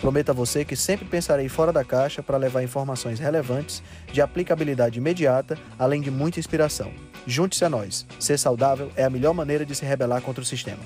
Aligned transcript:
Prometo 0.00 0.30
a 0.30 0.34
você 0.34 0.64
que 0.64 0.76
sempre 0.76 1.06
pensarei 1.06 1.48
fora 1.48 1.72
da 1.72 1.82
caixa 1.82 2.22
para 2.22 2.36
levar 2.36 2.62
informações 2.62 3.18
relevantes, 3.18 3.82
de 4.12 4.20
aplicabilidade 4.20 4.98
imediata, 4.98 5.58
além 5.78 6.02
de 6.02 6.10
muita 6.10 6.38
inspiração. 6.38 6.92
Junte-se 7.26 7.64
a 7.64 7.70
nós. 7.70 8.06
Ser 8.20 8.38
saudável 8.38 8.90
é 8.94 9.04
a 9.04 9.10
melhor 9.10 9.32
maneira 9.32 9.64
de 9.64 9.74
se 9.74 9.84
rebelar 9.84 10.20
contra 10.20 10.42
o 10.42 10.46
sistema. 10.46 10.82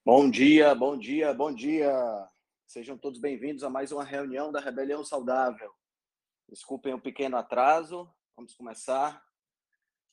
Bom 0.08 0.30
dia, 0.30 0.74
bom 0.74 0.98
dia, 0.98 1.34
bom 1.34 1.54
dia. 1.54 1.92
Sejam 2.66 2.98
todos 2.98 3.20
bem-vindos 3.20 3.62
a 3.62 3.70
mais 3.70 3.92
uma 3.92 4.06
reunião 4.06 4.54
da 4.54 4.62
Rebelião 4.62 5.04
Saudável. 5.04 5.70
Desculpem 6.48 6.94
o 6.94 6.96
um 6.96 7.00
pequeno 7.02 7.36
atraso. 7.36 8.10
Vamos 8.34 8.54
começar. 8.54 9.22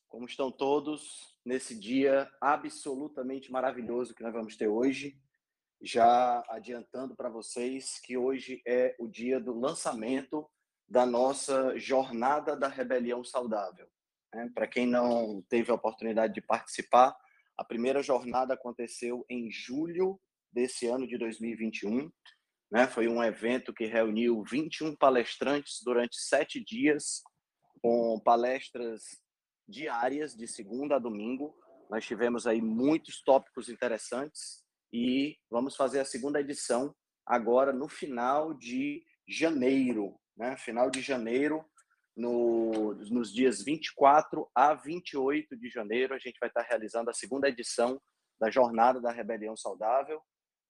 Como 0.08 0.26
estão 0.26 0.50
todos 0.50 1.38
nesse 1.44 1.78
dia 1.78 2.28
absolutamente 2.40 3.52
maravilhoso 3.52 4.16
que 4.16 4.24
nós 4.24 4.32
vamos 4.32 4.56
ter 4.56 4.66
hoje? 4.66 5.16
Já 5.80 6.42
adiantando 6.48 7.14
para 7.14 7.28
vocês 7.28 8.00
que 8.00 8.16
hoje 8.16 8.60
é 8.66 8.96
o 8.98 9.06
dia 9.06 9.38
do 9.38 9.56
lançamento 9.56 10.50
da 10.88 11.06
nossa 11.06 11.78
Jornada 11.78 12.56
da 12.56 12.66
Rebelião 12.66 13.22
Saudável. 13.22 13.88
Né? 14.34 14.50
Para 14.52 14.66
quem 14.66 14.88
não 14.88 15.40
teve 15.42 15.70
a 15.70 15.76
oportunidade 15.76 16.34
de 16.34 16.40
participar, 16.40 17.16
a 17.56 17.64
primeira 17.64 18.02
jornada 18.02 18.54
aconteceu 18.54 19.24
em 19.28 19.50
julho 19.50 20.20
desse 20.52 20.86
ano 20.86 21.06
de 21.06 21.16
2021. 21.18 22.10
Né? 22.70 22.86
Foi 22.86 23.08
um 23.08 23.22
evento 23.22 23.72
que 23.72 23.86
reuniu 23.86 24.42
21 24.42 24.96
palestrantes 24.96 25.80
durante 25.84 26.16
sete 26.16 26.62
dias, 26.62 27.22
com 27.82 28.20
palestras 28.20 29.02
diárias, 29.68 30.34
de 30.34 30.46
segunda 30.46 30.96
a 30.96 30.98
domingo. 30.98 31.54
Nós 31.90 32.04
tivemos 32.04 32.46
aí 32.46 32.60
muitos 32.60 33.22
tópicos 33.22 33.68
interessantes 33.68 34.64
e 34.92 35.36
vamos 35.50 35.76
fazer 35.76 36.00
a 36.00 36.04
segunda 36.04 36.40
edição 36.40 36.94
agora 37.26 37.72
no 37.72 37.88
final 37.88 38.54
de 38.54 39.04
janeiro. 39.28 40.18
Né? 40.36 40.56
Final 40.56 40.90
de 40.90 41.00
janeiro, 41.00 41.64
no, 42.16 42.94
nos 43.10 43.32
dias 43.32 43.62
24 43.62 44.48
a 44.54 44.74
28 44.74 45.56
de 45.56 45.68
janeiro, 45.68 46.14
a 46.14 46.18
gente 46.18 46.38
vai 46.38 46.48
estar 46.48 46.62
realizando 46.62 47.10
a 47.10 47.14
segunda 47.14 47.48
edição 47.48 48.00
da 48.38 48.50
Jornada 48.50 49.00
da 49.00 49.10
Rebelião 49.10 49.56
Saudável. 49.56 50.22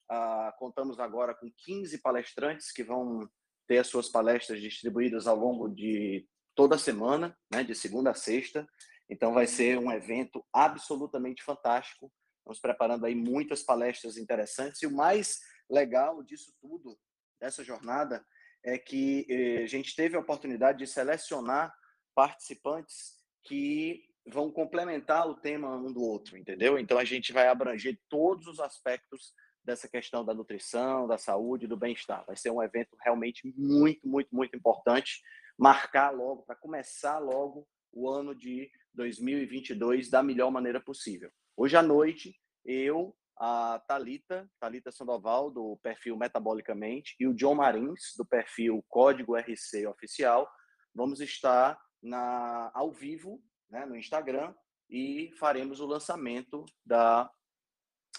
Ah, 0.09 0.55
contamos 0.59 0.99
agora 0.99 1.35
com 1.35 1.51
15 1.59 1.99
palestrantes 2.01 2.73
que 2.73 2.83
vão 2.83 3.29
ter 3.67 3.79
as 3.79 3.87
suas 3.87 4.09
palestras 4.09 4.61
distribuídas 4.61 5.27
ao 5.27 5.37
longo 5.37 5.69
de 5.69 6.27
toda 6.55 6.77
a 6.77 6.79
semana, 6.79 7.37
né, 7.53 7.65
de 7.65 7.75
segunda 7.75 8.11
a 8.11 8.15
sexta. 8.15 8.67
Então 9.09 9.33
vai 9.35 9.47
ser 9.47 9.79
um 9.79 9.91
evento 9.91 10.45
absolutamente 10.53 11.43
fantástico. 11.43 12.13
Estamos 12.39 12.61
preparando 12.61 13.07
aí 13.07 13.15
muitas 13.15 13.63
palestras 13.63 14.17
interessantes 14.17 14.83
e 14.83 14.87
o 14.87 14.95
mais 14.95 15.41
legal 15.71 16.23
disso 16.23 16.55
tudo, 16.61 16.99
dessa 17.41 17.65
jornada, 17.65 18.25
é 18.65 18.79
que 18.79 19.27
eh, 19.29 19.63
a 19.63 19.67
gente 19.67 19.95
teve 19.95 20.17
a 20.17 20.21
oportunidade 20.21 20.79
de 20.79 20.87
selecionar 20.87 21.73
participantes 22.15 23.15
que 23.45 24.05
vão 24.27 24.51
complementar 24.51 25.29
o 25.29 25.35
tema 25.35 25.77
um 25.77 25.93
do 25.93 26.03
outro, 26.03 26.39
entendeu? 26.39 26.79
Então 26.79 26.99
a 26.99 27.05
gente 27.05 27.33
vai 27.33 27.47
abranger 27.47 27.99
todos 28.09 28.47
os 28.47 28.59
aspectos 28.59 29.35
dessa 29.63 29.89
questão 29.89 30.25
da 30.25 30.35
nutrição, 30.35 31.07
da 31.07 31.19
saúde, 31.19 31.67
do 31.67 31.77
bem-estar. 31.77 32.25
Vai 32.27 32.37
ser 32.37 32.51
um 32.51 32.63
evento 32.63 32.97
realmente 33.03 33.53
muito, 33.57 34.07
muito, 34.07 34.35
muito 34.35 34.57
importante. 34.57 35.23
Marcar 35.59 36.11
logo, 36.11 36.43
para 36.43 36.57
começar 36.57 37.19
logo 37.19 37.67
o 37.93 38.09
ano 38.09 38.35
de 38.35 38.71
2022 38.95 40.11
da 40.11 40.23
melhor 40.23 40.51
maneira 40.51 40.81
possível. 40.81 41.31
Hoje 41.57 41.77
à 41.77 41.83
noite, 41.83 42.35
eu, 42.65 43.15
a 43.39 43.83
Talita, 43.87 44.49
Talita 44.61 44.93
Sandoval 44.93 45.51
do 45.51 45.79
perfil 45.83 46.17
Metabolicamente 46.17 47.15
e 47.19 47.27
o 47.27 47.35
John 47.35 47.57
Marins 47.57 48.15
do 48.17 48.25
perfil 48.25 48.85
Código 48.89 49.37
RC 49.37 49.87
Oficial. 49.87 50.49
Vamos 50.95 51.21
estar 51.21 51.79
na 52.03 52.71
ao 52.75 52.93
vivo, 52.93 53.43
né, 53.71 53.85
no 53.87 53.97
Instagram 53.97 54.55
e 54.89 55.33
faremos 55.39 55.81
o 55.81 55.87
lançamento 55.87 56.65
da 56.85 57.31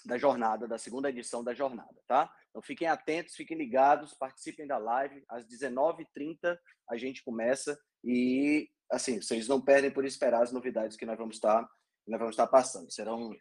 da 0.05 0.17
jornada, 0.19 0.67
da 0.67 0.77
segunda 0.77 1.09
edição 1.09 1.43
da 1.43 1.53
jornada, 1.53 1.95
tá? 2.07 2.31
Então 2.49 2.61
fiquem 2.61 2.87
atentos, 2.87 3.33
fiquem 3.33 3.57
ligados, 3.57 4.13
participem 4.13 4.67
da 4.67 4.77
live. 4.77 5.23
Às 5.27 5.45
19h30 5.45 6.57
a 6.89 6.95
gente 6.95 7.23
começa 7.23 7.77
e, 8.03 8.69
assim, 8.91 9.19
vocês 9.19 9.47
não 9.47 9.59
perdem 9.59 9.91
por 9.91 10.05
esperar 10.05 10.43
as 10.43 10.51
novidades 10.51 10.95
que 10.95 11.05
nós 11.05 11.17
vamos 11.17 11.37
estar, 11.37 11.67
nós 12.07 12.19
vamos 12.19 12.33
estar 12.33 12.47
passando. 12.47 12.91
Serão 12.91 13.31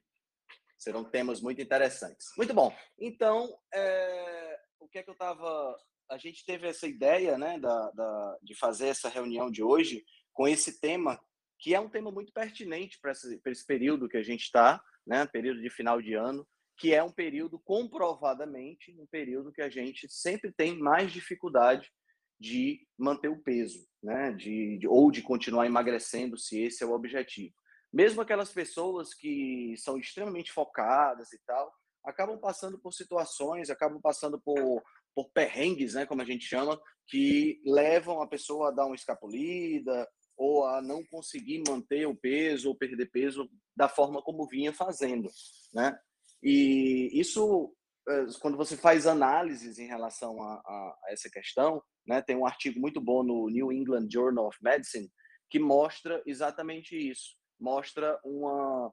Serão 0.84 1.03
temas 1.03 1.41
muito 1.41 1.62
interessantes. 1.62 2.28
Muito 2.37 2.53
bom. 2.53 2.71
Então, 2.99 3.59
é, 3.72 4.61
o 4.78 4.87
que 4.87 4.99
é 4.99 5.03
que 5.03 5.09
eu 5.09 5.15
estava. 5.15 5.75
A 6.11 6.19
gente 6.19 6.45
teve 6.45 6.69
essa 6.69 6.87
ideia 6.87 7.39
né, 7.39 7.59
da, 7.59 7.91
da, 7.93 8.39
de 8.43 8.55
fazer 8.55 8.89
essa 8.89 9.09
reunião 9.09 9.50
de 9.50 9.62
hoje 9.62 10.05
com 10.34 10.47
esse 10.47 10.78
tema, 10.78 11.19
que 11.59 11.75
é 11.75 11.81
um 11.81 11.89
tema 11.89 12.12
muito 12.12 12.34
pertinente 12.34 12.99
para 13.00 13.12
esse, 13.12 13.41
esse 13.47 13.67
período 13.67 14.11
que 14.11 14.19
a 14.19 14.22
gente 14.22 14.43
está, 14.43 14.78
né, 15.06 15.25
período 15.25 15.62
de 15.62 15.71
final 15.71 16.03
de 16.03 16.12
ano, 16.12 16.47
que 16.77 16.93
é 16.93 17.03
um 17.03 17.11
período 17.11 17.59
comprovadamente 17.59 18.95
um 19.01 19.06
período 19.06 19.53
que 19.53 19.62
a 19.62 19.71
gente 19.71 20.06
sempre 20.11 20.53
tem 20.53 20.77
mais 20.77 21.11
dificuldade 21.11 21.91
de 22.39 22.87
manter 22.99 23.28
o 23.28 23.43
peso, 23.43 23.89
né, 24.03 24.33
de, 24.33 24.77
de 24.77 24.87
ou 24.87 25.11
de 25.11 25.22
continuar 25.22 25.65
emagrecendo, 25.65 26.37
se 26.37 26.61
esse 26.61 26.84
é 26.84 26.87
o 26.87 26.93
objetivo 26.93 27.55
mesmo 27.94 28.21
aquelas 28.21 28.53
pessoas 28.53 29.15
que 29.15 29.77
são 29.77 29.97
extremamente 29.97 30.50
focadas 30.50 31.32
e 31.32 31.38
tal, 31.47 31.72
acabam 32.05 32.37
passando 32.37 32.77
por 32.77 32.93
situações, 32.93 33.71
acabam 33.71 34.00
passando 34.03 34.38
por, 34.41 34.82
por 35.15 35.31
perrengues, 35.31 35.94
né, 35.94 36.04
como 36.04 36.21
a 36.21 36.25
gente 36.25 36.44
chama, 36.44 36.78
que 37.06 37.62
levam 37.65 38.21
a 38.21 38.27
pessoa 38.27 38.69
a 38.69 38.71
dar 38.72 38.87
uma 38.87 38.97
escapulida 38.97 40.09
ou 40.37 40.66
a 40.66 40.83
não 40.83 41.04
conseguir 41.04 41.63
manter 41.68 42.04
o 42.09 42.16
peso 42.16 42.68
ou 42.68 42.77
perder 42.77 43.13
peso 43.13 43.48
da 43.77 43.89
forma 43.89 44.21
como 44.21 44.48
vinha 44.48 44.72
fazendo, 44.72 45.30
né? 45.72 45.97
E 46.42 47.09
isso, 47.15 47.72
eh, 48.09 48.27
quando 48.41 48.57
você 48.57 48.77
faz 48.77 49.07
análises 49.07 49.78
em 49.78 49.86
relação 49.86 50.42
a, 50.42 50.54
a, 50.54 50.98
a 51.04 51.13
essa 51.13 51.30
questão, 51.30 51.80
né, 52.04 52.21
tem 52.21 52.36
um 52.36 52.45
artigo 52.45 52.80
muito 52.80 53.01
bom 53.01 53.22
no 53.22 53.48
New 53.48 53.72
England 53.72 54.09
Journal 54.10 54.48
of 54.48 54.59
Medicine 54.60 55.09
que 55.48 55.60
mostra 55.60 56.21
exatamente 56.27 56.97
isso 56.97 57.36
mostra 57.65 58.21
uma, 58.22 58.93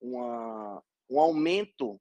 uma, 0.00 0.82
um 1.10 1.18
aumento 1.18 2.00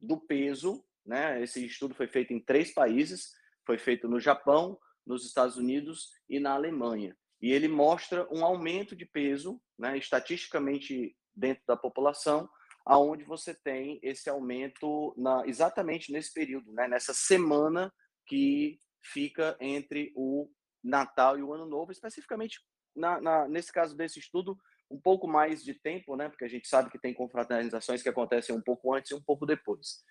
do 0.00 0.16
peso. 0.16 0.84
Né? 1.04 1.42
Esse 1.42 1.66
estudo 1.66 1.92
foi 1.92 2.06
feito 2.06 2.32
em 2.32 2.38
três 2.40 2.72
países, 2.72 3.32
foi 3.66 3.76
feito 3.76 4.08
no 4.08 4.20
Japão, 4.20 4.78
nos 5.04 5.26
Estados 5.26 5.56
Unidos 5.56 6.12
e 6.28 6.38
na 6.38 6.52
Alemanha. 6.52 7.16
E 7.42 7.50
ele 7.50 7.66
mostra 7.66 8.28
um 8.32 8.44
aumento 8.44 8.94
de 8.94 9.04
peso, 9.04 9.60
né, 9.78 9.98
estatisticamente 9.98 11.14
dentro 11.34 11.62
da 11.66 11.76
população, 11.76 12.48
aonde 12.86 13.24
você 13.24 13.52
tem 13.52 13.98
esse 14.02 14.30
aumento 14.30 15.14
na, 15.18 15.46
exatamente 15.46 16.12
nesse 16.12 16.32
período, 16.32 16.72
né, 16.72 16.86
nessa 16.86 17.12
semana 17.12 17.92
que 18.24 18.78
fica 19.02 19.56
entre 19.60 20.12
o 20.14 20.48
Natal 20.82 21.38
e 21.38 21.42
o 21.42 21.52
Ano 21.52 21.66
Novo, 21.66 21.92
especificamente 21.92 22.60
na, 22.96 23.20
na, 23.20 23.48
nesse 23.48 23.72
caso 23.72 23.94
desse 23.96 24.18
estudo, 24.18 24.56
um 24.94 25.00
pouco 25.00 25.26
mais 25.26 25.64
de 25.64 25.74
tempo, 25.74 26.14
né? 26.14 26.28
Porque 26.28 26.44
a 26.44 26.48
gente 26.48 26.68
sabe 26.68 26.88
que 26.88 26.98
tem 26.98 27.12
confraternizações 27.12 28.00
que 28.00 28.08
acontecem 28.08 28.54
um 28.54 28.62
pouco 28.62 28.94
antes 28.94 29.10
e 29.10 29.14
um 29.14 29.22
pouco 29.22 29.44
depois. 29.44 30.04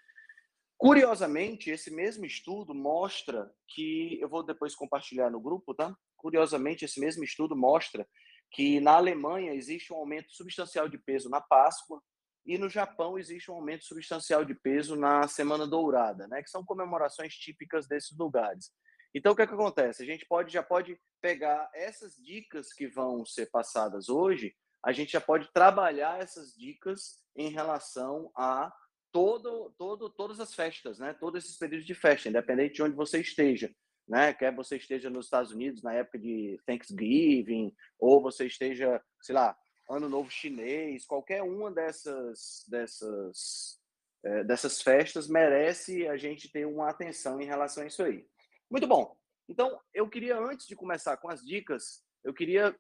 Curiosamente, 0.78 1.70
esse 1.70 1.90
mesmo 1.90 2.26
estudo 2.26 2.76
mostra 2.76 3.50
que 3.70 4.20
eu 4.20 4.28
vou 4.28 4.44
depois 4.44 4.76
compartilhar 4.76 5.30
no 5.30 5.40
grupo, 5.40 5.74
tá? 5.74 5.96
Curiosamente, 6.18 6.84
esse 6.84 7.00
mesmo 7.00 7.24
estudo 7.24 7.56
mostra 7.56 8.06
que 8.52 8.82
na 8.82 8.96
Alemanha 8.96 9.54
existe 9.54 9.94
um 9.94 9.96
aumento 9.96 10.34
substancial 10.34 10.90
de 10.90 10.98
peso 10.98 11.30
na 11.30 11.40
Páscoa 11.40 12.02
e 12.46 12.58
no 12.58 12.68
Japão 12.68 13.18
existe 13.18 13.50
um 13.50 13.56
aumento 13.56 13.86
substancial 13.86 14.44
de 14.44 14.54
peso 14.54 14.98
na 14.98 15.26
Semana 15.30 15.66
Dourada, 15.66 16.28
né? 16.28 16.44
Que 16.44 16.50
são 16.50 16.66
comemorações 16.66 17.34
típicas 17.34 17.88
desses 17.88 18.18
lugares. 18.18 18.70
Então, 19.16 19.32
o 19.32 19.36
que, 19.36 19.44
é 19.44 19.48
que 19.48 19.54
acontece? 19.54 20.04
A 20.04 20.06
gente 20.06 20.26
pode 20.26 20.52
já 20.52 20.62
pode 20.62 21.00
pegar 21.22 21.70
essas 21.74 22.16
dicas 22.16 22.74
que 22.74 22.88
vão 22.88 23.26
ser 23.26 23.50
passadas 23.50 24.10
hoje, 24.10 24.54
a 24.84 24.92
gente 24.92 25.12
já 25.14 25.22
pode 25.22 25.52
trabalhar 25.54 26.22
essas 26.22 26.54
dicas 26.56 27.24
em 27.36 27.50
relação 27.50 28.32
a 28.36 28.72
todo, 29.12 29.74
todo, 29.78 30.10
todas 30.10 30.40
as 30.40 30.54
festas, 30.54 31.00
né? 31.00 31.14
Todos 31.14 31.44
esses 31.44 31.58
períodos 31.58 31.86
de 31.86 31.94
festa, 31.94 32.28
independente 32.28 32.76
de 32.76 32.84
onde 32.84 32.96
você 32.96 33.22
esteja, 33.22 33.74
né? 34.08 34.34
Quer 34.34 34.54
você 34.54 34.76
esteja 34.76 35.10
nos 35.10 35.26
Estados 35.26 35.52
Unidos 35.52 35.82
na 35.82 35.94
época 35.94 36.20
de 36.20 36.60
Thanksgiving, 36.66 37.74
ou 38.00 38.22
você 38.22 38.48
esteja, 38.48 39.02
sei 39.22 39.36
lá, 39.36 39.56
Ano 39.90 40.10
Novo 40.10 40.30
Chinês, 40.30 41.06
qualquer 41.06 41.44
uma 41.44 41.72
dessas 41.72 42.66
dessas 42.68 43.80
é, 44.24 44.44
dessas 44.44 44.82
festas 44.82 45.28
merece 45.28 46.08
a 46.08 46.18
gente 46.18 46.50
ter 46.52 46.66
uma 46.66 46.90
atenção 46.90 47.40
em 47.42 47.46
relação 47.46 47.84
a 47.84 47.88
isso 47.88 48.02
aí. 48.04 48.26
Muito 48.70 48.88
bom. 48.88 49.16
Então, 49.48 49.80
eu 49.94 50.10
queria 50.10 50.38
antes 50.40 50.66
de 50.66 50.76
começar 50.76 51.18
com 51.18 51.30
as 51.30 51.42
dicas, 51.42 52.04
eu 52.24 52.34
queria 52.34 52.76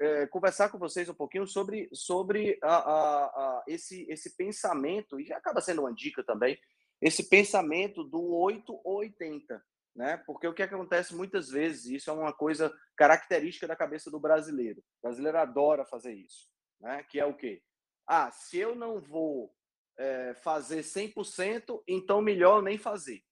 é, 0.00 0.26
conversar 0.26 0.68
com 0.68 0.78
vocês 0.78 1.08
um 1.08 1.14
pouquinho 1.14 1.46
sobre, 1.46 1.88
sobre 1.92 2.58
a, 2.62 2.76
a, 2.76 3.24
a, 3.24 3.64
esse, 3.66 4.06
esse 4.10 4.36
pensamento, 4.36 5.20
e 5.20 5.32
acaba 5.32 5.60
sendo 5.60 5.82
uma 5.82 5.94
dica 5.94 6.22
também, 6.22 6.58
esse 7.00 7.28
pensamento 7.28 8.02
do 8.04 8.22
8 8.34 8.80
ou 8.84 8.98
80. 8.98 9.62
Né? 9.94 10.16
Porque 10.26 10.46
o 10.46 10.54
que 10.54 10.62
acontece 10.62 11.14
muitas 11.14 11.48
vezes, 11.48 11.86
isso 11.86 12.10
é 12.10 12.12
uma 12.12 12.32
coisa 12.32 12.72
característica 12.96 13.66
da 13.66 13.76
cabeça 13.76 14.10
do 14.10 14.18
brasileiro. 14.18 14.80
O 14.80 15.02
brasileiro 15.02 15.38
adora 15.38 15.84
fazer 15.84 16.14
isso. 16.14 16.48
Né? 16.80 17.04
Que 17.08 17.20
é 17.20 17.26
o 17.26 17.34
quê? 17.34 17.62
Ah, 18.06 18.30
se 18.30 18.58
eu 18.58 18.74
não 18.74 19.00
vou 19.00 19.54
é, 19.96 20.34
fazer 20.34 20.80
100%, 20.80 21.82
então 21.86 22.20
melhor 22.20 22.62
nem 22.62 22.76
fazer. 22.76 23.22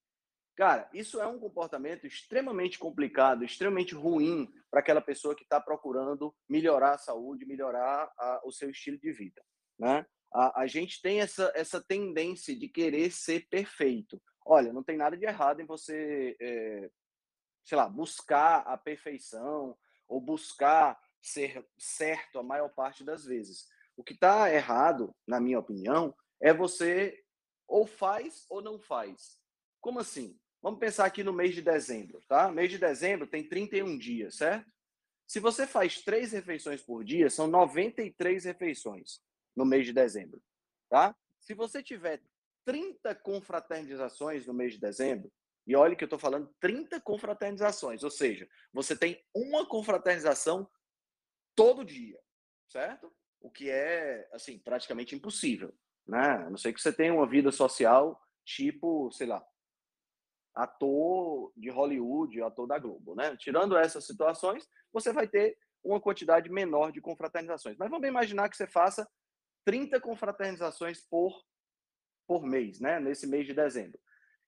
Cara, 0.62 0.88
isso 0.94 1.20
é 1.20 1.26
um 1.26 1.40
comportamento 1.40 2.06
extremamente 2.06 2.78
complicado, 2.78 3.44
extremamente 3.44 3.96
ruim 3.96 4.48
para 4.70 4.78
aquela 4.78 5.00
pessoa 5.00 5.34
que 5.34 5.42
está 5.42 5.60
procurando 5.60 6.32
melhorar 6.48 6.94
a 6.94 6.98
saúde, 6.98 7.44
melhorar 7.44 8.08
a, 8.16 8.40
o 8.44 8.52
seu 8.52 8.70
estilo 8.70 8.96
de 8.96 9.10
vida. 9.10 9.42
Né? 9.76 10.06
A, 10.32 10.60
a, 10.60 10.66
gente 10.68 11.02
tem 11.02 11.20
essa, 11.20 11.50
essa 11.56 11.82
tendência 11.82 12.56
de 12.56 12.68
querer 12.68 13.10
ser 13.10 13.48
perfeito. 13.48 14.22
Olha, 14.46 14.72
não 14.72 14.84
tem 14.84 14.96
nada 14.96 15.16
de 15.16 15.24
errado 15.24 15.60
em 15.60 15.66
você, 15.66 16.36
é, 16.40 16.88
sei 17.64 17.76
lá, 17.76 17.88
buscar 17.88 18.58
a 18.58 18.78
perfeição 18.78 19.76
ou 20.06 20.20
buscar 20.20 20.96
ser 21.20 21.66
certo 21.76 22.38
a 22.38 22.42
maior 22.44 22.68
parte 22.68 23.02
das 23.02 23.24
vezes. 23.24 23.66
O 23.96 24.04
que 24.04 24.12
está 24.12 24.48
errado, 24.54 25.12
na 25.26 25.40
minha 25.40 25.58
opinião, 25.58 26.14
é 26.40 26.54
você 26.54 27.20
ou 27.66 27.84
faz 27.84 28.46
ou 28.48 28.62
não 28.62 28.78
faz. 28.78 29.42
Como 29.80 29.98
assim? 29.98 30.38
Vamos 30.62 30.78
pensar 30.78 31.06
aqui 31.06 31.24
no 31.24 31.32
mês 31.32 31.54
de 31.54 31.60
dezembro, 31.60 32.22
tá? 32.28 32.50
Mês 32.52 32.70
de 32.70 32.78
dezembro 32.78 33.26
tem 33.26 33.42
31 33.42 33.98
dias, 33.98 34.36
certo? 34.36 34.70
Se 35.26 35.40
você 35.40 35.66
faz 35.66 36.02
três 36.02 36.30
refeições 36.30 36.80
por 36.80 37.02
dia, 37.02 37.28
são 37.28 37.48
93 37.48 38.44
refeições 38.44 39.20
no 39.56 39.64
mês 39.64 39.86
de 39.86 39.92
dezembro, 39.92 40.40
tá? 40.88 41.16
Se 41.40 41.52
você 41.52 41.82
tiver 41.82 42.22
30 42.64 43.12
confraternizações 43.16 44.46
no 44.46 44.54
mês 44.54 44.74
de 44.74 44.80
dezembro, 44.80 45.32
e 45.66 45.74
olha 45.74 45.96
que 45.96 46.04
eu 46.04 46.06
estou 46.06 46.18
falando 46.18 46.54
30 46.60 47.00
confraternizações, 47.00 48.04
ou 48.04 48.10
seja, 48.10 48.48
você 48.72 48.96
tem 48.96 49.20
uma 49.34 49.66
confraternização 49.66 50.68
todo 51.56 51.84
dia, 51.84 52.20
certo? 52.68 53.12
O 53.40 53.50
que 53.50 53.68
é, 53.68 54.28
assim, 54.32 54.58
praticamente 54.58 55.16
impossível, 55.16 55.74
né? 56.06 56.44
A 56.46 56.50
não 56.50 56.56
sei 56.56 56.72
que 56.72 56.80
você 56.80 56.92
tenha 56.92 57.12
uma 57.12 57.28
vida 57.28 57.50
social 57.50 58.20
tipo, 58.44 59.10
sei 59.12 59.26
lá, 59.26 59.44
ator 60.54 61.52
de 61.56 61.70
Hollywood, 61.70 62.42
ator 62.42 62.66
da 62.66 62.78
Globo, 62.78 63.14
né? 63.14 63.36
Tirando 63.36 63.76
essas 63.76 64.06
situações, 64.06 64.68
você 64.92 65.12
vai 65.12 65.26
ter 65.26 65.56
uma 65.82 66.00
quantidade 66.00 66.50
menor 66.50 66.92
de 66.92 67.00
confraternizações. 67.00 67.76
Mas 67.76 67.90
vamos 67.90 68.06
imaginar 68.06 68.48
que 68.48 68.56
você 68.56 68.66
faça 68.66 69.08
30 69.64 70.00
confraternizações 70.00 71.00
por, 71.00 71.42
por 72.26 72.44
mês, 72.44 72.80
né? 72.80 73.00
Nesse 73.00 73.26
mês 73.26 73.46
de 73.46 73.54
dezembro. 73.54 73.98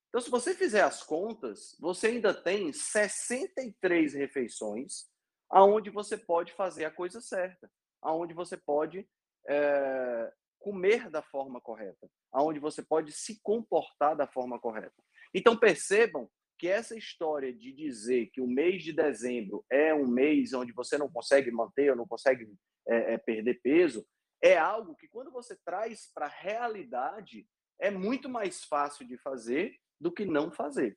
Então, 0.09 0.21
se 0.21 0.31
você 0.31 0.55
fizer 0.55 0.83
as 0.83 1.03
contas, 1.03 1.77
você 1.81 2.07
ainda 2.07 2.33
tem 2.33 2.73
63 2.73 4.15
refeições 4.15 5.07
aonde 5.51 5.91
você 5.91 6.17
pode 6.17 6.53
fazer 6.53 6.85
a 6.85 6.91
coisa 6.91 7.21
certa, 7.21 7.71
aonde 8.01 8.33
você 8.33 8.57
pode 8.57 9.09
é, 9.49 10.33
comer 10.59 11.11
da 11.11 11.21
forma 11.21 11.61
correta, 11.61 12.09
aonde 12.33 12.61
você 12.61 12.83
pode 12.83 13.13
se 13.13 13.41
comportar 13.43 14.17
da 14.17 14.27
forma 14.27 14.59
correta. 14.59 15.03
Então 15.35 15.57
percebam 15.57 16.31
que 16.59 16.69
essa 16.69 16.97
história 16.97 17.53
de 17.53 17.73
dizer 17.73 18.27
que 18.27 18.41
o 18.41 18.47
mês 18.47 18.83
de 18.83 18.93
dezembro 18.93 19.65
é 19.69 19.93
um 19.93 20.07
mês 20.07 20.55
onde 20.55 20.73
você 20.73 20.97
não 20.97 21.11
consegue 21.11 21.51
manter 21.51 21.91
ou 21.91 21.97
não 21.97 22.07
consegue 22.07 22.49
é, 22.87 23.15
é, 23.15 23.19
perder 23.19 23.61
peso, 23.61 24.07
é 24.41 24.57
algo 24.57 24.95
que 24.95 25.09
quando 25.09 25.31
você 25.33 25.57
traz 25.65 26.11
para 26.15 26.27
a 26.27 26.29
realidade 26.29 27.47
é 27.81 27.91
muito 27.91 28.29
mais 28.29 28.63
fácil 28.65 29.07
de 29.07 29.19
fazer 29.19 29.77
do 30.01 30.13
que 30.13 30.25
não 30.25 30.51
fazer, 30.51 30.97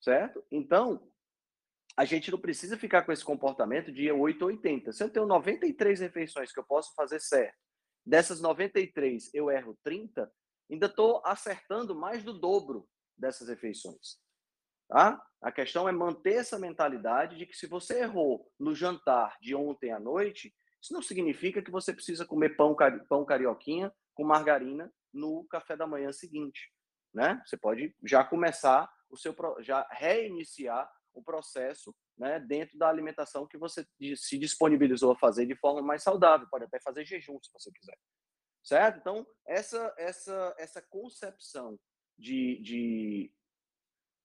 certo? 0.00 0.44
Então, 0.50 1.10
a 1.96 2.04
gente 2.04 2.30
não 2.30 2.38
precisa 2.38 2.78
ficar 2.78 3.02
com 3.02 3.12
esse 3.12 3.24
comportamento 3.24 3.92
de 3.92 4.10
8 4.10 4.42
ou 4.42 4.48
80. 4.48 4.92
Se 4.92 5.02
eu 5.02 5.10
tenho 5.10 5.26
93 5.26 6.00
refeições 6.00 6.52
que 6.52 6.60
eu 6.60 6.64
posso 6.64 6.94
fazer 6.94 7.20
certo, 7.20 7.58
dessas 8.06 8.40
93 8.40 9.30
eu 9.34 9.50
erro 9.50 9.76
30, 9.82 10.30
ainda 10.70 10.86
estou 10.86 11.22
acertando 11.24 11.94
mais 11.94 12.22
do 12.22 12.38
dobro 12.38 12.88
dessas 13.16 13.48
refeições. 13.48 14.18
Tá? 14.88 15.22
A 15.40 15.50
questão 15.50 15.88
é 15.88 15.92
manter 15.92 16.34
essa 16.34 16.58
mentalidade 16.58 17.36
de 17.36 17.46
que 17.46 17.56
se 17.56 17.66
você 17.66 18.00
errou 18.00 18.50
no 18.58 18.74
jantar 18.74 19.36
de 19.40 19.54
ontem 19.54 19.90
à 19.90 19.98
noite, 19.98 20.54
isso 20.82 20.92
não 20.92 21.02
significa 21.02 21.62
que 21.62 21.70
você 21.70 21.92
precisa 21.92 22.26
comer 22.26 22.56
pão, 22.56 22.76
pão 23.08 23.24
carioquinha 23.24 23.92
com 24.14 24.24
margarina 24.24 24.92
no 25.12 25.46
café 25.48 25.76
da 25.76 25.86
manhã 25.86 26.12
seguinte. 26.12 26.72
Né? 27.14 27.40
Você 27.46 27.56
pode 27.56 27.94
já 28.04 28.24
começar 28.24 28.90
o 29.08 29.16
seu 29.16 29.34
já 29.60 29.86
reiniciar 29.90 30.90
o 31.14 31.22
processo 31.22 31.94
né, 32.16 32.40
dentro 32.40 32.78
da 32.78 32.88
alimentação 32.88 33.46
que 33.46 33.58
você 33.58 33.86
se 34.16 34.38
disponibilizou 34.38 35.12
a 35.12 35.18
fazer 35.18 35.46
de 35.46 35.56
forma 35.56 35.82
mais 35.82 36.02
saudável. 36.02 36.48
Pode 36.50 36.64
até 36.64 36.80
fazer 36.80 37.04
jejum 37.04 37.38
se 37.42 37.52
você 37.52 37.70
quiser, 37.70 37.96
certo? 38.62 38.98
Então 38.98 39.26
essa 39.46 39.94
essa 39.98 40.54
essa 40.58 40.82
concepção 40.82 41.78
de, 42.18 42.60
de 42.62 43.32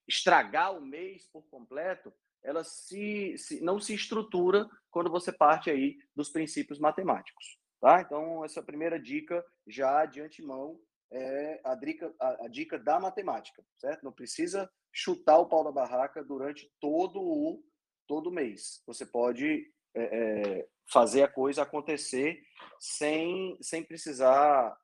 estragar 0.06 0.76
o 0.76 0.80
mês 0.80 1.26
por 1.26 1.42
completo, 1.48 2.12
ela 2.42 2.64
se, 2.64 3.36
se, 3.36 3.60
não 3.60 3.80
se 3.80 3.94
estrutura 3.94 4.68
quando 4.90 5.10
você 5.10 5.32
parte 5.32 5.70
aí 5.70 5.98
dos 6.14 6.30
princípios 6.30 6.78
matemáticos. 6.78 7.58
Tá? 7.80 8.00
Então, 8.00 8.44
essa 8.44 8.62
primeira 8.62 8.98
dica, 8.98 9.44
já 9.66 10.04
de 10.06 10.20
antemão, 10.20 10.80
é 11.10 11.60
a 11.64 11.74
dica, 11.74 12.14
a, 12.20 12.46
a 12.46 12.48
dica 12.48 12.78
da 12.78 13.00
matemática, 13.00 13.64
certo? 13.78 14.02
Não 14.04 14.12
precisa 14.12 14.70
chutar 14.92 15.38
o 15.38 15.48
pau 15.48 15.64
da 15.64 15.72
barraca 15.72 16.22
durante 16.22 16.70
todo 16.80 17.20
o 17.20 17.64
todo 18.06 18.32
mês. 18.32 18.82
Você 18.86 19.06
pode 19.06 19.70
é, 19.94 20.02
é, 20.02 20.68
fazer 20.90 21.22
a 21.22 21.28
coisa 21.28 21.62
acontecer 21.62 22.42
sem, 22.78 23.56
sem 23.60 23.82
precisar 23.82 24.76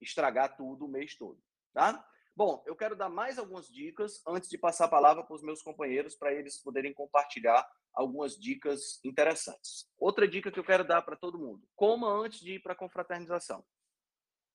estragar 0.00 0.56
tudo 0.56 0.84
o 0.84 0.88
mês 0.88 1.16
todo, 1.16 1.40
tá? 1.72 2.04
Bom, 2.36 2.62
eu 2.66 2.76
quero 2.76 2.94
dar 2.94 3.08
mais 3.08 3.38
algumas 3.38 3.66
dicas 3.66 4.22
antes 4.26 4.50
de 4.50 4.58
passar 4.58 4.84
a 4.84 4.88
palavra 4.88 5.24
para 5.24 5.34
os 5.34 5.42
meus 5.42 5.62
companheiros 5.62 6.14
para 6.14 6.34
eles 6.34 6.58
poderem 6.58 6.92
compartilhar 6.92 7.66
algumas 7.94 8.36
dicas 8.36 9.00
interessantes. 9.02 9.88
Outra 9.98 10.28
dica 10.28 10.52
que 10.52 10.60
eu 10.60 10.64
quero 10.64 10.86
dar 10.86 11.00
para 11.00 11.16
todo 11.16 11.38
mundo: 11.38 11.66
coma 11.74 12.08
antes 12.08 12.40
de 12.40 12.56
ir 12.56 12.62
para 12.62 12.74
a 12.74 12.76
confraternização. 12.76 13.64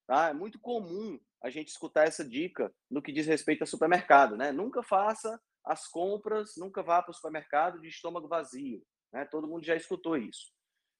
Tá? 0.06 0.28
É 0.28 0.32
muito 0.32 0.60
comum 0.60 1.18
a 1.42 1.50
gente 1.50 1.68
escutar 1.68 2.06
essa 2.06 2.24
dica 2.24 2.72
no 2.88 3.02
que 3.02 3.10
diz 3.10 3.26
respeito 3.26 3.62
ao 3.62 3.66
supermercado, 3.66 4.36
né? 4.36 4.52
Nunca 4.52 4.80
faça 4.84 5.40
as 5.64 5.88
compras, 5.88 6.54
nunca 6.56 6.84
vá 6.84 7.02
para 7.02 7.10
o 7.10 7.14
supermercado 7.14 7.80
de 7.80 7.88
estômago 7.88 8.28
vazio. 8.28 8.80
Né? 9.12 9.24
Todo 9.24 9.48
mundo 9.48 9.64
já 9.64 9.74
escutou 9.74 10.16
isso. 10.16 10.52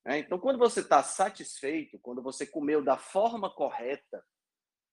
Né? 0.04 0.18
Então, 0.18 0.36
quando 0.36 0.58
você 0.58 0.80
está 0.80 1.00
satisfeito, 1.02 1.98
quando 2.00 2.20
você 2.20 2.44
comeu 2.44 2.82
da 2.82 2.96
forma 2.96 3.48
correta 3.54 4.24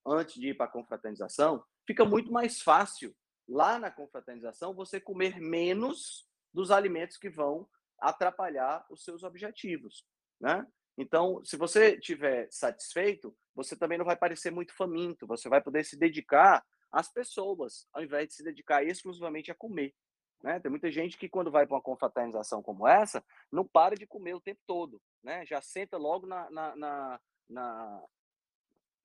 antes 0.10 0.36
de 0.36 0.50
ir 0.50 0.58
para 0.58 0.66
a 0.66 0.72
confraternização, 0.72 1.64
fica 1.86 2.04
muito 2.06 2.32
mais 2.32 2.62
fácil 2.62 3.16
lá 3.48 3.80
na 3.80 3.92
confraternização 3.92 4.74
você 4.74 5.00
comer 5.00 5.40
menos 5.40 6.28
dos 6.54 6.72
alimentos 6.72 7.18
que 7.18 7.30
vão 7.30 7.68
atrapalhar 8.00 8.86
os 8.90 9.04
seus 9.04 9.24
objetivos, 9.24 10.06
né? 10.40 10.66
Então, 10.98 11.44
se 11.46 11.56
você 11.56 11.96
estiver 11.96 12.48
satisfeito, 12.52 13.34
você 13.56 13.74
também 13.74 13.98
não 13.98 14.04
vai 14.04 14.18
parecer 14.18 14.52
muito 14.52 14.76
faminto, 14.76 15.26
você 15.26 15.48
vai 15.48 15.62
poder 15.62 15.86
se 15.86 15.98
dedicar 15.98 16.62
às 16.92 17.10
pessoas, 17.10 17.88
ao 17.94 18.04
invés 18.04 18.28
de 18.28 18.34
se 18.34 18.44
dedicar 18.44 18.84
exclusivamente 18.84 19.50
a 19.50 19.56
comer. 19.56 19.96
Né? 20.44 20.60
Tem 20.60 20.70
muita 20.70 20.92
gente 20.92 21.18
que, 21.18 21.30
quando 21.30 21.52
vai 21.52 21.66
para 21.66 21.76
uma 21.76 21.82
confraternização 21.82 22.62
como 22.62 22.86
essa, 22.86 23.24
não 23.50 23.66
para 23.66 23.96
de 23.96 24.06
comer 24.06 24.34
o 24.34 24.42
tempo 24.42 24.60
todo. 24.68 25.02
Né? 25.24 25.46
Já 25.46 25.62
senta 25.62 25.98
logo 25.98 26.28
na, 26.28 26.50
na, 26.52 26.76
na, 26.76 27.22
na, 27.50 28.04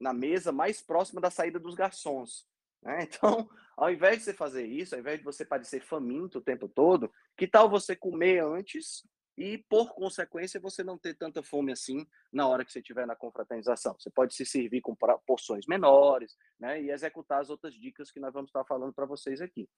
na 0.00 0.12
mesa 0.12 0.52
mais 0.52 0.82
próxima 0.82 1.20
da 1.20 1.30
saída 1.30 1.58
dos 1.58 1.74
garçons. 1.74 2.46
Né? 2.82 3.08
Então, 3.08 3.48
ao 3.76 3.90
invés 3.90 4.18
de 4.18 4.24
você 4.24 4.34
fazer 4.34 4.66
isso, 4.66 4.94
ao 4.94 5.00
invés 5.00 5.18
de 5.18 5.24
você 5.24 5.44
parecer 5.44 5.80
faminto 5.80 6.38
o 6.38 6.42
tempo 6.42 6.68
todo, 6.68 7.10
que 7.36 7.46
tal 7.46 7.68
você 7.68 7.96
comer 7.96 8.44
antes 8.44 9.02
e, 9.36 9.58
por 9.58 9.94
consequência, 9.94 10.60
você 10.60 10.84
não 10.84 10.96
ter 10.96 11.14
tanta 11.14 11.42
fome 11.42 11.72
assim 11.72 12.06
na 12.32 12.46
hora 12.46 12.64
que 12.64 12.72
você 12.72 12.78
estiver 12.78 13.06
na 13.06 13.16
confraternização. 13.16 13.96
Você 13.98 14.10
pode 14.10 14.34
se 14.34 14.46
servir 14.46 14.80
com 14.80 14.96
porções 15.26 15.66
menores 15.66 16.36
né? 16.58 16.80
e 16.80 16.90
executar 16.90 17.40
as 17.40 17.50
outras 17.50 17.74
dicas 17.74 18.12
que 18.12 18.20
nós 18.20 18.32
vamos 18.32 18.50
estar 18.50 18.64
falando 18.64 18.92
para 18.92 19.06
vocês 19.06 19.40
aqui. 19.40 19.68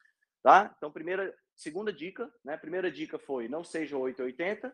Tá? 0.42 0.72
Então, 0.76 0.92
primeira, 0.92 1.34
segunda 1.56 1.92
dica, 1.92 2.32
né? 2.44 2.56
Primeira 2.56 2.90
dica 2.90 3.18
foi 3.18 3.48
não 3.48 3.64
seja 3.64 3.96
880. 3.96 4.72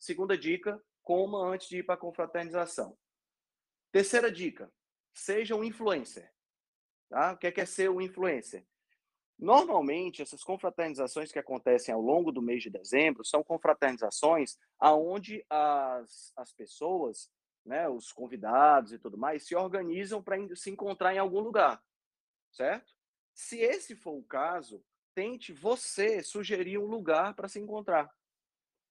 Segunda 0.00 0.36
dica, 0.36 0.82
coma 1.02 1.38
antes 1.46 1.68
de 1.68 1.78
ir 1.78 1.82
para 1.84 1.94
a 1.94 1.98
confraternização. 1.98 2.96
Terceira 3.94 4.28
dica, 4.28 4.72
seja 5.12 5.54
um 5.54 5.62
influencer. 5.62 6.28
Tá? 7.08 7.32
O 7.32 7.38
que 7.38 7.46
é, 7.46 7.52
que 7.52 7.60
é 7.60 7.64
ser 7.64 7.88
um 7.88 8.00
influencer? 8.00 8.66
Normalmente, 9.38 10.20
essas 10.20 10.42
confraternizações 10.42 11.30
que 11.30 11.38
acontecem 11.38 11.94
ao 11.94 12.00
longo 12.00 12.32
do 12.32 12.42
mês 12.42 12.60
de 12.60 12.70
dezembro 12.70 13.24
são 13.24 13.44
confraternizações 13.44 14.58
aonde 14.80 15.46
as, 15.48 16.32
as 16.34 16.52
pessoas, 16.52 17.30
né, 17.64 17.88
os 17.88 18.10
convidados 18.10 18.92
e 18.92 18.98
tudo 18.98 19.16
mais, 19.16 19.46
se 19.46 19.54
organizam 19.54 20.20
para 20.20 20.38
se 20.56 20.70
encontrar 20.70 21.14
em 21.14 21.18
algum 21.18 21.38
lugar, 21.38 21.80
certo? 22.50 22.92
Se 23.32 23.60
esse 23.60 23.94
for 23.94 24.18
o 24.18 24.24
caso, 24.24 24.84
tente 25.14 25.52
você 25.52 26.20
sugerir 26.20 26.78
um 26.78 26.86
lugar 26.86 27.32
para 27.34 27.46
se 27.46 27.60
encontrar. 27.60 28.12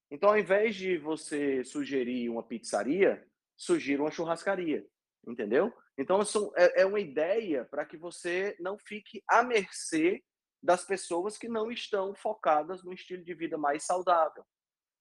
Então, 0.10 0.29
ao 0.29 0.38
invés 0.38 0.77
de 0.77 0.98
você 0.98 1.62
sugerir 1.65 2.29
uma 2.29 2.41
pizzaria, 2.41 3.29
sugira 3.55 4.01
uma 4.01 4.12
churrascaria, 4.12 4.86
entendeu? 5.27 5.74
Então, 5.98 6.22
é, 6.55 6.81
é 6.81 6.86
uma 6.86 7.00
ideia 7.00 7.65
para 7.65 7.86
que 7.86 7.98
você 7.98 8.55
não 8.60 8.77
fique 8.77 9.24
à 9.27 9.43
mercê 9.43 10.24
das 10.62 10.86
pessoas 10.86 11.38
que 11.38 11.48
não 11.48 11.72
estão 11.72 12.15
focadas 12.15 12.83
no 12.83 12.93
estilo 12.93 13.24
de 13.24 13.33
vida 13.33 13.57
mais 13.57 13.86
saudável. 13.86 14.45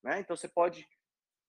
Né? 0.02 0.20
Então, 0.20 0.36
você 0.36 0.48
pode 0.48 0.86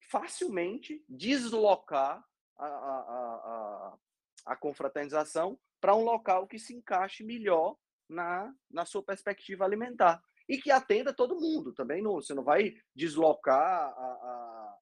facilmente 0.09 1.03
deslocar 1.09 2.23
a, 2.57 2.65
a, 2.65 2.67
a, 2.67 3.97
a 4.45 4.55
confraternização 4.55 5.59
para 5.81 5.95
um 5.95 6.03
local 6.03 6.47
que 6.47 6.59
se 6.59 6.73
encaixe 6.73 7.23
melhor 7.23 7.75
na, 8.07 8.53
na 8.69 8.85
sua 8.85 9.03
perspectiva 9.03 9.65
alimentar. 9.65 10.21
E 10.47 10.57
que 10.57 10.71
atenda 10.71 11.13
todo 11.13 11.39
mundo 11.39 11.73
também. 11.73 12.01
Não, 12.01 12.13
você 12.13 12.33
não 12.33 12.43
vai 12.43 12.75
deslocar 12.95 13.89
a, 13.97 14.77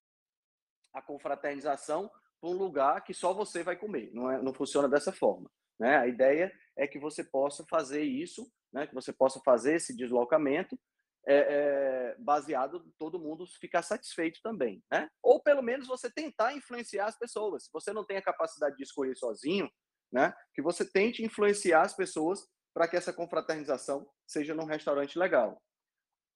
a, 0.94 1.02
confraternização 1.02 2.10
para 2.40 2.50
um 2.50 2.54
lugar 2.54 3.04
que 3.04 3.14
só 3.14 3.34
você 3.34 3.64
vai 3.64 3.76
comer. 3.76 4.12
Não, 4.14 4.32
é, 4.32 4.42
não 4.42 4.54
funciona 4.54 4.90
dessa 4.90 5.12
forma. 5.12 5.50
Né? 5.80 5.98
A 5.98 6.08
ideia 6.08 6.52
é 6.78 6.88
que 6.88 7.00
você 7.00 7.24
possa 7.24 7.66
fazer 7.70 8.04
isso 8.04 8.52
né, 8.72 8.88
que 8.88 8.96
você 8.96 9.12
possa 9.12 9.40
fazer 9.44 9.76
esse 9.76 9.96
deslocamento 9.96 10.80
é, 11.28 11.36
é, 11.36 12.16
baseado 12.18 12.84
todo 12.98 13.20
mundo 13.20 13.46
ficar 13.60 13.84
satisfeito 13.84 14.40
também, 14.42 14.84
né? 14.92 15.08
Ou 15.22 15.40
pelo 15.40 15.62
menos 15.62 15.88
você 15.88 16.10
tentar 16.10 16.54
influenciar 16.54 17.06
as 17.06 17.18
pessoas. 17.18 17.66
Se 17.66 17.70
você 17.72 17.94
não 17.94 18.04
tem 18.04 18.18
a 18.18 18.24
capacidade 18.24 18.76
de 18.76 18.84
escolher 18.84 19.16
sozinho, 19.16 19.70
né? 20.12 20.34
Que 20.56 20.64
você 20.64 20.84
tente 20.84 21.24
influenciar 21.24 21.82
as 21.82 21.96
pessoas 21.96 22.48
para 22.74 22.88
que 22.88 22.98
essa 22.98 23.14
confraternização 23.14 24.10
seja 24.26 24.56
num 24.56 24.66
restaurante 24.66 25.20
legal. 25.20 25.62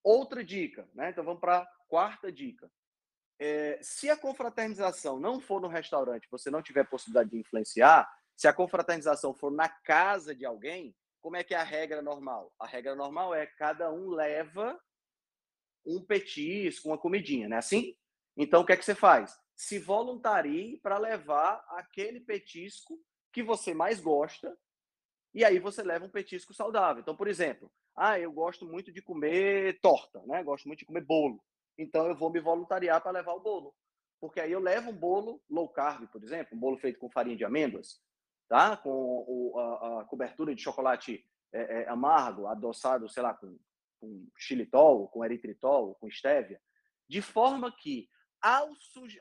Outra 0.03 0.43
dica, 0.43 0.87
né? 0.93 1.09
Então 1.09 1.23
vamos 1.23 1.41
para 1.41 1.59
a 1.59 1.67
quarta 1.87 2.31
dica. 2.31 2.69
É, 3.39 3.79
se 3.81 4.09
a 4.09 4.17
confraternização 4.17 5.19
não 5.19 5.39
for 5.39 5.61
no 5.61 5.67
restaurante, 5.67 6.27
você 6.31 6.49
não 6.49 6.61
tiver 6.61 6.87
possibilidade 6.89 7.31
de 7.31 7.39
influenciar, 7.39 8.09
se 8.35 8.47
a 8.47 8.53
confraternização 8.53 9.33
for 9.33 9.51
na 9.51 9.69
casa 9.69 10.35
de 10.35 10.45
alguém, 10.45 10.95
como 11.21 11.35
é 11.35 11.43
que 11.43 11.53
é 11.53 11.57
a 11.57 11.63
regra 11.63 12.01
normal? 12.01 12.53
A 12.59 12.67
regra 12.67 12.95
normal 12.95 13.33
é 13.33 13.45
cada 13.45 13.91
um 13.91 14.09
leva 14.09 14.79
um 15.85 16.03
petisco, 16.03 16.89
uma 16.89 16.97
comidinha, 16.97 17.47
né? 17.47 17.57
Assim? 17.57 17.95
Então, 18.37 18.61
o 18.61 18.65
que 18.65 18.73
é 18.73 18.77
que 18.77 18.85
você 18.85 18.95
faz? 18.95 19.35
Se 19.55 19.79
voluntarie 19.79 20.79
para 20.81 20.97
levar 20.97 21.63
aquele 21.69 22.19
petisco 22.19 22.99
que 23.31 23.43
você 23.43 23.73
mais 23.73 23.99
gosta 23.99 24.57
e 25.33 25.43
aí 25.43 25.59
você 25.59 25.83
leva 25.83 26.05
um 26.05 26.09
petisco 26.09 26.53
saudável. 26.53 27.01
Então, 27.01 27.15
por 27.15 27.27
exemplo, 27.27 27.71
ah, 27.95 28.19
eu 28.19 28.31
gosto 28.31 28.65
muito 28.65 28.91
de 28.91 29.01
comer 29.01 29.79
torta, 29.81 30.21
né? 30.25 30.43
Gosto 30.43 30.67
muito 30.67 30.79
de 30.79 30.85
comer 30.85 31.03
bolo. 31.05 31.41
Então, 31.77 32.07
eu 32.07 32.15
vou 32.15 32.29
me 32.29 32.39
voluntariar 32.39 33.01
para 33.01 33.11
levar 33.11 33.33
o 33.33 33.39
bolo. 33.39 33.75
Porque 34.19 34.39
aí 34.39 34.51
eu 34.51 34.59
levo 34.59 34.91
um 34.91 34.97
bolo 34.97 35.41
low 35.49 35.69
carb, 35.69 36.07
por 36.07 36.23
exemplo, 36.23 36.55
um 36.57 36.59
bolo 36.59 36.77
feito 36.77 36.99
com 36.99 37.09
farinha 37.09 37.35
de 37.35 37.43
amêndoas 37.43 38.01
tá? 38.47 38.77
com 38.77 38.89
o, 39.27 39.59
a, 39.59 40.01
a, 40.01 40.05
cobertura 40.05 40.53
de 40.55 40.61
chocolate 40.61 41.25
é, 41.51 41.81
é, 41.81 41.89
amargo, 41.89 42.47
adoçado, 42.47 43.09
sei 43.09 43.23
lá, 43.23 43.33
com, 43.33 43.57
com 43.99 44.27
xilitol, 44.37 45.07
com 45.09 45.23
eritritol, 45.23 45.95
com 45.95 46.07
estévia, 46.07 46.61
de 47.07 47.21
forma 47.21 47.71
que 47.71 48.07
ao, 48.41 48.69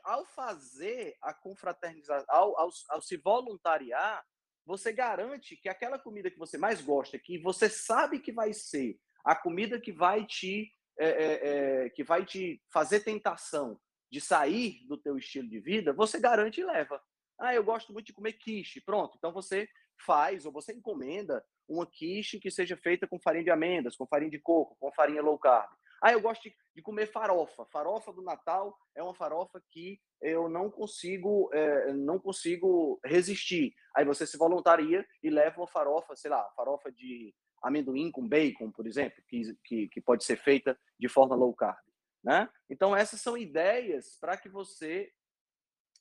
ao 0.03 0.25
fazer 0.25 1.17
a 1.21 1.33
confraternização, 1.33 2.25
ao, 2.29 2.59
ao, 2.59 2.69
ao 2.89 3.01
se 3.01 3.17
voluntariar, 3.17 4.23
você 4.65 4.91
garante 4.91 5.55
que 5.55 5.69
aquela 5.69 5.99
comida 5.99 6.29
que 6.29 6.39
você 6.39 6.57
mais 6.57 6.81
gosta, 6.81 7.19
que 7.19 7.37
você 7.37 7.69
sabe 7.69 8.19
que 8.19 8.31
vai 8.31 8.53
ser 8.53 8.99
a 9.23 9.35
comida 9.35 9.79
que 9.79 9.91
vai 9.91 10.25
te 10.25 10.71
é, 10.97 11.07
é, 11.07 11.85
é, 11.85 11.89
que 11.89 12.03
vai 12.03 12.25
te 12.25 12.61
fazer 12.71 13.01
tentação 13.01 13.79
de 14.11 14.21
sair 14.21 14.85
do 14.87 14.97
teu 14.97 15.17
estilo 15.17 15.49
de 15.49 15.59
vida, 15.59 15.93
você 15.93 16.19
garante 16.19 16.61
e 16.61 16.65
leva. 16.65 17.01
Ah, 17.39 17.53
eu 17.53 17.63
gosto 17.63 17.91
muito 17.91 18.07
de 18.07 18.13
comer 18.13 18.33
quiche. 18.33 18.79
Pronto, 18.79 19.15
então 19.17 19.33
você 19.33 19.67
faz 20.05 20.45
ou 20.45 20.51
você 20.51 20.73
encomenda 20.73 21.43
uma 21.67 21.85
quiche 21.85 22.39
que 22.39 22.51
seja 22.51 22.77
feita 22.77 23.07
com 23.07 23.19
farinha 23.19 23.43
de 23.43 23.51
amêndoas, 23.51 23.95
com 23.95 24.05
farinha 24.05 24.31
de 24.31 24.39
coco, 24.39 24.77
com 24.79 24.91
farinha 24.91 25.21
low 25.21 25.37
carb. 25.37 25.69
Ah, 26.01 26.13
eu 26.13 26.21
gosto 26.21 26.49
de 26.75 26.81
comer 26.81 27.07
farofa. 27.07 27.65
Farofa 27.65 28.13
do 28.13 28.21
Natal 28.21 28.77
é 28.93 29.01
uma 29.01 29.15
farofa 29.15 29.61
que 29.71 29.99
eu 30.21 30.47
não 30.47 30.69
consigo, 30.69 31.49
é, 31.53 31.93
não 31.93 32.19
consigo 32.19 32.99
resistir. 33.03 33.73
Aí 33.95 34.05
você 34.05 34.27
se 34.27 34.37
voluntaria 34.37 35.05
e 35.23 35.29
leva 35.29 35.59
uma 35.59 35.67
farofa, 35.67 36.15
sei 36.15 36.29
lá, 36.29 36.47
farofa 36.55 36.91
de 36.91 37.33
amendoim 37.65 38.11
com 38.11 38.27
bacon, 38.27 38.71
por 38.71 38.85
exemplo, 38.85 39.23
que, 39.27 39.55
que, 39.63 39.87
que 39.89 40.01
pode 40.01 40.23
ser 40.23 40.37
feita 40.37 40.79
de 40.99 41.09
forma 41.09 41.35
low 41.35 41.53
carb. 41.53 41.83
Né? 42.23 42.49
Então, 42.69 42.95
essas 42.95 43.21
são 43.21 43.37
ideias 43.37 44.17
para 44.19 44.37
que 44.37 44.49
você 44.49 45.11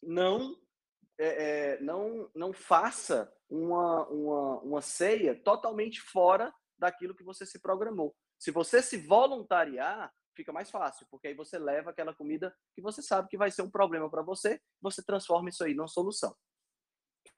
não 0.03 0.57
é, 1.19 1.27
é, 1.75 1.81
não, 1.81 2.31
não 2.35 2.53
faça 2.53 3.33
uma, 3.49 4.07
uma, 4.09 4.59
uma 4.61 4.83
ceia 4.83 5.35
totalmente 5.35 6.01
fora 6.01 6.53
daquilo 6.79 7.15
que 7.15 7.25
você 7.25 7.47
se 7.47 7.61
programou. 7.61 8.15
Se 8.39 8.51
você 8.51 8.83
se 8.83 8.99
voluntariar, 8.99 10.13
fica 10.37 10.53
mais 10.53 10.71
fácil, 10.71 11.07
porque 11.11 11.29
aí 11.29 11.35
você 11.35 11.59
leva 11.59 11.91
aquela 11.91 12.15
comida 12.15 12.55
que 12.75 12.83
você 12.83 13.01
sabe 13.01 13.29
que 13.29 13.37
vai 13.37 13.51
ser 13.51 13.63
um 13.63 13.71
problema 13.71 14.11
para 14.11 14.23
você, 14.23 14.61
você 14.81 15.03
transforma 15.03 15.49
isso 15.49 15.65
aí 15.65 15.75
numa 15.75 15.89
solução. 15.89 16.35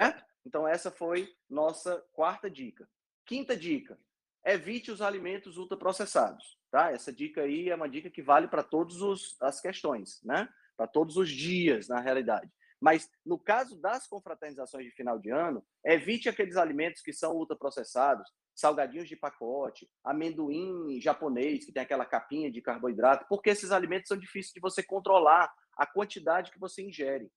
Certo? 0.00 0.24
Então, 0.44 0.66
essa 0.66 0.90
foi 0.90 1.28
nossa 1.48 2.00
quarta 2.12 2.50
dica. 2.50 2.88
Quinta 3.26 3.56
dica: 3.56 3.98
evite 4.46 4.92
os 4.92 5.02
alimentos 5.02 5.58
ultraprocessados. 5.58 6.56
Tá? 6.70 6.92
Essa 6.92 7.12
dica 7.12 7.42
aí 7.42 7.68
é 7.68 7.74
uma 7.74 7.88
dica 7.88 8.08
que 8.08 8.22
vale 8.22 8.46
para 8.46 8.62
todas 8.62 8.96
as 9.40 9.60
questões, 9.60 10.22
né? 10.22 10.48
para 10.76 10.86
todos 10.86 11.16
os 11.16 11.28
dias, 11.28 11.88
na 11.88 12.00
realidade. 12.00 12.50
Mas 12.80 13.10
no 13.24 13.38
caso 13.38 13.80
das 13.80 14.06
confraternizações 14.06 14.84
de 14.84 14.90
final 14.92 15.18
de 15.18 15.30
ano, 15.30 15.64
evite 15.84 16.28
aqueles 16.28 16.56
alimentos 16.56 17.02
que 17.02 17.12
são 17.12 17.34
ultraprocessados, 17.34 18.30
salgadinhos 18.54 19.08
de 19.08 19.16
pacote, 19.16 19.90
amendoim 20.04 21.00
japonês, 21.00 21.64
que 21.64 21.72
tem 21.72 21.82
aquela 21.82 22.04
capinha 22.04 22.50
de 22.50 22.60
carboidrato, 22.62 23.26
porque 23.28 23.50
esses 23.50 23.72
alimentos 23.72 24.08
são 24.08 24.16
difíceis 24.16 24.52
de 24.52 24.60
você 24.60 24.82
controlar 24.82 25.52
a 25.76 25.86
quantidade 25.86 26.50
que 26.50 26.58
você 26.58 26.82
ingere. 26.82 27.30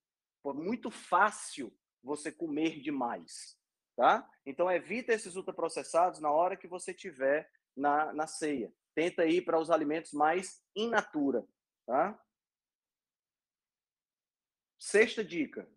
É 0.46 0.54
muito 0.54 0.92
fácil 0.92 1.74
você 2.02 2.32
comer 2.32 2.80
demais, 2.82 3.58
tá? 4.00 4.26
Então 4.46 4.72
evita 4.72 5.12
esses 5.12 5.36
ultraprocessados 5.36 6.22
na 6.22 6.32
hora 6.32 6.56
que 6.56 6.70
você 6.70 6.94
tiver 6.94 7.52
na, 7.76 8.14
na 8.14 8.28
ceia. 8.28 8.72
Tenta 8.96 9.26
ir 9.26 9.42
para 9.42 9.60
os 9.60 9.70
alimentos 9.70 10.14
mais 10.14 10.64
in 10.74 10.88
natura, 10.90 11.46
tá? 11.86 12.18
Sexta 14.80 15.22
dica. 15.22 15.70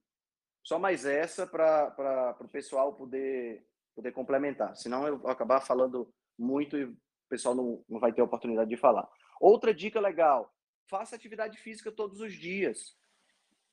Só 0.62 0.78
mais 0.78 1.04
essa 1.04 1.48
para 1.48 2.36
o 2.38 2.48
pessoal 2.48 2.94
poder, 2.94 3.66
poder 3.92 4.12
complementar. 4.12 4.76
Senão 4.76 5.04
eu 5.04 5.18
vou 5.18 5.28
acabar 5.28 5.60
falando 5.60 6.08
muito 6.38 6.78
e 6.78 6.84
o 6.84 6.96
pessoal 7.28 7.56
não, 7.56 7.84
não 7.88 7.98
vai 7.98 8.12
ter 8.12 8.22
oportunidade 8.22 8.70
de 8.70 8.76
falar. 8.76 9.10
Outra 9.40 9.74
dica 9.74 9.98
legal. 9.98 10.54
faça 10.88 11.16
atividade 11.16 11.58
física 11.58 11.90
todos 11.90 12.20
os 12.20 12.32
dias. 12.32 12.96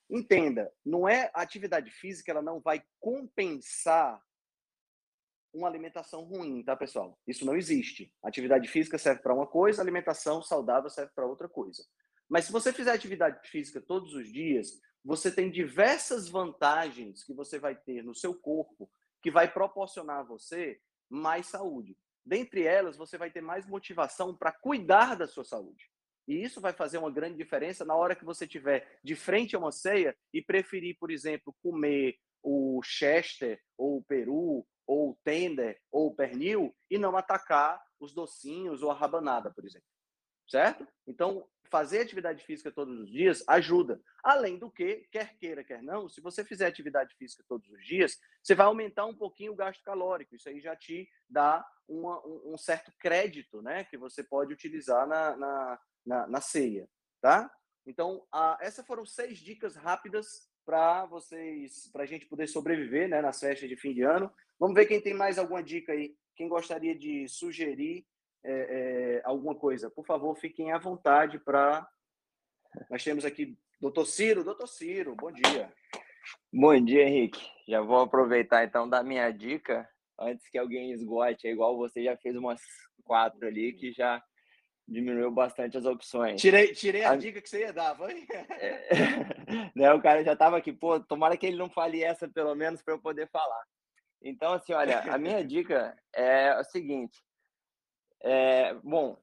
Entenda, 0.09 0.73
não 0.83 1.07
é 1.07 1.29
a 1.35 1.43
atividade 1.43 1.91
física, 1.91 2.31
ela 2.31 2.41
não 2.41 2.59
vai 2.59 2.83
compensar 2.99 4.19
uma 5.53 5.67
alimentação 5.67 6.23
ruim, 6.23 6.63
tá, 6.63 6.75
pessoal? 6.75 7.17
Isso 7.27 7.45
não 7.45 7.55
existe. 7.55 8.13
Atividade 8.23 8.67
física 8.67 8.97
serve 8.97 9.21
para 9.21 9.33
uma 9.33 9.47
coisa, 9.47 9.81
alimentação 9.81 10.41
saudável 10.41 10.89
serve 10.89 11.11
para 11.13 11.25
outra 11.25 11.49
coisa. 11.49 11.83
Mas 12.27 12.45
se 12.45 12.51
você 12.51 12.71
fizer 12.71 12.91
atividade 12.91 13.47
física 13.49 13.81
todos 13.81 14.13
os 14.13 14.31
dias, 14.31 14.79
você 15.03 15.31
tem 15.31 15.49
diversas 15.49 16.29
vantagens 16.29 17.23
que 17.23 17.33
você 17.33 17.57
vai 17.57 17.75
ter 17.75 18.03
no 18.03 18.13
seu 18.13 18.35
corpo 18.35 18.89
que 19.21 19.31
vai 19.31 19.51
proporcionar 19.51 20.19
a 20.19 20.23
você 20.23 20.79
mais 21.09 21.47
saúde. 21.47 21.97
Dentre 22.25 22.63
elas, 22.63 22.95
você 22.95 23.17
vai 23.17 23.31
ter 23.31 23.41
mais 23.41 23.65
motivação 23.65 24.35
para 24.35 24.51
cuidar 24.51 25.15
da 25.15 25.27
sua 25.27 25.43
saúde. 25.43 25.89
E 26.27 26.43
isso 26.43 26.61
vai 26.61 26.73
fazer 26.73 26.99
uma 26.99 27.09
grande 27.09 27.37
diferença 27.37 27.83
na 27.83 27.95
hora 27.95 28.15
que 28.15 28.23
você 28.23 28.47
tiver 28.47 28.99
de 29.03 29.15
frente 29.15 29.55
a 29.55 29.59
uma 29.59 29.71
ceia 29.71 30.15
e 30.31 30.41
preferir, 30.43 30.95
por 30.99 31.09
exemplo, 31.09 31.55
comer 31.63 32.17
o 32.43 32.81
chester 32.83 33.59
ou 33.75 33.97
o 33.97 34.03
peru 34.03 34.65
ou 34.89 35.15
tender 35.23 35.79
ou 35.91 36.15
pernil 36.15 36.75
e 36.89 36.97
não 36.97 37.15
atacar 37.15 37.79
os 37.99 38.11
docinhos 38.11 38.81
ou 38.81 38.89
a 38.89 38.93
rabanada, 38.95 39.51
por 39.51 39.63
exemplo. 39.63 39.87
Certo? 40.47 40.87
Então, 41.05 41.47
fazer 41.69 42.01
atividade 42.01 42.43
física 42.43 42.71
todos 42.71 43.01
os 43.01 43.07
dias 43.07 43.43
ajuda. 43.47 44.01
Além 44.23 44.57
do 44.57 44.71
que, 44.71 45.07
quer 45.11 45.37
queira, 45.37 45.63
quer 45.63 45.83
não, 45.83 46.09
se 46.09 46.19
você 46.19 46.43
fizer 46.43 46.65
atividade 46.65 47.13
física 47.13 47.43
todos 47.47 47.69
os 47.69 47.85
dias, 47.85 48.17
você 48.41 48.55
vai 48.55 48.65
aumentar 48.65 49.05
um 49.05 49.15
pouquinho 49.15 49.53
o 49.53 49.55
gasto 49.55 49.83
calórico. 49.83 50.35
Isso 50.35 50.49
aí 50.49 50.59
já 50.59 50.75
te 50.75 51.07
dá 51.29 51.63
uma, 51.87 52.19
um, 52.25 52.53
um, 52.53 52.57
certo 52.57 52.91
crédito, 52.97 53.61
né? 53.61 53.83
Que 53.83 53.95
você 53.95 54.23
pode 54.23 54.51
utilizar 54.51 55.05
na, 55.07 55.37
na, 55.37 55.79
na, 56.03 56.27
na 56.27 56.41
ceia, 56.41 56.89
tá? 57.21 57.47
Então, 57.85 58.25
a, 58.31 58.57
essas 58.59 58.83
foram 58.87 59.05
seis 59.05 59.37
dicas 59.37 59.75
rápidas 59.75 60.48
para 60.69 61.03
vocês, 61.07 61.89
para 61.91 62.03
a 62.03 62.05
gente 62.05 62.27
poder 62.27 62.45
sobreviver, 62.45 63.09
né? 63.09 63.23
Nas 63.23 63.39
festas 63.39 63.67
de 63.67 63.75
fim 63.75 63.91
de 63.91 64.03
ano. 64.03 64.31
Vamos 64.59 64.75
ver 64.75 64.85
quem 64.85 65.01
tem 65.01 65.15
mais 65.15 65.39
alguma 65.39 65.63
dica 65.63 65.93
aí. 65.93 66.13
Quem 66.35 66.47
gostaria 66.47 66.95
de 66.95 67.27
sugerir 67.27 68.05
é, 68.43 68.51
é, 68.51 69.21
alguma 69.25 69.55
coisa, 69.55 69.89
por 69.89 70.05
favor, 70.05 70.35
fiquem 70.35 70.71
à 70.71 70.77
vontade 70.77 71.39
para. 71.39 71.89
Nós 72.87 73.03
temos 73.03 73.25
aqui 73.25 73.57
doutor 73.81 74.05
Ciro. 74.05 74.43
Doutor 74.43 74.67
Ciro, 74.67 75.15
bom 75.15 75.31
dia. 75.31 75.73
Bom 76.53 76.79
dia, 76.85 77.01
Henrique. 77.01 77.43
Já 77.67 77.81
vou 77.81 78.01
aproveitar 78.01 78.63
então 78.63 78.87
da 78.87 79.01
minha 79.01 79.31
dica 79.31 79.89
antes 80.19 80.47
que 80.49 80.57
alguém 80.59 80.91
esgote. 80.91 81.47
É 81.47 81.51
igual 81.51 81.77
você 81.77 82.03
já 82.03 82.15
fez 82.15 82.35
umas 82.35 82.61
quatro 83.03 83.47
ali 83.47 83.73
que 83.73 83.91
já 83.91 84.23
diminuiu 84.87 85.31
bastante 85.31 85.77
as 85.77 85.85
opções. 85.85 86.39
Tirei, 86.39 86.73
tirei 86.73 87.03
a, 87.03 87.11
a... 87.11 87.15
dica 87.15 87.41
que 87.41 87.49
você 87.49 87.61
ia 87.61 87.73
dar, 87.73 87.95
foi? 87.95 88.27
É... 88.59 89.38
né, 89.75 89.91
o 89.93 90.01
cara 90.01 90.23
já 90.23 90.33
estava 90.33 90.57
aqui, 90.57 90.71
pô, 90.71 90.99
tomara 90.99 91.35
que 91.35 91.45
ele 91.45 91.57
não 91.57 91.69
fale 91.69 92.03
essa 92.03 92.27
pelo 92.27 92.55
menos 92.55 92.81
para 92.81 92.93
eu 92.93 92.99
poder 92.99 93.27
falar. 93.29 93.63
Então, 94.21 94.53
assim, 94.53 94.73
olha, 94.73 94.99
a 95.01 95.17
minha 95.17 95.43
dica 95.45 95.97
é 96.13 96.57
o 96.59 96.63
seguinte: 96.63 97.23
é, 98.21 98.73
bom, 98.75 99.17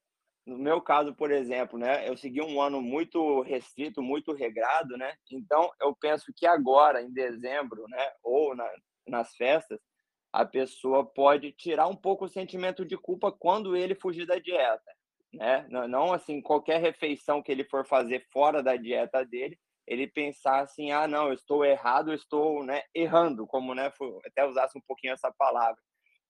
no 0.45 0.59
meu 0.59 0.81
caso, 0.81 1.15
por 1.15 1.31
exemplo, 1.31 1.79
né, 1.79 2.09
eu 2.09 2.17
segui 2.17 2.41
um 2.41 2.61
ano 2.61 2.81
muito 2.81 3.43
restrito, 3.43 4.03
muito 4.03 4.33
regrado, 4.33 4.97
né? 4.97 5.15
Então, 5.31 5.71
eu 5.81 5.95
penso 5.95 6.33
que 6.35 6.47
agora, 6.47 7.03
em 7.03 7.13
dezembro, 7.13 7.87
né, 7.89 8.13
ou 8.23 8.55
na, 8.55 8.69
nas 9.07 9.35
festas, 9.37 9.79
a 10.33 10.45
pessoa 10.45 11.05
pode 11.05 11.53
tirar 11.53 11.87
um 11.89 11.97
pouco 11.97 12.25
o 12.25 12.29
sentimento 12.29 12.85
de 12.85 12.97
culpa 12.97 13.33
quando 13.33 13.77
ele 13.77 13.95
fugir 13.95 14.27
da 14.27 14.39
dieta, 14.39 14.93
né? 15.33 15.67
Não, 15.71 15.89
não 15.89 16.13
assim, 16.13 16.41
qualquer 16.41 16.81
refeição 16.81 17.43
que 17.43 17.51
ele 17.51 17.65
for 17.65 17.87
fazer 17.87 18.27
fora 18.31 18.63
da 18.63 18.77
dieta 18.77 19.25
dele, 19.25 19.59
ele 19.87 20.07
pensar 20.07 20.61
assim, 20.61 20.91
ah, 20.91 21.07
não, 21.07 21.29
eu 21.29 21.35
estou 21.35 21.65
errado, 21.65 22.11
eu 22.11 22.15
estou, 22.15 22.65
né, 22.65 22.83
errando, 22.95 23.47
como, 23.47 23.75
né, 23.75 23.93
até 24.25 24.45
usasse 24.45 24.77
um 24.77 24.83
pouquinho 24.87 25.13
essa 25.13 25.33
palavra. 25.39 25.81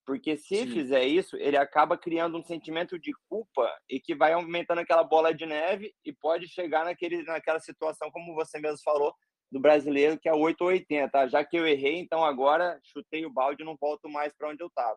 Porque 0.05 0.37
se 0.37 0.59
Sim. 0.59 0.67
fizer 0.69 1.05
isso, 1.05 1.37
ele 1.37 1.57
acaba 1.57 1.99
criando 1.99 2.39
um 2.39 2.45
sentimento 2.45 2.97
de 2.97 3.13
culpa 3.29 3.69
e 3.91 3.99
que 3.99 4.15
vai 4.15 4.33
aumentando 4.33 4.81
aquela 4.81 5.03
bola 5.03 5.35
de 5.35 5.45
neve 5.45 5.93
e 6.05 6.13
pode 6.13 6.47
chegar 6.47 6.85
naquele, 6.85 7.25
naquela 7.25 7.59
situação, 7.59 8.11
como 8.13 8.35
você 8.35 8.61
mesmo 8.61 8.79
falou, 8.85 9.13
do 9.51 9.61
brasileiro, 9.61 10.19
que 10.19 10.29
é 10.29 10.33
8 10.33 10.61
ou 10.61 10.69
80. 10.69 11.29
Já 11.29 11.45
que 11.45 11.57
eu 11.57 11.67
errei, 11.67 11.99
então 11.99 12.25
agora 12.25 12.79
chutei 12.85 13.27
o 13.27 13.33
balde 13.33 13.63
e 13.63 13.67
não 13.67 13.77
volto 13.77 14.09
mais 14.09 14.33
para 14.33 14.49
onde 14.49 14.63
eu 14.63 14.69
estava. 14.69 14.97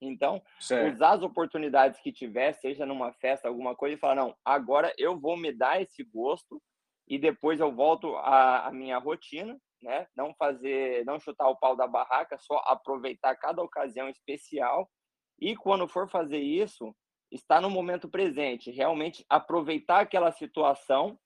Então, 0.00 0.42
certo. 0.58 0.94
usar 0.94 1.12
as 1.12 1.22
oportunidades 1.22 2.00
que 2.00 2.12
tiver, 2.12 2.52
seja 2.54 2.84
numa 2.84 3.12
festa, 3.12 3.48
alguma 3.48 3.74
coisa, 3.74 3.96
e 3.96 3.98
falar: 3.98 4.14
não, 4.14 4.34
agora 4.44 4.92
eu 4.98 5.18
vou 5.18 5.36
me 5.36 5.52
dar 5.52 5.80
esse 5.80 6.02
gosto 6.02 6.62
e 7.06 7.18
depois 7.18 7.60
eu 7.60 7.72
volto 7.74 8.16
à, 8.16 8.66
à 8.66 8.72
minha 8.72 8.98
rotina 8.98 9.58
né? 9.84 10.06
Não 10.16 10.34
fazer, 10.34 11.04
não 11.04 11.20
chutar 11.20 11.48
o 11.48 11.56
pau 11.56 11.76
da 11.76 11.86
barraca, 11.86 12.38
só 12.38 12.56
aproveitar 12.66 13.36
cada 13.36 13.62
ocasião 13.62 14.08
especial. 14.08 14.90
E 15.38 15.54
quando 15.54 15.86
for 15.86 16.08
fazer 16.08 16.38
isso, 16.38 16.96
estar 17.30 17.60
no 17.60 17.70
momento 17.70 18.08
presente, 18.08 18.70
realmente 18.70 19.24
aproveitar 19.28 20.00
aquela 20.00 20.32
situação 20.32 21.18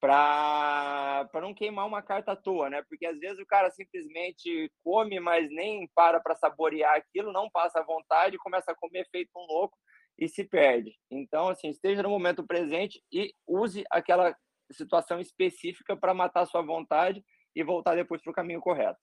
para 0.00 1.28
não 1.34 1.54
queimar 1.54 1.86
uma 1.86 2.02
carta 2.02 2.32
à 2.32 2.36
toa, 2.36 2.70
né? 2.70 2.82
Porque 2.88 3.06
às 3.06 3.18
vezes 3.18 3.38
o 3.40 3.46
cara 3.46 3.70
simplesmente 3.70 4.70
come, 4.84 5.18
mas 5.18 5.50
nem 5.50 5.88
para 5.94 6.20
para 6.20 6.36
saborear 6.36 6.94
aquilo, 6.94 7.32
não 7.32 7.50
passa 7.50 7.80
à 7.80 7.82
vontade, 7.84 8.38
começa 8.38 8.70
a 8.70 8.76
comer 8.76 9.08
feito 9.10 9.30
um 9.34 9.46
louco 9.46 9.76
e 10.16 10.28
se 10.28 10.44
perde. 10.44 10.94
Então, 11.10 11.48
assim, 11.48 11.68
esteja 11.68 12.02
no 12.02 12.10
momento 12.10 12.46
presente 12.46 13.02
e 13.10 13.32
use 13.46 13.84
aquela 13.90 14.36
situação 14.70 15.20
específica 15.20 15.96
para 15.96 16.14
matar 16.14 16.46
sua 16.46 16.62
vontade 16.62 17.24
e 17.54 17.62
voltar 17.62 17.94
depois 17.94 18.22
para 18.22 18.30
o 18.30 18.34
caminho 18.34 18.60
correto. 18.60 19.00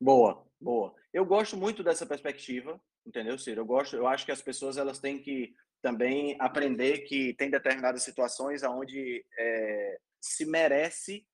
Boa, 0.00 0.46
boa. 0.60 0.94
Eu 1.12 1.24
gosto 1.24 1.56
muito 1.56 1.82
dessa 1.82 2.06
perspectiva, 2.06 2.80
entendeu, 3.04 3.38
Ciro? 3.38 3.62
Eu 3.62 3.66
gosto, 3.66 3.96
eu 3.96 4.06
acho 4.06 4.24
que 4.24 4.32
as 4.32 4.42
pessoas 4.42 4.76
elas 4.76 5.00
têm 5.00 5.20
que 5.20 5.54
também 5.82 6.36
aprender 6.40 6.98
que 7.00 7.34
tem 7.34 7.50
determinadas 7.50 8.02
situações 8.02 8.62
aonde 8.62 9.24
é, 9.38 9.98
se 10.20 10.44
merece 10.44 11.26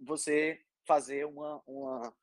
você 0.00 0.60
fazer 0.86 1.24
uma, 1.26 1.62
uma, 1.66 2.14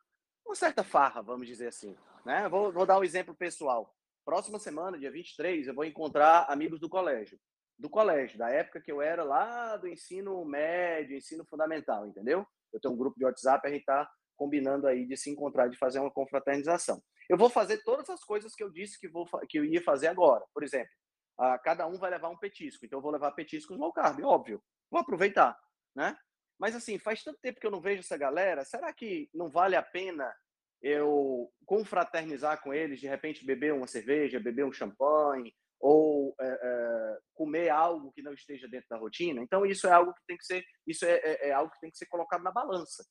uma, 0.46 0.56
certa 0.56 0.84
farra, 0.84 1.22
vamos 1.22 1.48
dizer 1.48 1.68
assim. 1.68 1.96
Né? 2.26 2.48
Vou, 2.50 2.72
vou 2.72 2.86
dar 2.86 3.00
um 3.00 3.04
exemplo 3.04 3.34
pessoal. 3.34 3.96
Próxima 4.26 4.60
semana, 4.60 5.00
dia 5.00 5.12
23, 5.12 5.68
eu 5.68 5.74
vou 5.74 5.86
encontrar 5.86 6.46
amigos 6.50 6.80
do 6.80 6.90
colégio. 6.90 7.40
Do 7.80 7.89
colégio, 7.89 8.38
da 8.38 8.50
época 8.50 8.82
que 8.82 8.92
eu 8.92 9.02
era 9.02 9.24
lá 9.24 9.78
do 9.78 9.88
ensino 9.88 10.44
médio, 10.44 11.15
ensino 11.15 11.46
fundamental, 11.46 12.06
entendeu? 12.06 12.46
Eu 12.74 12.80
tenho 12.80 12.94
um 12.94 12.98
grupo 12.98 13.18
de 13.18 13.26
WhatsApp, 13.26 13.65
a 13.65 13.72
gente 13.72 13.82
está 13.82 14.10
combinando 14.36 14.86
aí 14.86 15.06
de 15.06 15.18
se 15.18 15.30
encontrar, 15.30 15.68
de 15.70 15.78
fazer 15.78 16.00
uma 16.00 16.12
confraternização. 16.12 17.02
Eu 17.30 17.38
vou 17.38 17.50
fazer 17.50 17.84
todas 17.84 18.10
as 18.10 18.24
coisas 18.24 18.54
que 18.54 18.63
eu 18.63 18.70
disse 18.70 19.00
que, 19.00 19.08
vou, 19.08 19.26
que 19.48 19.60
eu 19.60 19.65
ia 19.65 19.82
fazer 19.82 20.08
agora. 20.08 20.44
Por 20.54 20.63
exemplo, 20.63 20.92
a, 21.38 21.58
cada 21.60 21.88
um 21.88 21.98
vai 21.98 22.10
levar 22.12 22.30
um 22.30 22.38
petisco. 22.38 22.86
Então, 22.86 23.00
eu 23.00 23.04
vou 23.04 23.12
levar 23.12 23.32
petiscos 23.32 23.78
low 23.78 23.94
carb, 23.94 24.20
óbvio. 24.24 24.62
Vou 24.92 25.00
aproveitar, 25.00 25.58
né? 25.96 26.18
Mas, 26.60 26.76
assim, 26.76 26.98
faz 26.98 27.24
tanto 27.24 27.39
tempo 27.39 27.60
que 27.60 27.65
eu 27.68 27.72
não 27.72 27.82
vejo 27.82 28.02
essa 28.02 28.18
galera. 28.18 28.65
Será 28.65 28.92
que 28.92 29.30
não 29.34 29.50
vale 29.50 29.76
a 29.76 29.84
pena 29.84 30.34
eu 30.82 31.52
confraternizar 31.65 32.62
com 32.62 32.74
eles, 32.74 33.00
de 33.00 33.08
repente 33.08 33.46
beber 33.46 33.74
uma 33.74 33.88
cerveja, 33.88 34.39
beber 34.39 34.65
um 34.65 34.72
champanhe, 34.72 35.54
ou 35.80 36.36
é, 36.39 36.48
é, 36.48 37.20
comer 37.34 37.70
algo 37.70 38.12
que 38.12 38.22
não 38.22 38.34
esteja 38.34 38.68
dentro 38.68 38.89
da 38.89 38.98
rotina. 38.98 39.42
Então 39.42 39.65
isso 39.65 39.88
é 39.88 39.92
algo 39.92 40.13
que 40.13 40.26
tem 40.28 40.38
que 40.38 40.46
ser 40.46 40.63
isso 40.86 41.06
é, 41.06 41.15
é, 41.15 41.50
é, 41.50 41.52
algo 41.52 41.72
que 41.72 41.80
tem 41.80 41.92
que 41.92 41.98
ser 41.98 42.08
colocado 42.08 42.44
na 42.44 42.52
balança, 42.52 43.06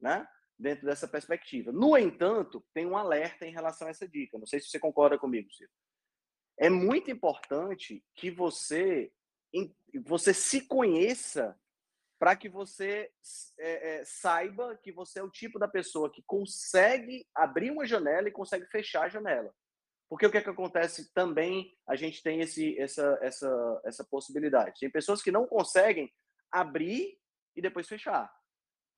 né? 0.00 0.26
Dentro 0.58 0.86
dessa 0.86 1.08
perspectiva. 1.08 1.72
No 1.72 1.96
entanto, 1.98 2.64
tem 2.72 2.86
um 2.86 2.96
alerta 2.96 3.44
em 3.44 3.52
relação 3.52 3.88
a 3.88 3.90
essa 3.90 4.08
dica. 4.08 4.38
Não 4.38 4.46
sei 4.46 4.60
se 4.60 4.68
você 4.68 4.78
concorda 4.78 5.18
comigo, 5.18 5.52
Ciro. 5.52 5.70
É 6.58 6.70
muito 6.70 7.10
importante 7.10 8.04
que 8.14 8.30
você 8.30 9.12
você 10.04 10.34
se 10.34 10.66
conheça 10.66 11.56
para 12.18 12.34
que 12.34 12.48
você 12.48 13.10
é, 13.58 14.00
é, 14.00 14.04
saiba 14.04 14.76
que 14.82 14.90
você 14.90 15.20
é 15.20 15.22
o 15.22 15.30
tipo 15.30 15.58
da 15.58 15.68
pessoa 15.68 16.10
que 16.10 16.22
consegue 16.26 17.26
abrir 17.34 17.70
uma 17.70 17.86
janela 17.86 18.28
e 18.28 18.32
consegue 18.32 18.66
fechar 18.66 19.04
a 19.04 19.08
janela. 19.08 19.54
Porque 20.14 20.26
o 20.26 20.30
que, 20.30 20.38
é 20.38 20.42
que 20.42 20.48
acontece 20.48 21.12
também, 21.12 21.76
a 21.88 21.96
gente 21.96 22.22
tem 22.22 22.40
esse, 22.40 22.78
essa, 22.78 23.18
essa, 23.20 23.82
essa 23.84 24.04
possibilidade. 24.04 24.78
Tem 24.78 24.88
pessoas 24.88 25.20
que 25.20 25.32
não 25.32 25.44
conseguem 25.44 26.08
abrir 26.52 27.18
e 27.56 27.60
depois 27.60 27.88
fechar. 27.88 28.32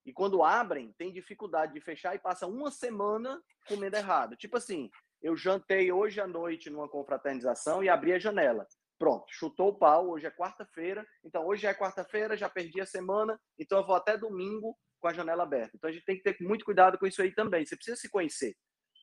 E 0.05 0.13
quando 0.13 0.43
abrem, 0.43 0.93
tem 0.95 1.11
dificuldade 1.11 1.73
de 1.73 1.81
fechar 1.81 2.13
e 2.13 2.19
passa 2.19 2.45
uma 2.45 2.69
semana 2.69 3.41
comendo 3.67 3.95
errado. 3.95 4.35
Tipo 4.35 4.57
assim, 4.57 4.91
eu 5.19 5.35
jantei 5.35 5.91
hoje 5.91 6.21
à 6.21 6.27
noite 6.27 6.69
numa 6.69 6.87
confraternização 6.87 7.83
e 7.83 7.89
abri 7.89 8.13
a 8.13 8.19
janela. 8.19 8.67
Pronto, 8.99 9.25
chutou 9.29 9.69
o 9.69 9.75
pau, 9.75 10.11
hoje 10.11 10.27
é 10.27 10.31
quarta-feira, 10.31 11.03
então 11.25 11.47
hoje 11.47 11.65
é 11.65 11.73
quarta-feira, 11.73 12.37
já 12.37 12.47
perdi 12.47 12.79
a 12.79 12.85
semana, 12.85 13.41
então 13.57 13.79
eu 13.79 13.87
vou 13.87 13.95
até 13.95 14.15
domingo 14.15 14.77
com 14.99 15.07
a 15.07 15.13
janela 15.13 15.41
aberta. 15.41 15.71
Então 15.75 15.89
a 15.89 15.93
gente 15.93 16.05
tem 16.05 16.17
que 16.17 16.21
ter 16.21 16.37
muito 16.43 16.63
cuidado 16.63 16.99
com 16.99 17.07
isso 17.07 17.23
aí 17.23 17.33
também. 17.33 17.65
Você 17.65 17.75
precisa 17.75 17.97
se 17.97 18.07
conhecer, 18.07 18.55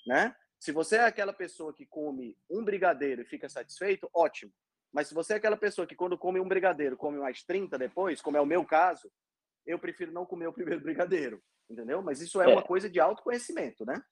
né? 0.06 0.32
Se 0.64 0.72
você 0.72 0.96
é 0.96 1.04
aquela 1.04 1.34
pessoa 1.34 1.74
que 1.74 1.84
come 1.84 2.38
um 2.48 2.64
brigadeiro 2.64 3.20
e 3.20 3.26
fica 3.26 3.50
satisfeito, 3.50 4.08
ótimo. 4.14 4.50
Mas 4.90 5.08
se 5.08 5.12
você 5.12 5.34
é 5.34 5.36
aquela 5.36 5.58
pessoa 5.58 5.86
que 5.86 5.94
quando 5.94 6.16
come 6.16 6.40
um 6.40 6.48
brigadeiro, 6.48 6.96
come 6.96 7.18
mais 7.18 7.42
30 7.42 7.76
depois, 7.76 8.22
como 8.22 8.38
é 8.38 8.40
o 8.40 8.46
meu 8.46 8.64
caso, 8.64 9.12
eu 9.66 9.78
prefiro 9.78 10.10
não 10.10 10.24
comer 10.24 10.46
o 10.46 10.54
primeiro 10.54 10.80
brigadeiro, 10.82 11.42
entendeu? 11.68 12.00
Mas 12.00 12.22
isso 12.22 12.40
é, 12.40 12.50
é. 12.50 12.54
uma 12.54 12.62
coisa 12.62 12.88
de 12.88 12.98
autoconhecimento, 12.98 13.84
né? 13.84 14.02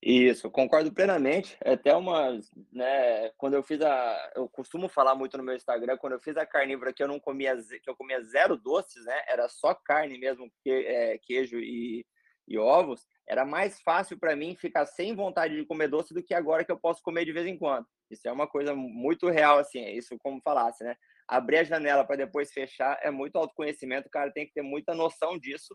Isso, 0.00 0.48
concordo 0.52 0.92
plenamente. 0.92 1.56
É 1.64 1.72
até 1.72 1.96
uma, 1.96 2.38
né, 2.70 3.30
quando 3.30 3.54
eu 3.54 3.64
fiz 3.64 3.80
a, 3.80 4.32
eu 4.36 4.48
costumo 4.48 4.88
falar 4.88 5.16
muito 5.16 5.36
no 5.36 5.42
meu 5.42 5.56
Instagram, 5.56 5.96
quando 5.96 6.12
eu 6.12 6.20
fiz 6.20 6.36
a 6.36 6.46
carnívora 6.46 6.92
que 6.92 7.02
eu 7.02 7.08
não 7.08 7.18
comia, 7.18 7.56
que 7.56 7.90
eu 7.90 7.96
comia 7.96 8.22
zero 8.22 8.56
doces, 8.56 9.04
né, 9.04 9.20
era 9.26 9.48
só 9.48 9.74
carne 9.74 10.16
mesmo, 10.16 10.48
que, 10.62 10.70
é, 10.70 11.18
queijo 11.18 11.58
e, 11.58 12.06
e 12.52 12.58
ovos, 12.58 13.06
era 13.26 13.44
mais 13.46 13.80
fácil 13.80 14.18
para 14.18 14.36
mim 14.36 14.54
ficar 14.54 14.84
sem 14.84 15.16
vontade 15.16 15.56
de 15.56 15.64
comer 15.64 15.88
doce 15.88 16.12
do 16.12 16.22
que 16.22 16.34
agora 16.34 16.64
que 16.64 16.70
eu 16.70 16.78
posso 16.78 17.02
comer 17.02 17.24
de 17.24 17.32
vez 17.32 17.46
em 17.46 17.56
quando. 17.56 17.86
Isso 18.10 18.28
é 18.28 18.32
uma 18.32 18.46
coisa 18.46 18.74
muito 18.74 19.28
real, 19.30 19.58
assim, 19.58 19.80
é 19.80 19.90
isso 19.90 20.18
como 20.18 20.42
falasse, 20.42 20.84
né? 20.84 20.94
Abrir 21.26 21.58
a 21.58 21.64
janela 21.64 22.04
para 22.04 22.16
depois 22.16 22.52
fechar 22.52 22.98
é 23.02 23.10
muito 23.10 23.36
autoconhecimento, 23.36 24.08
o 24.08 24.10
cara 24.10 24.30
tem 24.30 24.46
que 24.46 24.52
ter 24.52 24.62
muita 24.62 24.94
noção 24.94 25.38
disso, 25.38 25.74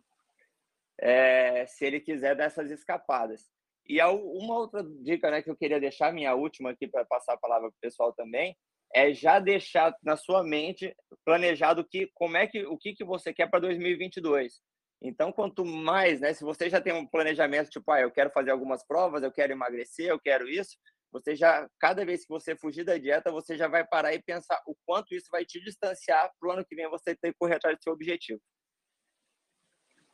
é, 1.02 1.66
se 1.66 1.84
ele 1.84 2.00
quiser 2.00 2.36
dessas 2.36 2.70
escapadas. 2.70 3.50
E 3.88 4.00
uma 4.04 4.56
outra 4.56 4.84
dica 5.02 5.32
né, 5.32 5.42
que 5.42 5.50
eu 5.50 5.56
queria 5.56 5.80
deixar, 5.80 6.14
minha 6.14 6.36
última 6.36 6.72
aqui 6.72 6.88
para 6.88 7.06
passar 7.06 7.34
a 7.34 7.38
palavra 7.38 7.70
para 7.70 7.78
o 7.78 7.82
pessoal 7.82 8.14
também, 8.14 8.56
é 8.94 9.14
já 9.14 9.40
deixar 9.40 9.96
na 10.04 10.16
sua 10.16 10.44
mente 10.44 10.96
planejado 11.26 11.84
que 11.84 12.10
como 12.14 12.38
é 12.38 12.46
que 12.46 12.66
o 12.66 12.78
que, 12.78 12.94
que 12.94 13.04
você 13.04 13.34
quer 13.34 13.50
para 13.50 13.62
2022. 13.62 14.62
Então, 15.02 15.32
quanto 15.32 15.64
mais, 15.64 16.20
né, 16.20 16.34
se 16.34 16.44
você 16.44 16.70
já 16.70 16.82
tem 16.82 16.94
um 16.94 17.06
planejamento 17.06 17.70
tipo, 17.70 17.92
ah, 17.92 18.02
eu 18.02 18.12
quero 18.12 18.32
fazer 18.32 18.52
algumas 18.52 18.86
provas, 18.86 19.22
eu 19.22 19.32
quero 19.32 19.52
emagrecer, 19.54 20.08
eu 20.08 20.20
quero 20.20 20.50
isso, 20.50 20.76
você 21.12 21.36
já 21.36 21.68
cada 21.80 22.06
vez 22.06 22.24
que 22.24 22.30
você 22.30 22.56
fugir 22.56 22.84
da 22.84 22.98
dieta, 22.98 23.32
você 23.32 23.58
já 23.58 23.68
vai 23.68 23.86
parar 23.86 24.14
e 24.14 24.22
pensar 24.22 24.62
o 24.68 24.76
quanto 24.86 25.14
isso 25.14 25.28
vai 25.32 25.46
te 25.46 25.60
distanciar 25.64 26.32
para 26.40 26.50
o 26.50 26.52
ano 26.52 26.66
que 26.66 26.76
vem 26.76 26.90
você 26.90 27.16
ter 27.16 27.32
que 27.32 27.38
correr 27.40 27.56
atrás 27.56 27.78
do 27.78 27.84
seu 27.84 27.94
objetivo. 27.94 28.42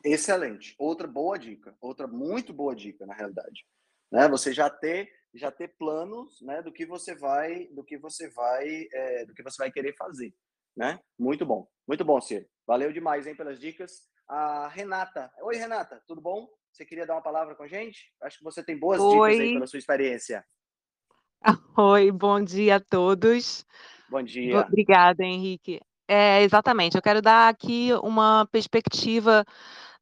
Excelente. 0.04 0.74
Outra 0.78 1.08
boa 1.08 1.38
dica, 1.38 1.74
outra 1.80 2.06
muito 2.06 2.52
boa 2.52 2.76
dica 2.76 3.06
na 3.06 3.14
realidade, 3.14 3.64
né? 4.12 4.28
Você 4.28 4.52
já 4.52 4.68
ter 4.70 5.10
já 5.36 5.50
ter 5.50 5.74
planos, 5.76 6.40
né, 6.42 6.62
do 6.62 6.72
que 6.72 6.86
você 6.86 7.12
vai 7.12 7.66
do 7.68 7.82
que 7.82 7.98
você 7.98 8.30
vai 8.30 8.86
é, 8.92 9.26
do 9.26 9.34
que 9.34 9.42
você 9.42 9.56
vai 9.58 9.72
querer 9.72 9.92
fazer, 9.96 10.32
né? 10.76 11.00
Muito 11.18 11.44
bom, 11.44 11.66
muito 11.88 12.04
bom, 12.04 12.20
Ciro. 12.20 12.46
Valeu 12.66 12.92
demais, 12.92 13.26
hein, 13.26 13.34
pelas 13.34 13.58
dicas. 13.58 14.08
A 14.28 14.68
Renata, 14.68 15.30
oi 15.42 15.56
Renata, 15.56 16.02
tudo 16.06 16.20
bom? 16.20 16.48
Você 16.72 16.84
queria 16.84 17.06
dar 17.06 17.14
uma 17.14 17.22
palavra 17.22 17.54
com 17.54 17.62
a 17.62 17.68
gente? 17.68 18.10
Acho 18.22 18.38
que 18.38 18.44
você 18.44 18.62
tem 18.62 18.76
boas 18.76 19.00
oi. 19.00 19.30
dicas 19.30 19.40
aí 19.40 19.52
pela 19.54 19.66
sua 19.66 19.78
experiência. 19.78 20.44
Oi, 21.76 22.10
bom 22.10 22.42
dia 22.42 22.76
a 22.76 22.80
todos. 22.80 23.66
Bom 24.08 24.22
dia. 24.22 24.60
Obrigada, 24.60 25.22
Henrique. 25.22 25.80
É, 26.08 26.42
exatamente. 26.42 26.96
Eu 26.96 27.02
quero 27.02 27.20
dar 27.20 27.48
aqui 27.48 27.90
uma 28.02 28.48
perspectiva 28.50 29.44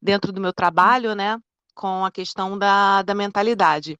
dentro 0.01 0.31
do 0.31 0.41
meu 0.41 0.53
trabalho, 0.53 1.13
né, 1.13 1.39
com 1.75 2.05
a 2.05 2.11
questão 2.11 2.57
da, 2.57 3.01
da 3.01 3.13
mentalidade. 3.13 3.99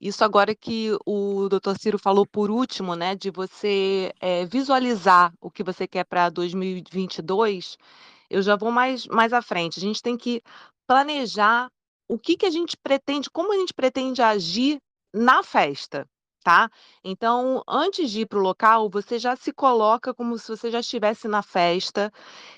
Isso 0.00 0.24
agora 0.24 0.54
que 0.54 0.96
o 1.06 1.48
doutor 1.48 1.78
Ciro 1.78 1.98
falou 1.98 2.26
por 2.26 2.50
último, 2.50 2.94
né, 2.94 3.14
de 3.14 3.30
você 3.30 4.12
é, 4.20 4.44
visualizar 4.44 5.32
o 5.40 5.50
que 5.50 5.62
você 5.62 5.86
quer 5.86 6.04
para 6.04 6.28
2022, 6.28 7.78
eu 8.30 8.42
já 8.42 8.56
vou 8.56 8.70
mais, 8.70 9.06
mais 9.06 9.32
à 9.32 9.42
frente. 9.42 9.78
A 9.78 9.82
gente 9.82 10.02
tem 10.02 10.16
que 10.16 10.42
planejar 10.86 11.68
o 12.08 12.18
que, 12.18 12.36
que 12.36 12.46
a 12.46 12.50
gente 12.50 12.76
pretende, 12.76 13.30
como 13.30 13.52
a 13.52 13.56
gente 13.56 13.74
pretende 13.74 14.22
agir 14.22 14.78
na 15.14 15.42
festa 15.42 16.06
tá? 16.46 16.70
Então, 17.02 17.60
antes 17.66 18.08
de 18.08 18.20
ir 18.20 18.26
para 18.26 18.38
o 18.38 18.42
local, 18.42 18.88
você 18.88 19.18
já 19.18 19.34
se 19.34 19.52
coloca 19.52 20.14
como 20.14 20.38
se 20.38 20.46
você 20.46 20.70
já 20.70 20.78
estivesse 20.78 21.26
na 21.26 21.42
festa 21.42 22.08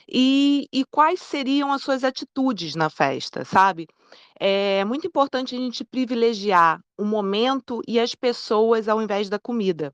e, 0.06 0.66
e 0.70 0.84
quais 0.90 1.22
seriam 1.22 1.72
as 1.72 1.80
suas 1.80 2.04
atitudes 2.04 2.74
na 2.74 2.90
festa, 2.90 3.46
sabe? 3.46 3.86
É 4.38 4.84
muito 4.84 5.06
importante 5.06 5.56
a 5.56 5.58
gente 5.58 5.86
privilegiar 5.86 6.80
o 6.98 7.04
momento 7.04 7.80
e 7.88 7.98
as 7.98 8.14
pessoas 8.14 8.88
ao 8.88 9.00
invés 9.00 9.30
da 9.30 9.38
comida. 9.38 9.90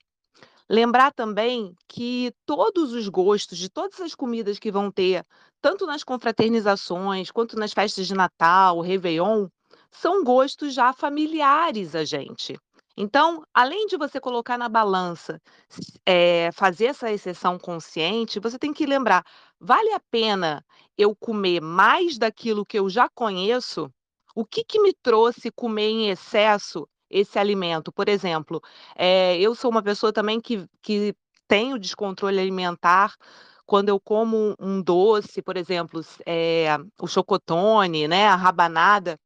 Lembrar 0.68 1.12
também 1.12 1.74
que 1.88 2.32
todos 2.46 2.92
os 2.92 3.08
gostos 3.08 3.58
de 3.58 3.68
todas 3.68 4.00
as 4.00 4.14
comidas 4.14 4.58
que 4.58 4.70
vão 4.72 4.90
ter, 4.90 5.24
tanto 5.60 5.86
nas 5.86 6.02
confraternizações 6.02 7.30
quanto 7.30 7.56
nas 7.58 7.72
festas 7.72 8.06
de 8.06 8.14
Natal, 8.14 8.80
Réveillon, 8.80 9.48
são 9.92 10.24
gostos 10.24 10.72
já 10.74 10.92
familiares 10.92 11.94
a 11.94 12.04
gente. 12.04 12.56
Então, 12.96 13.42
além 13.52 13.86
de 13.86 13.96
você 13.96 14.20
colocar 14.20 14.56
na 14.56 14.68
balança, 14.68 15.38
eh, 16.06 16.50
fazer 16.52 16.86
essa 16.86 17.10
exceção 17.10 17.58
consciente, 17.58 18.40
você 18.40 18.58
tem 18.58 18.72
que 18.72 18.86
lembrar: 18.86 19.24
vale 19.60 19.92
a 19.92 20.00
pena 20.10 20.64
eu 20.96 21.14
comer 21.16 21.60
mais 21.60 22.18
daquilo 22.18 22.64
que 22.64 22.78
eu 22.78 22.88
já 22.88 23.08
conheço? 23.14 23.90
O 24.34 24.44
que 24.46 24.64
que 24.64 24.80
me 24.80 24.92
trouxe 25.02 25.50
comer 25.50 25.88
em 25.90 26.10
excesso 26.10 26.88
esse 27.14 27.38
alimento? 27.38 27.92
Por 27.92 28.08
exemplo, 28.08 28.60
eh, 28.96 29.38
eu 29.40 29.54
sou 29.54 29.70
uma 29.70 29.82
pessoa 29.82 30.12
também 30.12 30.40
que 30.40 30.66
que 30.82 31.14
tenho 31.48 31.78
descontrole 31.78 32.40
alimentar 32.40 33.14
quando 33.66 33.88
eu 33.90 34.00
como 34.00 34.54
um 34.60 34.82
doce, 34.82 35.42
por 35.42 35.56
exemplo, 35.56 36.00
eh, 36.26 36.66
o 37.00 37.06
chocotone, 37.06 38.08
né, 38.08 38.26
a 38.26 38.36
rabanada, 38.36 39.18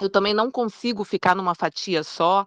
eu 0.00 0.10
também 0.10 0.34
não 0.34 0.50
consigo 0.50 1.04
ficar 1.04 1.34
numa 1.36 1.54
fatia 1.54 2.02
só. 2.04 2.46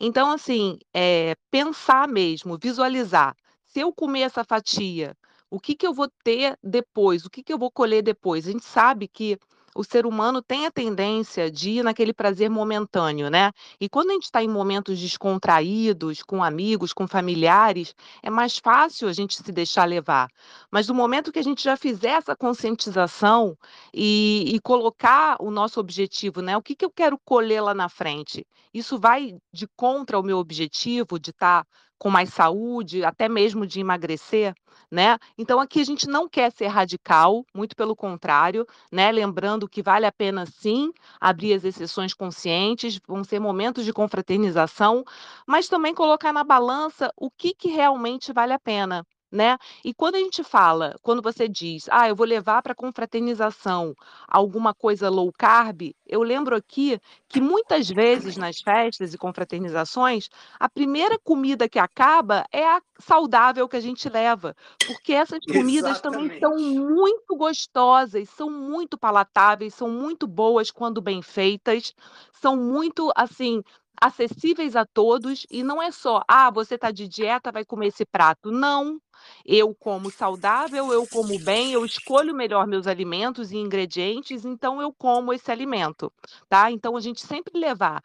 Então, 0.00 0.32
assim, 0.32 0.78
eh, 0.94 1.34
pensar 1.50 2.08
mesmo, 2.08 2.58
visualizar. 2.60 3.34
Se 3.66 3.80
eu 3.80 3.92
comer 3.94 4.22
essa 4.22 4.44
fatia, 4.44 5.16
o 5.50 5.60
que 5.60 5.74
que 5.76 5.86
eu 5.86 5.94
vou 5.94 6.08
ter 6.24 6.58
depois? 6.62 7.24
O 7.26 7.30
que 7.30 7.42
que 7.42 7.52
eu 7.52 7.58
vou 7.58 7.70
colher 7.70 8.02
depois? 8.02 8.46
A 8.48 8.52
gente 8.52 8.64
sabe 8.64 9.08
que 9.08 9.38
o 9.78 9.84
ser 9.84 10.06
humano 10.06 10.42
tem 10.42 10.66
a 10.66 10.72
tendência 10.72 11.48
de 11.48 11.70
ir 11.70 11.84
naquele 11.84 12.12
prazer 12.12 12.50
momentâneo, 12.50 13.30
né? 13.30 13.52
E 13.80 13.88
quando 13.88 14.10
a 14.10 14.14
gente 14.14 14.24
está 14.24 14.42
em 14.42 14.48
momentos 14.48 14.98
descontraídos, 14.98 16.20
com 16.20 16.42
amigos, 16.42 16.92
com 16.92 17.06
familiares, 17.06 17.94
é 18.20 18.28
mais 18.28 18.58
fácil 18.58 19.06
a 19.06 19.12
gente 19.12 19.36
se 19.36 19.52
deixar 19.52 19.84
levar. 19.84 20.28
Mas 20.68 20.88
no 20.88 20.94
momento 20.94 21.30
que 21.30 21.38
a 21.38 21.44
gente 21.44 21.62
já 21.62 21.76
fizer 21.76 22.14
essa 22.18 22.34
conscientização 22.34 23.56
e, 23.94 24.52
e 24.52 24.60
colocar 24.62 25.36
o 25.38 25.48
nosso 25.48 25.78
objetivo, 25.78 26.42
né? 26.42 26.56
O 26.56 26.62
que, 26.62 26.74
que 26.74 26.84
eu 26.84 26.90
quero 26.90 27.16
colher 27.24 27.60
lá 27.60 27.72
na 27.72 27.88
frente? 27.88 28.44
Isso 28.74 28.98
vai 28.98 29.36
de 29.52 29.68
contra 29.76 30.18
o 30.18 30.24
meu 30.24 30.38
objetivo 30.38 31.20
de 31.20 31.30
estar 31.30 31.62
tá 31.62 31.70
com 31.98 32.10
mais 32.10 32.32
saúde, 32.32 33.04
até 33.04 33.28
mesmo 33.28 33.66
de 33.66 33.80
emagrecer, 33.80 34.54
né? 34.90 35.18
Então 35.36 35.60
aqui 35.60 35.80
a 35.80 35.84
gente 35.84 36.06
não 36.08 36.28
quer 36.28 36.52
ser 36.52 36.68
radical, 36.68 37.44
muito 37.54 37.74
pelo 37.76 37.96
contrário, 37.96 38.66
né? 38.90 39.10
Lembrando 39.10 39.68
que 39.68 39.82
vale 39.82 40.06
a 40.06 40.12
pena 40.12 40.46
sim 40.46 40.92
abrir 41.20 41.54
as 41.54 41.64
exceções 41.64 42.14
conscientes, 42.14 43.00
vão 43.06 43.24
ser 43.24 43.40
momentos 43.40 43.84
de 43.84 43.92
confraternização, 43.92 45.04
mas 45.46 45.68
também 45.68 45.94
colocar 45.94 46.32
na 46.32 46.44
balança 46.44 47.12
o 47.16 47.30
que, 47.30 47.54
que 47.54 47.68
realmente 47.68 48.32
vale 48.32 48.52
a 48.52 48.58
pena 48.58 49.04
né? 49.30 49.56
E 49.84 49.92
quando 49.94 50.14
a 50.16 50.18
gente 50.18 50.42
fala, 50.44 50.94
quando 51.02 51.22
você 51.22 51.48
diz, 51.48 51.86
ah, 51.90 52.08
eu 52.08 52.16
vou 52.16 52.26
levar 52.26 52.62
para 52.62 52.74
confraternização 52.74 53.94
alguma 54.26 54.74
coisa 54.74 55.08
low 55.10 55.30
carb, 55.36 55.92
eu 56.06 56.22
lembro 56.22 56.56
aqui 56.56 56.98
que 57.28 57.40
muitas 57.40 57.88
vezes 57.88 58.36
nas 58.36 58.60
festas 58.60 59.12
e 59.14 59.18
confraternizações, 59.18 60.28
a 60.58 60.68
primeira 60.68 61.18
comida 61.22 61.68
que 61.68 61.78
acaba 61.78 62.44
é 62.52 62.64
a 62.66 62.80
saudável 63.00 63.68
que 63.68 63.76
a 63.76 63.80
gente 63.80 64.08
leva, 64.08 64.54
porque 64.84 65.12
essas 65.12 65.40
comidas 65.46 66.00
Exatamente. 66.00 66.00
também 66.00 66.30
são 66.42 66.56
muito 66.58 67.36
gostosas, 67.36 68.28
são 68.30 68.50
muito 68.50 68.98
palatáveis, 68.98 69.74
são 69.74 69.90
muito 69.90 70.26
boas 70.26 70.70
quando 70.70 71.00
bem 71.02 71.22
feitas, 71.22 71.92
são 72.32 72.56
muito 72.56 73.12
assim 73.16 73.62
acessíveis 74.00 74.76
a 74.76 74.84
todos 74.84 75.46
e 75.50 75.62
não 75.62 75.82
é 75.82 75.90
só, 75.90 76.22
ah, 76.28 76.50
você 76.50 76.74
está 76.74 76.90
de 76.90 77.08
dieta, 77.08 77.52
vai 77.52 77.64
comer 77.64 77.88
esse 77.88 78.04
prato. 78.04 78.50
Não. 78.50 79.00
Eu 79.44 79.74
como 79.74 80.10
saudável, 80.10 80.92
eu 80.92 81.06
como 81.06 81.38
bem, 81.40 81.72
eu 81.72 81.84
escolho 81.84 82.34
melhor 82.34 82.66
meus 82.66 82.86
alimentos 82.86 83.50
e 83.50 83.56
ingredientes, 83.56 84.44
então 84.44 84.80
eu 84.80 84.92
como 84.96 85.32
esse 85.32 85.50
alimento, 85.50 86.12
tá? 86.48 86.70
Então 86.70 86.96
a 86.96 87.00
gente 87.00 87.20
sempre 87.20 87.58
levar 87.58 88.00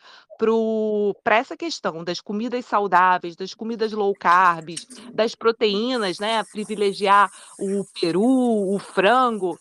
para 1.23 1.37
essa 1.37 1.55
questão 1.55 2.03
das 2.03 2.19
comidas 2.19 2.65
saudáveis, 2.65 3.35
das 3.35 3.53
comidas 3.53 3.91
low 3.91 4.13
carb, 4.15 4.75
das 5.13 5.35
proteínas, 5.35 6.19
né? 6.19 6.43
Privilegiar 6.51 7.31
o 7.59 7.85
peru, 7.99 8.73
o 8.73 8.79
frango, 8.79 9.57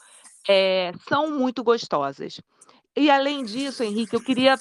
é, 0.49 0.93
são 1.09 1.31
muito 1.31 1.63
gostosas. 1.63 2.41
E 2.97 3.11
além 3.11 3.45
disso, 3.45 3.83
Henrique, 3.83 4.15
eu 4.15 4.21
queria 4.21 4.59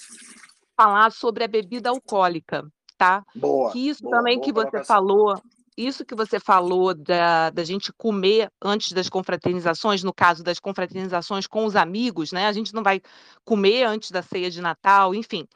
falar 0.81 1.11
sobre 1.11 1.43
a 1.43 1.47
bebida 1.47 1.89
alcoólica, 1.89 2.63
tá? 2.97 3.23
Boa. 3.35 3.71
Que 3.71 3.89
isso 3.89 4.03
boa, 4.03 4.17
também 4.17 4.39
boa 4.39 4.45
que 4.45 4.53
você 4.53 4.83
falou, 4.83 5.41
isso 5.77 6.05
que 6.05 6.15
você 6.15 6.39
falou 6.39 6.93
da, 6.93 7.49
da 7.51 7.63
gente 7.63 7.93
comer 7.93 8.49
antes 8.61 8.91
das 8.91 9.07
confraternizações, 9.07 10.03
no 10.03 10.13
caso 10.13 10.43
das 10.43 10.59
confraternizações 10.59 11.47
com 11.47 11.65
os 11.65 11.75
amigos, 11.75 12.31
né? 12.31 12.47
A 12.47 12.51
gente 12.51 12.73
não 12.73 12.83
vai 12.83 13.01
comer 13.45 13.83
antes 13.83 14.11
da 14.11 14.21
ceia 14.21 14.49
de 14.49 14.61
Natal, 14.61 15.13
enfim. 15.13 15.47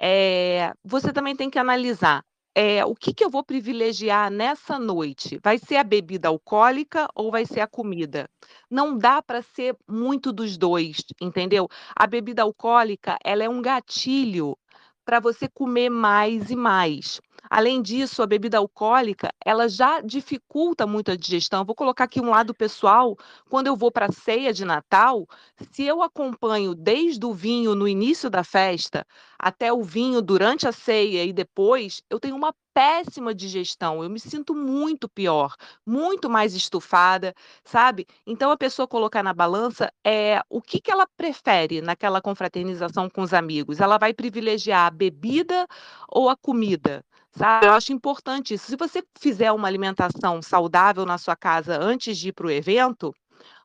É, 0.00 0.72
você 0.84 1.12
também 1.12 1.36
tem 1.36 1.50
que 1.50 1.58
analisar 1.58 2.24
é, 2.54 2.84
o 2.84 2.94
que, 2.94 3.14
que 3.14 3.24
eu 3.24 3.30
vou 3.30 3.44
privilegiar 3.44 4.30
nessa 4.30 4.78
noite? 4.78 5.38
Vai 5.42 5.58
ser 5.58 5.76
a 5.76 5.84
bebida 5.84 6.28
alcoólica 6.28 7.08
ou 7.14 7.30
vai 7.30 7.46
ser 7.46 7.60
a 7.60 7.66
comida? 7.66 8.28
Não 8.70 8.96
dá 8.96 9.22
para 9.22 9.42
ser 9.42 9.76
muito 9.88 10.32
dos 10.32 10.56
dois, 10.56 10.98
entendeu? 11.20 11.68
A 11.94 12.06
bebida 12.06 12.42
alcoólica, 12.42 13.16
ela 13.24 13.44
é 13.44 13.48
um 13.48 13.62
gatilho 13.62 14.56
para 15.04 15.20
você 15.20 15.48
comer 15.48 15.90
mais 15.90 16.50
e 16.50 16.56
mais. 16.56 17.20
Além 17.48 17.80
disso, 17.82 18.22
a 18.22 18.26
bebida 18.26 18.58
alcoólica, 18.58 19.30
ela 19.44 19.68
já 19.68 20.00
dificulta 20.00 20.86
muito 20.86 21.10
a 21.10 21.16
digestão. 21.16 21.64
Vou 21.64 21.74
colocar 21.74 22.04
aqui 22.04 22.20
um 22.20 22.30
lado 22.30 22.54
pessoal. 22.54 23.16
Quando 23.48 23.66
eu 23.68 23.76
vou 23.76 23.90
para 23.90 24.06
a 24.06 24.12
ceia 24.12 24.52
de 24.52 24.64
Natal, 24.64 25.26
se 25.72 25.84
eu 25.84 26.02
acompanho 26.02 26.74
desde 26.74 27.24
o 27.24 27.32
vinho 27.32 27.74
no 27.74 27.88
início 27.88 28.28
da 28.28 28.44
festa 28.44 29.06
até 29.38 29.72
o 29.72 29.82
vinho 29.82 30.20
durante 30.20 30.66
a 30.68 30.72
ceia 30.72 31.24
e 31.24 31.32
depois, 31.32 32.02
eu 32.10 32.20
tenho 32.20 32.36
uma 32.36 32.54
péssima 32.74 33.34
digestão. 33.34 34.02
Eu 34.02 34.10
me 34.10 34.20
sinto 34.20 34.54
muito 34.54 35.08
pior, 35.08 35.54
muito 35.86 36.28
mais 36.30 36.54
estufada, 36.54 37.34
sabe? 37.64 38.06
Então 38.26 38.50
a 38.50 38.56
pessoa 38.56 38.86
colocar 38.86 39.22
na 39.22 39.32
balança 39.32 39.92
é 40.04 40.40
o 40.48 40.60
que, 40.62 40.80
que 40.80 40.90
ela 40.90 41.06
prefere 41.16 41.80
naquela 41.80 42.20
confraternização 42.20 43.08
com 43.08 43.22
os 43.22 43.32
amigos. 43.34 43.80
Ela 43.80 43.98
vai 43.98 44.12
privilegiar 44.14 44.86
a 44.86 44.90
bebida 44.90 45.66
ou 46.08 46.28
a 46.28 46.36
comida? 46.36 47.04
Sabe? 47.32 47.66
Eu 47.66 47.72
acho 47.72 47.92
importante 47.92 48.54
isso. 48.54 48.66
Se 48.66 48.76
você 48.76 49.02
fizer 49.18 49.52
uma 49.52 49.68
alimentação 49.68 50.42
saudável 50.42 51.06
na 51.06 51.16
sua 51.16 51.36
casa 51.36 51.78
antes 51.80 52.18
de 52.18 52.28
ir 52.28 52.32
para 52.32 52.46
o 52.46 52.50
evento, 52.50 53.14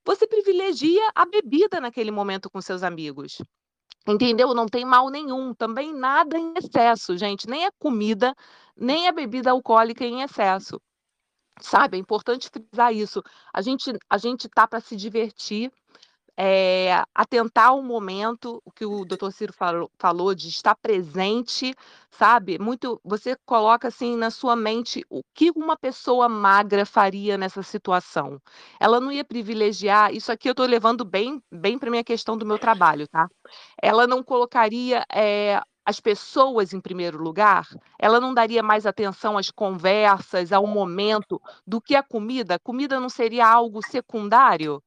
você 0.06 0.28
privilegia 0.28 1.10
a 1.16 1.26
bebida 1.26 1.82
naquele 1.82 2.12
momento 2.12 2.50
com 2.50 2.62
seus 2.62 2.84
amigos. 2.84 3.42
Entendeu? 4.08 4.54
Não 4.54 4.68
tem 4.68 4.86
mal 4.86 5.10
nenhum. 5.10 5.54
Também 5.54 5.92
nada 5.92 6.38
em 6.38 6.54
excesso, 6.56 7.18
gente. 7.18 7.50
Nem 7.50 7.66
a 7.66 7.72
comida, 7.80 8.36
nem 8.78 9.08
a 9.08 9.12
bebida 9.12 9.50
alcoólica 9.50 10.06
em 10.06 10.22
excesso. 10.22 10.80
Sabe? 11.60 11.98
É 11.98 12.00
importante 12.00 12.50
frisar 12.50 12.94
isso. 12.94 13.24
A 13.52 13.62
gente, 13.62 13.92
a 14.08 14.18
gente 14.18 14.48
tá 14.48 14.68
para 14.68 14.80
se 14.80 14.96
divertir, 14.96 15.72
é, 16.38 17.04
atentar 17.14 17.70
ao 17.70 17.82
momento, 17.82 18.62
o 18.66 18.72
que 18.72 18.86
o 18.86 19.06
doutor 19.06 19.32
Ciro 19.32 19.54
falou, 19.54 19.90
falou, 19.98 20.36
de 20.36 20.50
estar 20.50 20.76
presente, 20.76 21.74
sabe? 22.12 22.60
Muito, 22.60 23.00
você 23.04 23.38
coloca 23.46 23.88
assim 23.88 24.16
na 24.18 24.30
sua 24.30 24.56
mente 24.56 25.06
o 25.10 25.22
que 25.34 25.52
uma 25.56 25.78
pessoa 25.78 26.28
magra 26.28 26.86
faria 26.86 27.38
nessa 27.38 27.64
situação. 27.64 28.42
Ela 28.80 29.00
não 29.00 29.12
ia 29.12 29.24
privilegiar, 29.24 30.14
isso 30.14 30.32
aqui 30.32 30.50
eu 30.50 30.52
estou 30.52 30.66
levando 30.66 31.06
bem, 31.06 31.42
bem 31.52 31.80
para 31.80 31.90
minha 31.90 32.04
questão 32.04 32.38
do 32.38 32.46
meu 32.46 32.60
trabalho, 32.60 33.08
tá? 33.08 33.30
Ela 33.82 34.06
não 34.06 34.24
colocaria 34.24 35.06
é, 35.14 35.62
as 35.86 36.00
pessoas 36.00 36.74
em 36.74 36.82
primeiro 36.82 37.22
lugar, 37.22 37.68
ela 38.00 38.20
não 38.20 38.34
daria 38.34 38.64
mais 38.64 38.86
atenção 38.86 39.38
às 39.38 39.52
conversas, 39.52 40.52
ao 40.52 40.66
momento, 40.66 41.40
do 41.66 41.80
que 41.80 41.96
a 41.96 42.04
comida. 42.04 42.56
A 42.56 42.60
comida 42.60 43.00
não 43.00 43.08
seria 43.10 43.48
algo 43.48 43.82
secundário, 43.86 44.84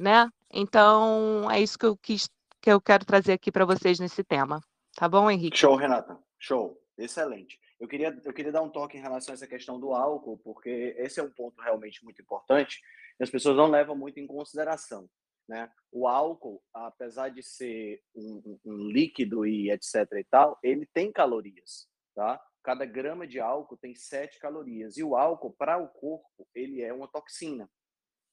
né? 0.00 0.30
Então, 0.50 1.50
é 1.50 1.60
isso 1.60 1.78
que 1.78 1.84
eu 1.84 1.94
quis, 1.94 2.26
que 2.60 2.72
eu 2.72 2.80
quero 2.80 3.04
trazer 3.04 3.34
aqui 3.34 3.52
para 3.52 3.66
vocês 3.66 4.00
nesse 4.00 4.24
tema. 4.24 4.60
Tá 4.96 5.06
bom, 5.06 5.30
Henrique? 5.30 5.58
Show, 5.58 5.76
Renata. 5.76 6.18
Show. 6.38 6.80
Excelente. 6.96 7.60
Eu 7.78 7.86
queria, 7.86 8.18
eu 8.24 8.32
queria 8.32 8.50
dar 8.50 8.62
um 8.62 8.70
toque 8.70 8.96
em 8.96 9.00
relação 9.00 9.32
a 9.32 9.34
essa 9.34 9.46
questão 9.46 9.78
do 9.78 9.92
álcool, 9.92 10.38
porque 10.38 10.94
esse 10.98 11.20
é 11.20 11.22
um 11.22 11.30
ponto 11.30 11.60
realmente 11.60 12.02
muito 12.02 12.20
importante 12.20 12.80
e 13.18 13.22
as 13.22 13.30
pessoas 13.30 13.56
não 13.56 13.70
levam 13.70 13.96
muito 13.96 14.18
em 14.18 14.26
consideração. 14.26 15.08
Né? 15.48 15.70
O 15.92 16.08
álcool, 16.08 16.62
apesar 16.72 17.28
de 17.28 17.42
ser 17.42 18.02
um, 18.14 18.58
um, 18.64 18.88
líquido 18.88 19.46
e 19.46 19.70
etc 19.70 20.06
e 20.12 20.24
tal, 20.24 20.58
ele 20.62 20.86
tem 20.86 21.10
calorias, 21.10 21.88
tá? 22.14 22.40
Cada 22.62 22.84
grama 22.84 23.26
de 23.26 23.40
álcool 23.40 23.76
tem 23.76 23.94
sete 23.94 24.38
calorias 24.38 24.96
e 24.96 25.02
o 25.02 25.16
álcool 25.16 25.52
para 25.52 25.78
o 25.78 25.88
corpo 25.88 26.46
ele 26.54 26.82
é 26.82 26.92
uma 26.92 27.08
toxina, 27.08 27.68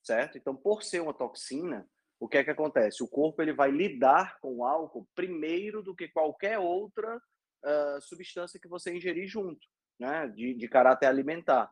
certo? 0.08 0.38
Então, 0.38 0.56
por 0.56 0.82
ser 0.82 1.02
uma 1.02 1.14
toxina, 1.14 1.88
o 2.20 2.28
que 2.28 2.38
é 2.38 2.44
que 2.44 2.50
acontece? 2.50 3.04
O 3.04 3.08
corpo 3.08 3.42
ele 3.42 3.54
vai 3.54 3.70
lidar 3.70 4.40
com 4.40 4.58
o 4.58 4.66
álcool 4.66 5.08
primeiro 5.14 5.84
do 5.84 5.96
que 5.96 6.08
qualquer 6.08 6.58
outra 6.58 7.18
uh, 7.18 8.02
substância 8.02 8.60
que 8.60 8.68
você 8.68 8.96
ingerir 8.96 9.28
junto, 9.28 9.60
né? 10.00 10.28
De, 10.30 10.56
de 10.56 10.68
caráter 10.68 11.06
alimentar. 11.06 11.72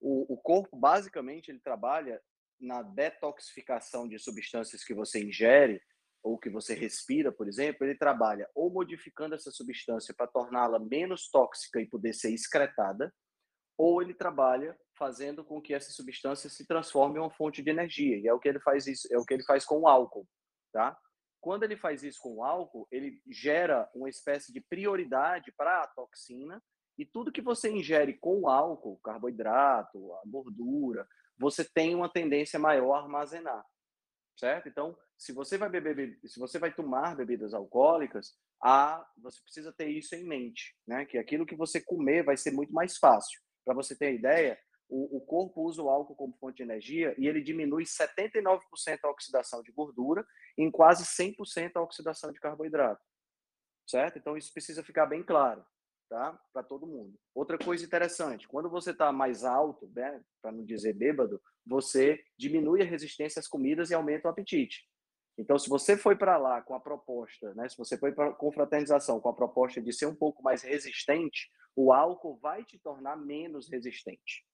O, 0.00 0.34
o 0.34 0.36
corpo, 0.38 0.76
basicamente, 0.76 1.50
ele 1.50 1.60
trabalha 1.60 2.22
na 2.58 2.82
detoxificação 2.82 4.08
de 4.08 4.18
substâncias 4.18 4.82
que 4.82 4.94
você 4.94 5.22
ingere 5.22 5.82
ou 6.22 6.38
que 6.38 6.48
você 6.48 6.74
respira, 6.74 7.30
por 7.30 7.46
exemplo, 7.46 7.86
ele 7.86 7.96
trabalha 7.96 8.48
ou 8.54 8.70
modificando 8.70 9.34
essa 9.34 9.50
substância 9.50 10.14
para 10.14 10.26
torná-la 10.26 10.78
menos 10.78 11.28
tóxica 11.28 11.80
e 11.80 11.86
poder 11.86 12.14
ser 12.14 12.32
excretada, 12.32 13.14
ou 13.76 14.00
ele 14.00 14.14
trabalha 14.14 14.78
fazendo 14.96 15.44
com 15.44 15.60
que 15.60 15.74
essa 15.74 15.92
substância 15.92 16.48
se 16.48 16.66
transforme 16.66 17.18
em 17.18 17.22
uma 17.22 17.30
fonte 17.30 17.62
de 17.62 17.70
energia. 17.70 18.16
E 18.16 18.26
é 18.26 18.32
o 18.32 18.38
que 18.38 18.48
ele 18.48 18.60
faz 18.60 18.86
isso, 18.86 19.06
é 19.12 19.18
o 19.18 19.24
que 19.24 19.34
ele 19.34 19.44
faz 19.44 19.64
com 19.64 19.80
o 19.80 19.88
álcool, 19.88 20.26
tá? 20.72 20.96
Quando 21.40 21.62
ele 21.62 21.76
faz 21.76 22.02
isso 22.02 22.20
com 22.20 22.36
o 22.36 22.44
álcool, 22.44 22.88
ele 22.90 23.20
gera 23.30 23.88
uma 23.94 24.08
espécie 24.08 24.52
de 24.52 24.60
prioridade 24.60 25.52
para 25.56 25.82
a 25.82 25.86
toxina 25.86 26.62
e 26.98 27.04
tudo 27.04 27.30
que 27.30 27.42
você 27.42 27.70
ingere 27.70 28.14
com 28.14 28.40
o 28.40 28.48
álcool, 28.48 28.98
carboidrato, 29.04 30.14
a 30.14 30.22
gordura, 30.26 31.06
você 31.38 31.64
tem 31.64 31.94
uma 31.94 32.08
tendência 32.08 32.58
maior 32.58 32.94
a 32.94 33.02
armazenar, 33.02 33.64
certo? 34.34 34.68
Então, 34.68 34.96
se 35.16 35.32
você 35.32 35.58
vai 35.58 35.68
beber, 35.68 36.18
se 36.24 36.40
você 36.40 36.58
vai 36.58 36.72
tomar 36.72 37.14
bebidas 37.14 37.52
alcoólicas, 37.52 38.34
a, 38.62 39.06
você 39.18 39.40
precisa 39.42 39.72
ter 39.72 39.88
isso 39.88 40.14
em 40.14 40.24
mente, 40.24 40.74
né? 40.86 41.04
Que 41.04 41.18
aquilo 41.18 41.46
que 41.46 41.54
você 41.54 41.80
comer 41.80 42.24
vai 42.24 42.36
ser 42.36 42.50
muito 42.50 42.72
mais 42.72 42.96
fácil. 42.96 43.40
Para 43.66 43.74
você 43.74 43.94
ter 43.94 44.14
ideia, 44.14 44.58
o, 44.88 45.18
o, 45.18 45.20
corpo 45.20 45.60
usa 45.62 45.82
o 45.82 45.90
álcool 45.90 46.14
como 46.14 46.36
fonte 46.38 46.58
de 46.58 46.62
energia 46.62 47.14
e 47.18 47.26
ele 47.26 47.42
diminui 47.42 47.84
79% 47.84 48.60
a 49.02 49.10
oxidação 49.10 49.62
de 49.62 49.72
gordura 49.72 50.24
em 50.56 50.70
quase 50.70 51.04
100% 51.04 51.72
a 51.74 51.82
oxidação 51.82 52.32
de 52.32 52.40
carboidrato. 52.40 53.04
Certo? 53.86 54.18
Então, 54.18 54.36
isso 54.36 54.52
precisa 54.52 54.82
ficar 54.82 55.06
bem 55.06 55.22
claro 55.22 55.64
tá? 56.08 56.38
Para 56.52 56.62
todo 56.62 56.86
mundo. 56.86 57.18
Outra 57.34 57.58
coisa 57.58 57.84
interessante, 57.84 58.48
quando 58.48 58.70
você 58.70 58.90
está 58.90 59.12
mais 59.12 59.44
alto, 59.44 59.90
né, 59.94 60.22
para 60.40 60.52
não 60.52 60.64
dizer 60.64 60.94
bêbado, 60.94 61.40
você 61.64 62.22
diminui 62.38 62.82
a 62.82 62.84
resistência 62.84 63.40
às 63.40 63.48
comidas 63.48 63.90
e 63.90 63.94
aumenta 63.94 64.28
o 64.28 64.30
apetite. 64.30 64.88
Então, 65.38 65.58
se 65.58 65.68
você 65.68 65.96
foi 65.96 66.16
para 66.16 66.36
lá 66.38 66.62
com 66.62 66.74
a 66.74 66.80
proposta, 66.80 67.52
né, 67.54 67.68
se 67.68 67.76
você 67.76 67.98
foi 67.98 68.12
para 68.12 68.32
confraternização 68.32 69.20
com 69.20 69.28
a 69.28 69.34
proposta 69.34 69.80
de 69.80 69.92
ser 69.92 70.06
um 70.06 70.14
pouco 70.14 70.42
mais 70.42 70.62
resistente, 70.62 71.50
o 71.74 71.92
álcool 71.92 72.38
vai 72.38 72.64
te 72.64 72.78
tornar 72.78 73.16
menos 73.16 73.70
resistente, 73.70 74.46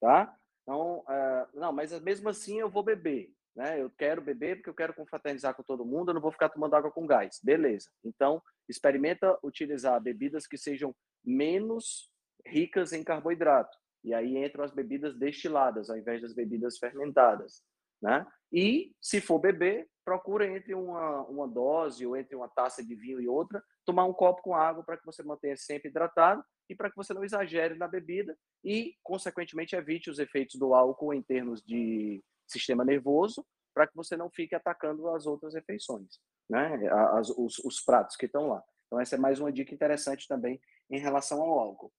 tá? 0.00 0.32
Então, 0.62 1.00
uh, 1.00 1.58
não, 1.58 1.72
mas 1.72 1.98
mesmo 2.02 2.28
assim 2.28 2.60
eu 2.60 2.70
vou 2.70 2.82
beber, 2.84 3.32
né? 3.56 3.82
Eu 3.82 3.90
quero 3.90 4.22
beber 4.22 4.56
porque 4.56 4.70
eu 4.70 4.74
quero 4.74 4.94
confraternizar 4.94 5.54
com 5.54 5.62
todo 5.64 5.84
mundo, 5.84 6.10
eu 6.10 6.14
não 6.14 6.20
vou 6.20 6.30
ficar 6.30 6.48
tomando 6.48 6.76
água 6.76 6.92
com 6.92 7.06
gás. 7.06 7.40
Beleza. 7.42 7.90
Então, 8.04 8.40
experimenta 8.68 9.36
utilizar 9.42 10.00
bebidas 10.00 10.46
que 10.46 10.56
sejam 10.56 10.94
menos 11.24 12.08
ricas 12.46 12.92
em 12.92 13.02
carboidrato. 13.02 13.76
E 14.04 14.14
aí 14.14 14.36
entram 14.36 14.62
as 14.62 14.72
bebidas 14.72 15.18
destiladas, 15.18 15.90
ao 15.90 15.98
invés 15.98 16.22
das 16.22 16.32
bebidas 16.32 16.78
fermentadas. 16.78 17.62
Né? 18.00 18.24
E, 18.52 18.92
se 19.00 19.20
for 19.20 19.40
beber, 19.40 19.88
procura 20.08 20.46
entre 20.46 20.74
uma, 20.74 21.22
uma 21.26 21.46
dose 21.46 22.06
ou 22.06 22.16
entre 22.16 22.34
uma 22.34 22.48
taça 22.48 22.82
de 22.82 22.94
vinho 22.94 23.20
e 23.20 23.28
outra, 23.28 23.62
tomar 23.84 24.06
um 24.06 24.12
copo 24.14 24.40
com 24.40 24.54
água 24.54 24.82
para 24.82 24.96
que 24.96 25.04
você 25.04 25.22
mantenha 25.22 25.54
sempre 25.54 25.90
hidratado 25.90 26.42
e 26.66 26.74
para 26.74 26.88
que 26.88 26.96
você 26.96 27.12
não 27.12 27.22
exagere 27.22 27.74
na 27.74 27.86
bebida 27.86 28.34
e, 28.64 28.94
consequentemente, 29.02 29.76
evite 29.76 30.08
os 30.08 30.18
efeitos 30.18 30.58
do 30.58 30.72
álcool 30.72 31.12
em 31.12 31.22
termos 31.22 31.62
de 31.62 32.24
sistema 32.46 32.86
nervoso, 32.86 33.44
para 33.74 33.86
que 33.86 33.94
você 33.94 34.16
não 34.16 34.30
fique 34.30 34.54
atacando 34.54 35.08
as 35.10 35.26
outras 35.26 35.54
refeições 35.54 36.18
né? 36.48 36.88
As, 37.12 37.28
os, 37.30 37.58
os 37.58 37.80
pratos 37.80 38.16
que 38.16 38.26
estão 38.26 38.48
lá. 38.48 38.62
Então, 38.86 38.98
essa 39.00 39.16
é 39.16 39.18
mais 39.18 39.38
uma 39.38 39.52
dica 39.52 39.74
interessante 39.74 40.26
também 40.26 40.58
em 40.90 40.98
relação 40.98 41.42
ao 41.42 41.58
álcool. 41.58 41.92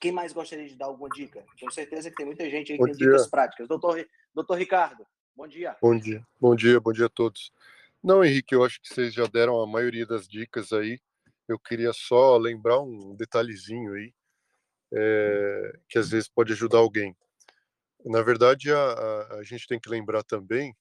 Quem 0.00 0.12
mais 0.12 0.32
gostaria 0.32 0.68
de 0.68 0.76
dar 0.76 0.86
alguma 0.86 1.08
dica? 1.08 1.44
Tenho 1.58 1.72
certeza 1.72 2.10
que 2.10 2.16
tem 2.16 2.26
muita 2.26 2.48
gente 2.48 2.72
aí 2.72 2.78
que 2.78 2.84
tem 2.84 2.94
dicas 2.94 3.28
práticas. 3.28 3.66
Doutor, 3.66 4.06
doutor 4.32 4.58
Ricardo, 4.58 5.04
bom 5.36 5.46
dia. 5.46 5.76
Bom 5.80 5.98
dia, 5.98 6.26
bom 6.40 6.56
dia, 6.56 6.80
bom 6.80 6.92
dia 6.92 7.06
a 7.06 7.10
todos. 7.10 7.52
Não, 8.02 8.24
Henrique, 8.24 8.54
eu 8.54 8.64
acho 8.64 8.80
que 8.80 8.88
vocês 8.88 9.12
já 9.12 9.26
deram 9.26 9.60
a 9.60 9.66
maioria 9.66 10.06
das 10.06 10.26
dicas 10.26 10.72
aí. 10.72 10.98
Eu 11.46 11.58
queria 11.58 11.92
só 11.92 12.36
lembrar 12.36 12.80
um 12.80 13.14
detalhezinho 13.14 13.92
aí, 13.94 14.14
é, 14.92 15.78
que 15.88 15.98
às 15.98 16.10
vezes 16.10 16.28
pode 16.28 16.52
ajudar 16.52 16.78
alguém. 16.78 17.14
Na 18.04 18.22
verdade, 18.22 18.72
a, 18.72 18.78
a, 18.78 19.34
a 19.34 19.42
gente 19.42 19.66
tem 19.66 19.78
que 19.78 19.90
lembrar 19.90 20.22
também 20.22 20.74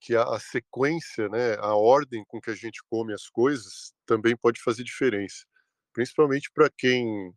que 0.00 0.16
a, 0.16 0.22
a, 0.24 0.40
sequência, 0.40 1.28
né, 1.28 1.54
a 1.58 1.74
ordem 1.74 2.24
com 2.26 2.40
que 2.40 2.50
a 2.50 2.54
gente 2.54 2.82
come 2.88 3.12
as 3.12 3.28
coisas 3.28 3.94
também 4.06 4.36
pode 4.36 4.60
fazer 4.60 4.82
diferença, 4.82 5.44
principalmente 5.92 6.50
para 6.52 6.70
quem 6.70 7.32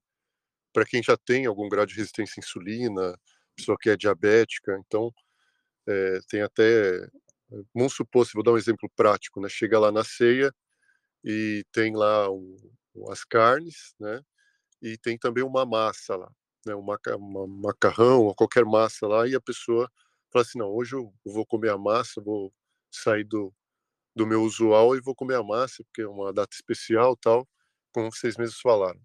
para 0.72 0.86
quem 0.86 1.04
já 1.04 1.16
tem 1.16 1.46
algum 1.46 1.70
grau 1.70 1.86
de 1.86 1.94
resistência 1.94 2.40
à 2.40 2.42
insulina, 2.42 3.16
pessoa 3.56 3.78
que 3.80 3.92
é 3.92 3.96
diabética, 3.96 4.76
então 4.84 5.14
é, 5.88 6.20
tem 6.30 6.42
até 6.42 7.08
vamos 7.74 7.94
supor, 7.94 8.26
se 8.26 8.34
vou 8.34 8.44
dar 8.44 8.52
um 8.52 8.58
exemplo 8.58 8.90
prático, 8.96 9.42
né, 9.42 9.50
chega 9.50 9.80
lá 9.80 9.92
na 9.92 10.04
ceia 10.04 10.54
e 11.24 11.66
tem 11.72 11.96
lá 11.96 12.30
um, 12.32 12.58
as 13.12 13.24
carnes, 13.24 13.94
né, 14.00 14.22
e 14.82 14.98
tem 14.98 15.18
também 15.18 15.44
uma 15.44 15.66
massa 15.66 16.16
lá, 16.16 16.32
né, 16.66 16.76
uma 16.76 16.98
macarrão 17.48 18.24
ou 18.24 18.36
qualquer 18.36 18.66
massa 18.66 19.08
lá, 19.08 19.28
e 19.28 19.36
a 19.36 19.42
pessoa 19.42 19.90
fala 20.32 20.44
assim, 20.44 20.60
não, 20.60 20.70
hoje 20.70 20.96
eu 20.96 21.14
vou 21.26 21.46
comer 21.46 21.70
a 21.72 21.78
massa, 21.78 22.22
vou 22.22 22.54
sair 22.92 23.24
do, 23.24 23.54
do 24.16 24.28
meu 24.28 24.44
usual 24.44 24.96
e 24.96 25.02
vou 25.02 25.16
comer 25.16 25.36
a 25.36 25.44
massa, 25.44 25.84
porque 25.84 26.02
é 26.02 26.08
uma 26.08 26.34
data 26.34 26.56
especial 26.56 27.16
tal, 27.18 27.48
como 27.94 28.12
vocês 28.12 28.38
mesmos 28.38 28.60
falaram. 28.60 29.00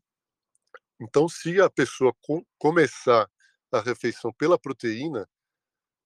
Então, 1.01 1.29
se 1.29 1.61
a 1.61 1.71
pessoa 1.71 2.13
com, 2.23 2.45
começar 2.59 3.29
a 3.71 3.81
refeição 3.81 4.33
pela 4.33 4.59
proteína, 4.59 5.29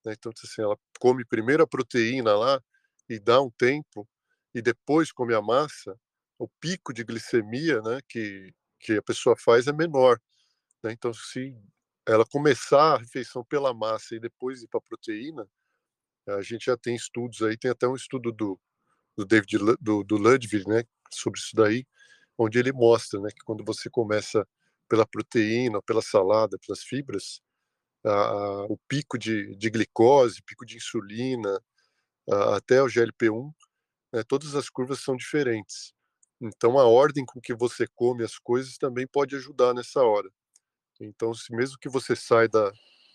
né, 0.05 0.15
então 0.17 0.33
assim, 0.43 0.63
ela 0.63 0.77
come 1.01 1.25
primeiro 1.25 1.63
a 1.63 1.67
proteína 1.67 2.35
lá 2.37 2.61
e 3.09 3.19
dá 3.19 3.41
um 3.41 3.51
tempo, 3.51 4.09
e 4.55 4.63
depois 4.63 5.13
come 5.13 5.35
a 5.35 5.43
massa, 5.43 5.99
o 6.39 6.49
pico 6.61 6.93
de 6.93 7.05
glicemia 7.05 7.81
né, 7.83 8.01
que, 8.09 8.53
que 8.81 8.95
a 8.95 9.03
pessoa 9.03 9.37
faz 9.37 9.67
é 9.67 9.73
menor. 9.73 10.21
Né? 10.83 10.93
Então, 10.93 11.13
se 11.13 11.57
ela 12.07 12.25
começar 12.27 12.95
a 12.95 12.99
refeição 12.99 13.45
pela 13.45 13.73
massa 13.73 14.17
e 14.17 14.21
depois 14.21 14.63
ir 14.63 14.69
para 14.69 14.79
a 14.79 14.83
proteína, 14.83 15.47
a 16.29 16.43
gente 16.43 16.67
já 16.67 16.77
tem 16.77 16.95
estudos 16.95 17.43
aí, 17.43 17.57
tem 17.57 17.71
até 17.71 17.87
um 17.87 17.95
estudo 17.95 18.33
do, 18.33 18.59
do 19.17 19.25
David 19.25 19.59
do, 19.81 20.03
do 20.05 20.17
Ludwig, 20.17 20.67
né, 20.69 20.85
sobre 21.13 21.39
isso 21.39 21.55
daí, 21.55 21.87
onde 22.37 22.59
ele 22.59 22.73
mostra, 22.73 23.21
né, 23.21 23.29
que 23.31 23.45
quando 23.45 23.65
você 23.65 23.89
começa 23.91 24.47
pela 24.89 25.07
proteína, 25.07 25.81
pela 25.83 26.03
salada, 26.03 26.59
pelas 26.59 26.83
fibras, 26.83 27.41
o 28.05 28.77
pico 28.89 29.19
de, 29.19 29.55
de 29.57 29.71
glicose, 29.71 30.43
pico 30.43 30.67
de 30.67 30.77
insulina, 30.77 31.61
até 32.55 32.83
o 32.83 32.87
GLP-1, 32.87 33.53
né, 34.13 34.23
todas 34.25 34.55
as 34.55 34.69
curvas 34.69 35.01
são 35.01 35.17
diferentes. 35.17 35.93
Então, 36.41 36.79
a 36.79 36.87
ordem 36.87 37.25
com 37.25 37.41
que 37.41 37.55
você 37.55 37.87
come 37.95 38.25
as 38.25 38.39
coisas 38.39 38.77
também 38.77 39.07
pode 39.07 39.37
ajudar 39.37 39.75
nessa 39.75 40.03
hora. 40.03 40.31
Então, 41.01 41.33
se 41.35 41.55
mesmo 41.55 41.79
que 41.79 41.89
você 41.89 42.17
sai 42.17 42.49
da, 42.49 42.73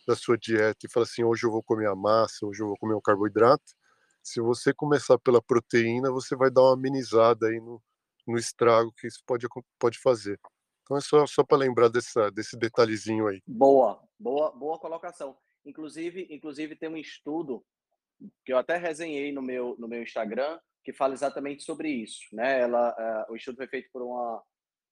da 0.07 0.15
sua 0.15 0.37
dieta 0.37 0.85
e 0.85 0.91
fala 0.91 1.05
assim, 1.05 1.23
hoje 1.23 1.45
eu 1.45 1.51
vou 1.51 1.63
comer 1.63 1.87
a 1.87 1.95
massa, 1.95 2.45
hoje 2.45 2.61
eu 2.61 2.67
vou 2.67 2.77
comer 2.77 2.95
o 2.95 3.01
carboidrato, 3.01 3.75
se 4.23 4.41
você 4.41 4.73
começar 4.73 5.17
pela 5.19 5.41
proteína, 5.41 6.11
você 6.11 6.35
vai 6.35 6.51
dar 6.51 6.61
uma 6.61 6.73
amenizada 6.73 7.47
aí 7.47 7.59
no, 7.59 7.81
no 8.27 8.37
estrago 8.37 8.91
que 8.93 9.07
isso 9.07 9.21
pode, 9.25 9.47
pode 9.79 9.99
fazer. 9.99 10.39
Então 10.87 10.95
é 10.95 11.01
só, 11.01 11.27
só 11.27 11.43
para 11.43 11.57
lembrar 11.57 11.89
dessa, 11.89 12.31
desse 12.31 12.57
detalhezinho 12.57 13.27
aí. 13.27 13.41
Boa, 13.45 14.01
boa, 14.17 14.51
boa 14.51 14.79
colocação. 14.79 15.37
Inclusive, 15.65 16.27
inclusive 16.29 16.77
tem 16.77 16.87
um 16.87 16.95
estudo 16.95 17.61
que 18.45 18.53
eu 18.53 18.57
até 18.57 18.77
resenhei 18.77 19.33
no 19.33 19.41
meu, 19.41 19.75
no 19.77 19.85
meu 19.85 20.01
Instagram 20.01 20.57
que 20.85 20.93
fala 20.93 21.13
exatamente 21.13 21.63
sobre 21.63 21.89
isso, 21.89 22.21
né? 22.31 22.61
Ela, 22.61 23.25
uh, 23.27 23.33
o 23.33 23.35
estudo 23.35 23.57
foi 23.57 23.67
feito 23.67 23.89
por 23.91 24.01
uma, 24.01 24.41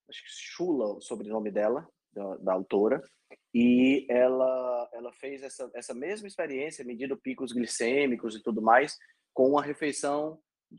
acho 0.09 0.21
que 0.21 0.27
Chula, 0.29 0.97
o 0.97 1.01
sobrenome 1.01 1.49
dela, 1.49 1.87
da, 2.11 2.35
da, 2.35 2.51
autora, 2.51 3.01
e 3.53 4.05
ela, 4.09 4.89
ela 4.91 5.13
fez 5.13 5.41
essa, 5.41 5.71
essa 5.73 5.93
mesma 5.93 6.27
experiência, 6.27 6.83
medindo 6.83 7.15
picos 7.15 7.53
glicêmicos 7.53 8.35
e 8.35 8.43
tudo 8.43 8.61
mais, 8.61 8.97
com 9.33 9.51
uma 9.51 9.63
refeição 9.63 10.37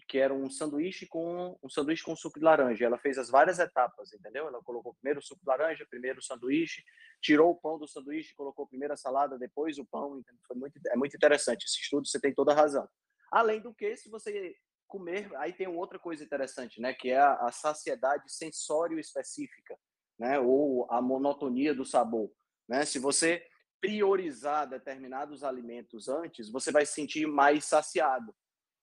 que 0.09 0.19
era 0.19 0.35
um 0.35 0.51
sanduíche 0.51 1.07
com 1.07 1.59
um 1.63 1.69
sanduíche 1.69 2.03
com 2.03 2.17
suco 2.17 2.39
de 2.39 2.45
laranja. 2.45 2.85
Ela 2.85 2.99
fez 2.99 3.19
as 3.19 3.31
várias 3.31 3.59
etapas, 3.59 4.13
entendeu? 4.13 4.47
Ela 4.49 4.63
colocou 4.63 4.95
primeiro 4.95 5.21
o 5.21 5.23
suco 5.23 5.41
de 5.41 5.49
laranja, 5.49 5.87
primeiro 5.89 6.19
o 6.19 6.23
sanduíche, 6.23 6.83
tirou 7.23 7.51
o 7.51 7.57
pão 7.57 7.79
do 7.79 7.89
sanduíche, 7.89 8.35
colocou 8.35 8.67
primeiro 8.67 8.95
a 8.95 8.97
salada, 8.97 9.39
depois 9.39 9.79
o 9.79 9.87
pão. 9.87 10.23
Foi 10.47 10.57
muito, 10.57 10.81
é 10.89 10.97
muito 10.97 11.15
interessante 11.15 11.65
esse 11.65 11.81
estudo. 11.81 12.07
Você 12.07 12.21
tem 12.21 12.35
toda 12.35 12.53
a 12.53 12.57
razão. 12.57 12.89
Além 13.31 13.61
do 13.61 13.75
que, 13.75 13.97
se 13.97 14.09
você 14.09 14.55
comer, 14.87 15.35
aí 15.37 15.53
tem 15.53 15.67
outra 15.67 15.99
coisa 15.99 16.23
interessante, 16.23 16.81
né? 16.81 16.95
Que 16.95 17.11
é 17.11 17.19
a, 17.19 17.35
a 17.47 17.53
saciedade 17.53 18.33
sensório 18.33 18.99
específica, 18.99 19.79
né? 20.19 20.39
Ou 20.39 20.87
a 20.91 21.01
monotonia 21.01 21.75
do 21.75 21.85
sabor, 21.85 22.31
né? 22.69 22.85
Se 22.85 22.99
você 22.99 23.45
priorizar 23.81 24.69
determinados 24.69 25.45
alimentos 25.45 26.09
antes, 26.09 26.51
você 26.51 26.73
vai 26.73 26.87
se 26.87 26.95
sentir 26.95 27.27
mais 27.27 27.65
saciado. 27.65 28.35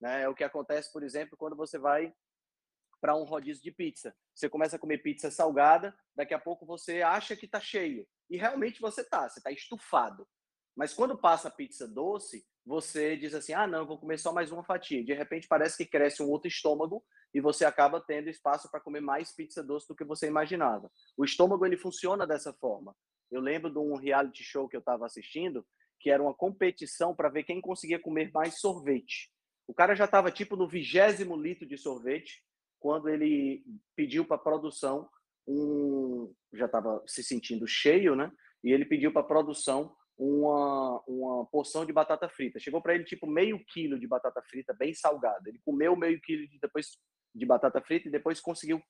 Né? 0.04 0.24
É 0.24 0.28
o 0.28 0.36
que 0.36 0.44
acontece, 0.44 0.92
por 0.92 1.02
exemplo, 1.02 1.38
quando 1.38 1.56
você 1.56 1.80
vai 1.80 2.14
para 3.00 3.16
um 3.16 3.24
rodízio 3.24 3.64
de 3.64 3.72
pizza. 3.72 4.14
Você 4.36 4.50
começa 4.50 4.76
a 4.76 4.80
comer 4.80 4.98
pizza 4.98 5.32
salgada, 5.32 5.98
daqui 6.14 6.34
a 6.34 6.40
pouco 6.40 6.66
você 6.66 7.02
acha 7.02 7.38
que 7.38 7.46
está 7.46 7.62
cheio. 7.62 8.06
E 8.30 8.36
realmente 8.36 8.82
você 8.82 9.00
está, 9.00 9.30
você 9.30 9.40
está 9.40 9.50
estufado. 9.50 10.28
Mas 10.76 10.94
quando 10.94 11.18
passa 11.18 11.48
a 11.48 11.52
pizza 11.52 11.88
doce, 11.88 12.46
você 12.66 13.16
diz 13.16 13.34
assim: 13.34 13.54
ah, 13.54 13.66
não, 13.66 13.88
vou 13.88 13.98
comer 13.98 14.18
só 14.18 14.34
mais 14.34 14.52
uma 14.52 14.64
fatia. 14.66 15.02
De 15.06 15.14
repente 15.14 15.48
parece 15.48 15.78
que 15.78 15.86
cresce 15.86 16.22
um 16.22 16.30
outro 16.30 16.50
estômago 16.50 17.02
e 17.34 17.40
você 17.40 17.64
acaba 17.64 18.02
tendo 18.02 18.30
espaço 18.30 18.70
para 18.70 18.82
comer 18.82 19.00
mais 19.00 19.34
pizza 19.34 19.64
doce 19.64 19.88
do 19.88 19.96
que 19.96 20.04
você 20.04 20.28
imaginava. 20.28 20.92
O 21.16 21.24
estômago 21.24 21.66
ele 21.66 21.78
funciona 21.78 22.28
dessa 22.28 22.52
forma. 22.52 22.94
Eu 23.32 23.40
lembro 23.40 23.72
de 23.72 23.80
um 23.80 23.96
reality 23.96 24.44
show 24.44 24.68
que 24.68 24.76
eu 24.76 24.82
estava 24.82 25.06
assistindo, 25.06 25.66
que 25.98 26.10
era 26.10 26.22
uma 26.22 26.34
competição 26.34 27.16
para 27.16 27.30
ver 27.30 27.44
quem 27.44 27.62
conseguia 27.62 28.02
comer 28.02 28.32
mais 28.34 28.60
sorvete. 28.60 29.33
O 29.68 29.74
cara 29.74 29.96
já 29.96 30.06
estava 30.06 30.32
tipo 30.32 30.56
no 30.56 30.68
vigésimo 30.68 31.36
litro 31.36 31.66
de 31.66 31.78
sorvete 31.78 32.44
quando 32.80 33.10
ele 33.10 33.64
pediu 33.96 34.26
para 34.26 34.36
a 34.36 34.40
produção 34.40 35.10
um, 35.48 36.34
já 36.54 36.66
estava 36.66 37.04
se 37.08 37.24
sentindo 37.24 37.68
cheio, 37.68 38.16
né? 38.16 38.32
E 38.64 38.72
ele 38.72 38.86
pediu 38.86 39.12
para 39.12 39.22
a 39.22 39.26
produção 39.26 39.96
uma, 40.18 41.02
uma 41.08 41.46
porção 41.48 41.86
de 41.86 41.94
batata 41.94 42.30
frita. 42.30 42.60
Chegou 42.60 42.82
para 42.82 42.96
ele 42.96 43.04
tipo 43.04 43.28
meio 43.28 43.64
quilo 43.66 44.00
de 44.00 44.08
batata 44.08 44.42
frita 44.42 44.74
bem 44.74 44.94
salgada. 44.94 45.50
Ele 45.50 45.62
comeu 45.66 45.96
meio 45.96 46.20
quilo 46.22 46.48
de, 46.48 46.60
depois 46.60 46.98
de 47.34 47.46
batata 47.46 47.82
frita 47.82 48.08
e 48.08 48.12
depois 48.12 48.40
conseguiu 48.40 48.82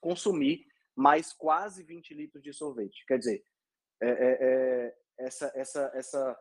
consumir 0.00 0.64
mais 0.96 1.32
quase 1.32 1.84
20 1.84 2.14
litros 2.14 2.42
de 2.42 2.52
sorvete. 2.52 3.04
Quer 3.06 3.18
dizer, 3.18 3.44
é, 4.00 4.08
é, 4.08 4.38
é, 4.40 4.96
essa, 5.18 5.52
essa, 5.54 5.92
essa, 5.94 6.38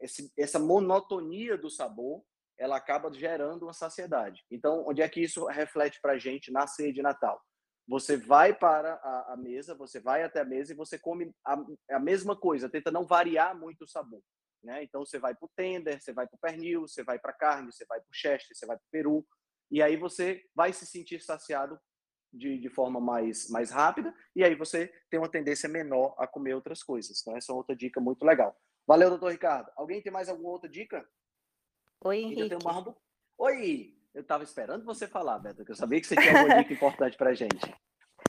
esse, 0.00 0.32
essa 0.36 0.58
monotonia 0.58 1.56
do 1.56 1.70
sabor 1.70 2.22
ela 2.58 2.76
acaba 2.76 3.12
gerando 3.12 3.64
uma 3.64 3.72
saciedade. 3.72 4.44
Então, 4.50 4.84
onde 4.86 5.00
é 5.00 5.08
que 5.08 5.20
isso 5.20 5.46
reflete 5.46 6.00
para 6.00 6.12
a 6.12 6.18
gente 6.18 6.50
na 6.50 6.66
ceia 6.66 6.92
de 6.92 7.00
Natal? 7.00 7.40
Você 7.86 8.16
vai 8.16 8.52
para 8.52 8.94
a, 8.94 9.32
a, 9.32 9.36
mesa, 9.36 9.74
você 9.74 9.98
vai 9.98 10.22
até 10.22 10.40
a 10.40 10.44
mesa 10.44 10.72
e 10.72 10.76
você 10.76 10.98
come 10.98 11.32
a, 11.44 11.56
a 11.92 11.98
mesma 11.98 12.36
coisa, 12.36 12.68
tenta 12.68 12.90
não 12.90 13.06
variar 13.06 13.58
muito 13.58 13.84
o 13.84 13.88
sabor. 13.88 14.20
Né? 14.62 14.82
Então, 14.82 15.06
você 15.06 15.18
vai 15.18 15.34
para 15.34 15.46
o 15.46 15.50
tender, 15.56 16.02
você 16.02 16.12
vai 16.12 16.26
para 16.26 16.36
o 16.36 16.40
pernil, 16.40 16.82
você 16.82 17.02
vai 17.02 17.18
para 17.18 17.30
a 17.30 17.34
carne, 17.34 17.72
você 17.72 17.86
vai 17.86 18.00
para 18.00 18.10
o 18.10 18.14
chester, 18.14 18.56
você 18.56 18.66
vai 18.66 18.76
para 18.76 18.84
o 18.84 18.90
peru, 18.90 19.26
e 19.70 19.82
aí 19.82 19.96
você 19.96 20.42
vai 20.54 20.72
se 20.72 20.84
sentir 20.84 21.22
saciado 21.22 21.78
de, 22.32 22.58
de 22.58 22.68
forma 22.68 23.00
mais, 23.00 23.48
mais 23.48 23.70
rápida, 23.70 24.14
e 24.34 24.44
aí 24.44 24.54
você 24.54 24.92
tem 25.08 25.18
uma 25.18 25.30
tendência 25.30 25.68
menor 25.68 26.14
a 26.18 26.26
comer 26.26 26.54
outras 26.54 26.82
coisas. 26.82 27.20
Então, 27.20 27.36
essa 27.36 27.52
é 27.52 27.54
outra 27.54 27.74
dica 27.74 28.00
muito 28.00 28.24
legal. 28.24 28.54
Valeu, 28.86 29.10
doutor 29.10 29.30
Ricardo. 29.30 29.70
Alguém 29.76 30.02
tem 30.02 30.12
mais 30.12 30.28
alguma 30.28 30.50
outra 30.50 30.68
dica? 30.68 31.06
Oi, 32.04 32.18
Henrique. 32.18 32.56
Uma... 32.62 32.96
Oi! 33.38 33.94
Eu 34.14 34.22
estava 34.22 34.42
esperando 34.42 34.84
você 34.84 35.06
falar, 35.06 35.38
Beto, 35.38 35.64
que 35.64 35.70
eu 35.70 35.76
sabia 35.76 36.00
que 36.00 36.06
você 36.06 36.16
tinha 36.16 36.38
alguma 36.38 36.58
dica 36.58 36.72
importante 36.72 37.16
para 37.16 37.34
gente. 37.34 37.72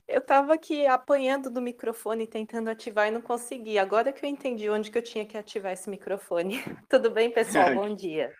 Eu 0.07 0.19
estava 0.19 0.53
aqui 0.53 0.85
apanhando 0.85 1.49
do 1.49 1.61
microfone, 1.61 2.27
tentando 2.27 2.69
ativar 2.69 3.07
e 3.07 3.11
não 3.11 3.21
consegui. 3.21 3.77
Agora 3.77 4.11
que 4.11 4.25
eu 4.25 4.29
entendi 4.29 4.69
onde 4.69 4.91
que 4.91 4.97
eu 4.97 5.03
tinha 5.03 5.25
que 5.25 5.37
ativar 5.37 5.71
esse 5.71 5.89
microfone. 5.89 6.57
Tudo 6.89 7.11
bem, 7.11 7.31
pessoal? 7.31 7.73
Bom 7.75 7.93
dia. 7.95 8.33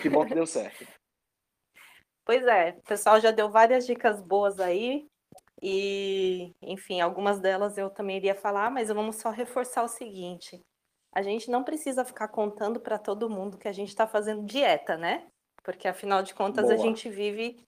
Que 0.00 0.08
bom 0.08 0.24
que 0.24 0.34
deu 0.34 0.46
certo. 0.46 0.86
Pois 2.24 2.44
é, 2.46 2.70
o 2.78 2.82
pessoal 2.82 3.20
já 3.20 3.30
deu 3.30 3.50
várias 3.50 3.86
dicas 3.86 4.20
boas 4.20 4.58
aí. 4.58 5.06
E, 5.62 6.52
enfim, 6.60 7.00
algumas 7.00 7.40
delas 7.40 7.78
eu 7.78 7.90
também 7.90 8.16
iria 8.16 8.34
falar, 8.34 8.70
mas 8.70 8.88
vamos 8.88 9.16
só 9.16 9.30
reforçar 9.30 9.84
o 9.84 9.88
seguinte: 9.88 10.60
a 11.12 11.20
gente 11.20 11.50
não 11.50 11.62
precisa 11.62 12.04
ficar 12.04 12.28
contando 12.28 12.80
para 12.80 12.98
todo 12.98 13.28
mundo 13.28 13.58
que 13.58 13.68
a 13.68 13.72
gente 13.72 13.90
está 13.90 14.06
fazendo 14.06 14.44
dieta, 14.44 14.96
né? 14.96 15.26
Porque 15.62 15.86
afinal 15.86 16.22
de 16.22 16.34
contas 16.34 16.64
Boa. 16.64 16.74
a 16.74 16.78
gente 16.78 17.08
vive 17.10 17.64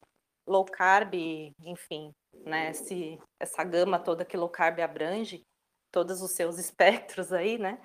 low 0.46 0.64
carb, 0.64 1.14
enfim, 1.60 2.12
né? 2.44 2.70
Esse, 2.70 3.18
essa 3.38 3.62
gama 3.62 3.98
toda 3.98 4.24
que 4.24 4.36
low 4.36 4.48
carb 4.48 4.80
abrange, 4.80 5.44
todos 5.92 6.22
os 6.22 6.32
seus 6.32 6.58
espectros 6.58 7.32
aí, 7.32 7.58
né? 7.58 7.78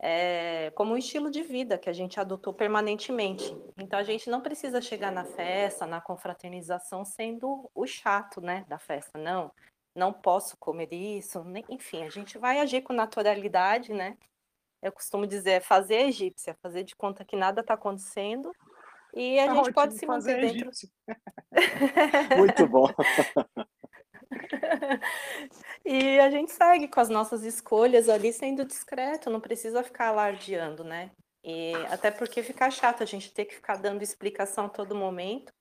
É, 0.00 0.72
como 0.74 0.92
um 0.92 0.96
estilo 0.96 1.30
de 1.30 1.42
vida 1.42 1.78
que 1.78 1.88
a 1.88 1.92
gente 1.92 2.18
adotou 2.18 2.52
permanentemente. 2.52 3.56
Então 3.78 3.98
a 3.98 4.02
gente 4.02 4.28
não 4.28 4.40
precisa 4.40 4.80
chegar 4.80 5.12
na 5.12 5.24
festa, 5.24 5.86
na 5.86 6.00
confraternização, 6.00 7.04
sendo 7.04 7.70
o 7.74 7.86
chato, 7.86 8.40
né, 8.40 8.64
da 8.68 8.78
festa. 8.78 9.16
Não, 9.18 9.52
não 9.94 10.12
posso 10.12 10.56
comer 10.56 10.92
isso. 10.92 11.44
Nem, 11.44 11.64
enfim, 11.68 12.02
a 12.02 12.10
gente 12.10 12.36
vai 12.38 12.58
agir 12.58 12.82
com 12.82 12.92
naturalidade, 12.92 13.92
né? 13.92 14.18
Eu 14.84 14.92
costumo 14.92 15.26
dizer, 15.26 15.62
fazer 15.62 16.02
egípcia, 16.02 16.54
fazer 16.62 16.84
de 16.84 16.94
conta 16.94 17.24
que 17.24 17.34
nada 17.34 17.62
está 17.62 17.72
acontecendo 17.72 18.52
e 19.14 19.38
a 19.38 19.46
é 19.46 19.54
gente 19.54 19.72
pode 19.72 19.94
se 19.94 20.04
manter 20.06 20.40
dentro. 20.40 20.70
Muito 22.36 22.66
bom. 22.68 22.86
e 25.86 26.20
a 26.20 26.28
gente 26.28 26.52
segue 26.52 26.86
com 26.88 27.00
as 27.00 27.08
nossas 27.08 27.44
escolhas 27.44 28.10
ali 28.10 28.30
sendo 28.30 28.64
discreto, 28.64 29.30
não 29.30 29.40
precisa 29.40 29.82
ficar 29.82 30.08
alardeando, 30.08 30.84
né? 30.84 31.10
E 31.42 31.72
até 31.90 32.10
porque 32.10 32.42
fica 32.42 32.70
chato 32.70 33.02
a 33.02 33.06
gente 33.06 33.32
ter 33.32 33.46
que 33.46 33.54
ficar 33.54 33.76
dando 33.76 34.02
explicação 34.02 34.66
a 34.66 34.68
todo 34.68 34.94
momento. 34.94 35.52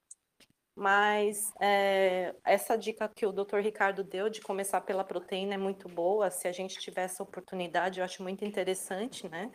Mas 0.76 1.54
é, 1.62 2.36
essa 2.44 2.76
dica 2.76 3.08
que 3.08 3.26
o 3.26 3.32
Dr. 3.32 3.60
Ricardo 3.60 4.04
deu 4.04 4.28
de 4.28 4.42
começar 4.42 4.82
pela 4.82 5.04
proteína 5.04 5.54
é 5.54 5.58
muito 5.58 5.88
boa. 5.88 6.32
Se 6.32 6.48
a 6.48 6.52
gente 6.52 6.80
tiver 6.80 7.04
essa 7.04 7.22
oportunidade, 7.22 8.00
eu 8.00 8.06
acho 8.06 8.24
muito 8.24 8.44
interessante, 8.44 9.30
né? 9.30 9.52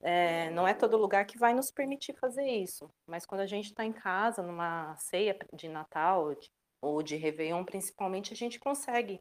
É, 0.00 0.50
não 0.50 0.66
é 0.66 0.74
todo 0.74 0.96
lugar 0.96 1.26
que 1.26 1.38
vai 1.38 1.52
nos 1.52 1.70
permitir 1.70 2.14
fazer 2.20 2.46
isso, 2.46 2.88
mas 3.04 3.26
quando 3.26 3.40
a 3.40 3.46
gente 3.46 3.66
está 3.66 3.84
em 3.84 3.92
casa, 3.92 4.42
numa 4.42 4.96
ceia 4.96 5.36
de 5.52 5.68
Natal 5.68 6.34
de, 6.36 6.48
ou 6.80 7.02
de 7.02 7.16
Réveillon, 7.16 7.64
principalmente, 7.64 8.32
a 8.32 8.36
gente 8.36 8.60
consegue 8.60 9.20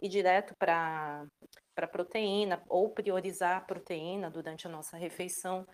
ir 0.00 0.08
direto 0.08 0.54
para 0.56 1.26
a 1.76 1.86
proteína 1.86 2.62
ou 2.68 2.88
priorizar 2.90 3.58
a 3.58 3.60
proteína 3.60 4.30
durante 4.30 4.66
a 4.66 4.70
nossa 4.70 4.96
refeição. 4.96 5.66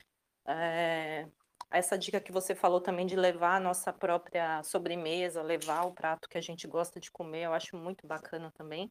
É, 0.46 1.28
essa 1.70 1.96
dica 1.96 2.20
que 2.20 2.32
você 2.32 2.54
falou 2.54 2.80
também 2.80 3.06
de 3.06 3.16
levar 3.16 3.56
a 3.56 3.60
nossa 3.60 3.92
própria 3.92 4.62
sobremesa, 4.62 5.42
levar 5.42 5.82
o 5.86 5.92
prato 5.92 6.28
que 6.28 6.36
a 6.36 6.40
gente 6.40 6.66
gosta 6.66 6.98
de 6.98 7.10
comer, 7.10 7.44
eu 7.44 7.52
acho 7.52 7.76
muito 7.76 8.06
bacana 8.06 8.50
também. 8.56 8.90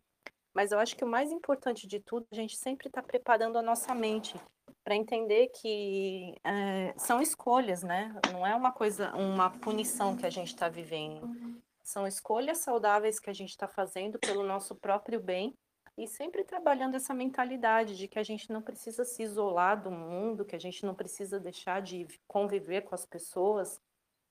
Mas 0.53 0.71
eu 0.71 0.79
acho 0.79 0.95
que 0.95 1.03
o 1.03 1.07
mais 1.07 1.31
importante 1.31 1.87
de 1.87 1.99
tudo, 1.99 2.25
a 2.31 2.35
gente 2.35 2.55
sempre 2.55 2.87
está 2.87 3.01
preparando 3.01 3.57
a 3.57 3.61
nossa 3.61 3.93
mente 3.93 4.35
para 4.83 4.95
entender 4.95 5.47
que 5.49 6.35
é, 6.43 6.93
são 6.97 7.21
escolhas, 7.21 7.83
né? 7.83 8.13
Não 8.31 8.45
é 8.45 8.55
uma 8.55 8.71
coisa, 8.71 9.13
uma 9.15 9.49
punição 9.49 10.15
que 10.15 10.25
a 10.25 10.29
gente 10.29 10.47
está 10.47 10.67
vivendo. 10.67 11.29
São 11.83 12.07
escolhas 12.07 12.59
saudáveis 12.59 13.19
que 13.19 13.29
a 13.29 13.33
gente 13.33 13.49
está 13.49 13.67
fazendo 13.67 14.17
pelo 14.19 14.43
nosso 14.43 14.75
próprio 14.75 15.19
bem 15.19 15.55
e 15.99 16.07
sempre 16.07 16.45
trabalhando 16.45 16.95
essa 16.95 17.13
mentalidade 17.13 17.97
de 17.97 18.07
que 18.07 18.17
a 18.17 18.23
gente 18.23 18.49
não 18.49 18.61
precisa 18.61 19.03
se 19.03 19.21
isolar 19.21 19.83
do 19.83 19.91
mundo, 19.91 20.45
que 20.45 20.55
a 20.55 20.59
gente 20.59 20.85
não 20.85 20.95
precisa 20.95 21.37
deixar 21.37 21.81
de 21.81 22.07
conviver 22.25 22.83
com 22.83 22.95
as 22.95 23.05
pessoas, 23.05 23.81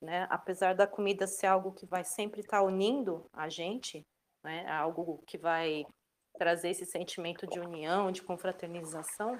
né? 0.00 0.26
Apesar 0.30 0.74
da 0.74 0.86
comida 0.86 1.26
ser 1.26 1.46
algo 1.46 1.72
que 1.72 1.84
vai 1.84 2.04
sempre 2.04 2.40
estar 2.40 2.60
tá 2.60 2.62
unindo 2.62 3.28
a 3.34 3.50
gente, 3.50 4.02
né? 4.42 4.66
Algo 4.66 5.22
que 5.26 5.36
vai 5.36 5.84
trazer 6.38 6.70
esse 6.70 6.86
sentimento 6.86 7.46
de 7.46 7.60
união, 7.60 8.10
de 8.10 8.22
confraternização, 8.22 9.38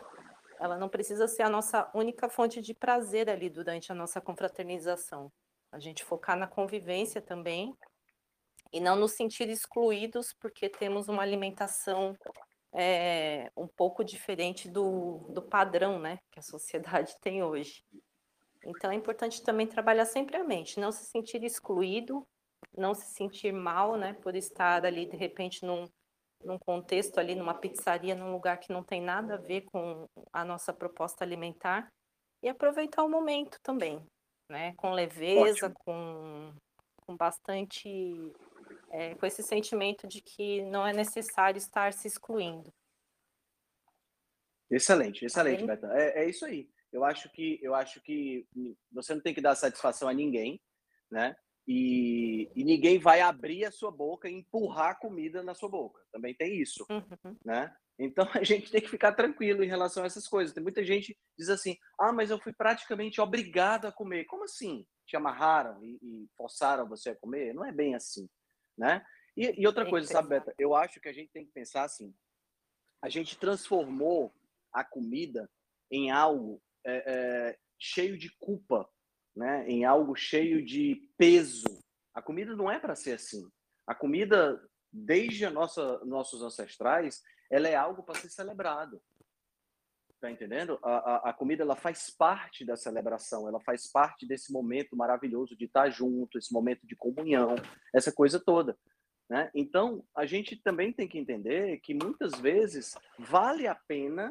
ela 0.60 0.76
não 0.76 0.88
precisa 0.88 1.26
ser 1.26 1.44
a 1.44 1.48
nossa 1.48 1.90
única 1.94 2.28
fonte 2.28 2.60
de 2.60 2.74
prazer 2.74 3.30
ali 3.30 3.48
durante 3.48 3.90
a 3.90 3.94
nossa 3.94 4.20
confraternização. 4.20 5.32
A 5.72 5.78
gente 5.78 6.04
focar 6.04 6.36
na 6.36 6.46
convivência 6.46 7.22
também 7.22 7.74
e 8.72 8.80
não 8.80 8.96
nos 8.96 9.12
sentir 9.12 9.48
excluídos 9.48 10.34
porque 10.40 10.68
temos 10.68 11.08
uma 11.08 11.22
alimentação 11.22 12.16
é, 12.72 13.50
um 13.56 13.66
pouco 13.66 14.04
diferente 14.04 14.68
do, 14.68 15.26
do 15.30 15.42
padrão 15.42 15.98
né, 15.98 16.18
que 16.30 16.38
a 16.38 16.42
sociedade 16.42 17.14
tem 17.22 17.42
hoje. 17.42 17.84
Então 18.64 18.90
é 18.90 18.94
importante 18.94 19.42
também 19.42 19.66
trabalhar 19.66 20.04
sempre 20.04 20.36
a 20.36 20.44
mente, 20.44 20.80
não 20.80 20.92
se 20.92 21.04
sentir 21.06 21.42
excluído, 21.42 22.26
não 22.76 22.92
se 22.92 23.06
sentir 23.06 23.52
mal 23.52 23.96
né, 23.96 24.14
por 24.14 24.34
estar 24.34 24.84
ali 24.84 25.06
de 25.06 25.16
repente 25.16 25.64
num, 25.64 25.88
num 26.44 26.58
contexto 26.58 27.18
ali, 27.18 27.34
numa 27.34 27.54
pizzaria, 27.54 28.14
num 28.14 28.32
lugar 28.32 28.58
que 28.58 28.72
não 28.72 28.82
tem 28.82 29.00
nada 29.00 29.34
a 29.34 29.38
ver 29.38 29.62
com 29.62 30.06
a 30.32 30.44
nossa 30.44 30.72
proposta 30.72 31.24
alimentar, 31.24 31.88
e 32.42 32.48
aproveitar 32.48 33.04
o 33.04 33.08
momento 33.08 33.58
também, 33.62 34.04
né? 34.48 34.74
Com 34.76 34.92
leveza, 34.92 35.72
com, 35.84 36.52
com 37.04 37.16
bastante. 37.16 37.88
É, 38.90 39.14
com 39.14 39.26
esse 39.26 39.42
sentimento 39.42 40.06
de 40.06 40.20
que 40.20 40.62
não 40.62 40.86
é 40.86 40.92
necessário 40.92 41.58
estar 41.58 41.92
se 41.92 42.08
excluindo. 42.08 42.72
Excelente, 44.70 45.24
excelente, 45.24 45.60
tá 45.60 45.66
Beta. 45.66 45.88
É, 45.94 46.24
é 46.24 46.28
isso 46.28 46.44
aí. 46.44 46.68
Eu 46.92 47.04
acho 47.04 47.30
que 47.30 47.58
eu 47.62 47.74
acho 47.74 48.00
que 48.00 48.46
você 48.90 49.14
não 49.14 49.20
tem 49.20 49.34
que 49.34 49.40
dar 49.40 49.54
satisfação 49.54 50.08
a 50.08 50.14
ninguém, 50.14 50.60
né? 51.10 51.36
E, 51.66 52.50
e, 52.56 52.64
ninguém 52.64 52.98
vai 52.98 53.20
abrir 53.20 53.66
a 53.66 53.70
sua 53.70 53.90
boca 53.90 54.26
e 54.26 54.32
empurrar 54.32 54.98
comida 54.98 55.42
na 55.42 55.54
sua 55.54 55.68
boca. 55.68 56.02
Também 56.10 56.34
tem 56.34 56.58
isso, 56.58 56.86
uhum. 56.88 57.36
né? 57.44 57.74
Então 57.98 58.26
a 58.32 58.42
gente 58.42 58.70
tem 58.70 58.80
que 58.80 58.88
ficar 58.88 59.12
tranquilo 59.12 59.62
em 59.62 59.68
relação 59.68 60.02
a 60.02 60.06
essas 60.06 60.26
coisas. 60.26 60.54
Tem 60.54 60.62
muita 60.62 60.82
gente 60.82 61.12
que 61.12 61.20
diz 61.38 61.50
assim: 61.50 61.76
ah, 62.00 62.12
mas 62.12 62.30
eu 62.30 62.38
fui 62.38 62.54
praticamente 62.54 63.20
obrigado 63.20 63.86
a 63.86 63.92
comer. 63.92 64.24
Como 64.24 64.44
assim? 64.44 64.86
Te 65.06 65.16
amarraram 65.16 65.82
e, 65.84 65.98
e 66.02 66.28
forçaram 66.36 66.88
você 66.88 67.10
a 67.10 67.16
comer? 67.16 67.52
Não 67.52 67.64
é 67.64 67.72
bem 67.72 67.94
assim, 67.94 68.26
né? 68.78 69.04
E, 69.36 69.60
e 69.60 69.66
outra 69.66 69.86
é 69.86 69.90
coisa, 69.90 70.06
sabe, 70.06 70.28
Beta? 70.28 70.54
Eu 70.58 70.74
acho 70.74 71.00
que 71.00 71.08
a 71.08 71.12
gente 71.12 71.30
tem 71.30 71.44
que 71.44 71.52
pensar 71.52 71.82
assim: 71.84 72.14
a 73.02 73.08
gente 73.08 73.38
transformou 73.38 74.32
a 74.72 74.84
comida 74.84 75.50
em 75.90 76.10
algo 76.10 76.62
é, 76.84 77.02
é, 77.06 77.58
cheio 77.78 78.16
de 78.16 78.30
culpa 78.38 78.88
né, 79.38 79.64
em 79.68 79.84
algo 79.84 80.16
cheio 80.16 80.64
de 80.64 81.08
peso. 81.16 81.64
A 82.12 82.20
comida 82.20 82.56
não 82.56 82.68
é 82.68 82.78
para 82.78 82.96
ser 82.96 83.12
assim. 83.12 83.48
A 83.86 83.94
comida, 83.94 84.60
desde 84.92 85.46
a 85.46 85.50
nossa, 85.50 86.04
nossos 86.04 86.42
ancestrais, 86.42 87.22
ela 87.48 87.68
é 87.68 87.76
algo 87.76 88.02
para 88.02 88.18
ser 88.18 88.30
celebrado. 88.30 89.00
Tá 90.20 90.30
entendendo? 90.30 90.78
A, 90.82 90.90
a, 90.90 91.30
a, 91.30 91.32
comida 91.32 91.62
ela 91.62 91.76
faz 91.76 92.10
parte 92.10 92.64
da 92.64 92.76
celebração, 92.76 93.46
ela 93.46 93.60
faz 93.60 93.90
parte 93.90 94.26
desse 94.26 94.52
momento 94.52 94.96
maravilhoso 94.96 95.56
de 95.56 95.66
estar 95.66 95.88
junto, 95.90 96.38
esse 96.38 96.52
momento 96.52 96.84
de 96.84 96.96
comunhão, 96.96 97.54
essa 97.94 98.10
coisa 98.10 98.40
toda. 98.40 98.76
Né? 99.30 99.48
Então, 99.54 100.04
a 100.16 100.26
gente 100.26 100.56
também 100.56 100.92
tem 100.92 101.06
que 101.06 101.18
entender 101.18 101.78
que 101.80 101.94
muitas 101.94 102.32
vezes 102.40 102.94
vale 103.18 103.68
a 103.68 103.76
pena 103.76 104.28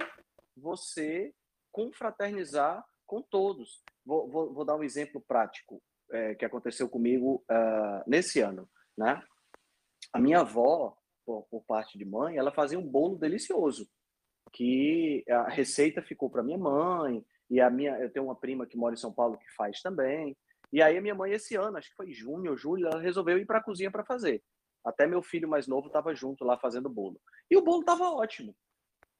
você 0.57 1.33
confraternizar 1.71 2.83
com 3.05 3.21
todos. 3.21 3.81
Vou, 4.05 4.29
vou, 4.29 4.53
vou 4.53 4.65
dar 4.65 4.75
um 4.75 4.83
exemplo 4.83 5.21
prático 5.21 5.81
é, 6.11 6.35
que 6.35 6.43
aconteceu 6.43 6.89
comigo 6.89 7.43
uh, 7.49 8.03
nesse 8.09 8.39
ano, 8.41 8.69
né? 8.97 9.21
A 10.11 10.19
minha 10.19 10.39
avó, 10.39 10.97
por, 11.25 11.43
por, 11.43 11.63
parte 11.65 11.97
de 11.97 12.05
mãe, 12.05 12.38
ela 12.38 12.51
fazia 12.51 12.79
um 12.79 12.88
bolo 12.88 13.17
delicioso, 13.17 13.88
que 14.57 15.23
a 15.29 15.47
receita 15.47 16.01
ficou 16.01 16.31
para 16.31 16.41
minha 16.41 16.57
mãe, 16.57 17.23
e 17.47 17.61
a 17.61 17.69
minha, 17.69 17.95
eu 17.99 18.11
tenho 18.11 18.25
uma 18.25 18.35
prima 18.35 18.65
que 18.65 18.75
mora 18.75 18.95
em 18.95 18.97
São 18.97 19.13
Paulo 19.13 19.37
que 19.37 19.53
faz 19.55 19.81
também. 19.83 20.35
E 20.73 20.81
aí 20.81 20.97
a 20.97 21.01
minha 21.01 21.13
mãe 21.13 21.31
esse 21.31 21.55
ano, 21.55 21.77
acho 21.77 21.89
que 21.91 21.95
foi 21.95 22.11
junho 22.11 22.51
ou 22.51 22.57
julho, 22.57 22.87
ela 22.87 22.99
resolveu 22.99 23.37
ir 23.37 23.45
para 23.45 23.59
a 23.59 23.63
cozinha 23.63 23.91
para 23.91 24.03
fazer. 24.03 24.43
Até 24.83 25.05
meu 25.05 25.21
filho 25.21 25.47
mais 25.47 25.67
novo 25.67 25.87
estava 25.87 26.13
junto 26.15 26.43
lá 26.43 26.57
fazendo 26.57 26.89
bolo. 26.89 27.21
E 27.51 27.55
o 27.55 27.61
bolo 27.61 27.81
estava 27.81 28.09
ótimo. 28.09 28.55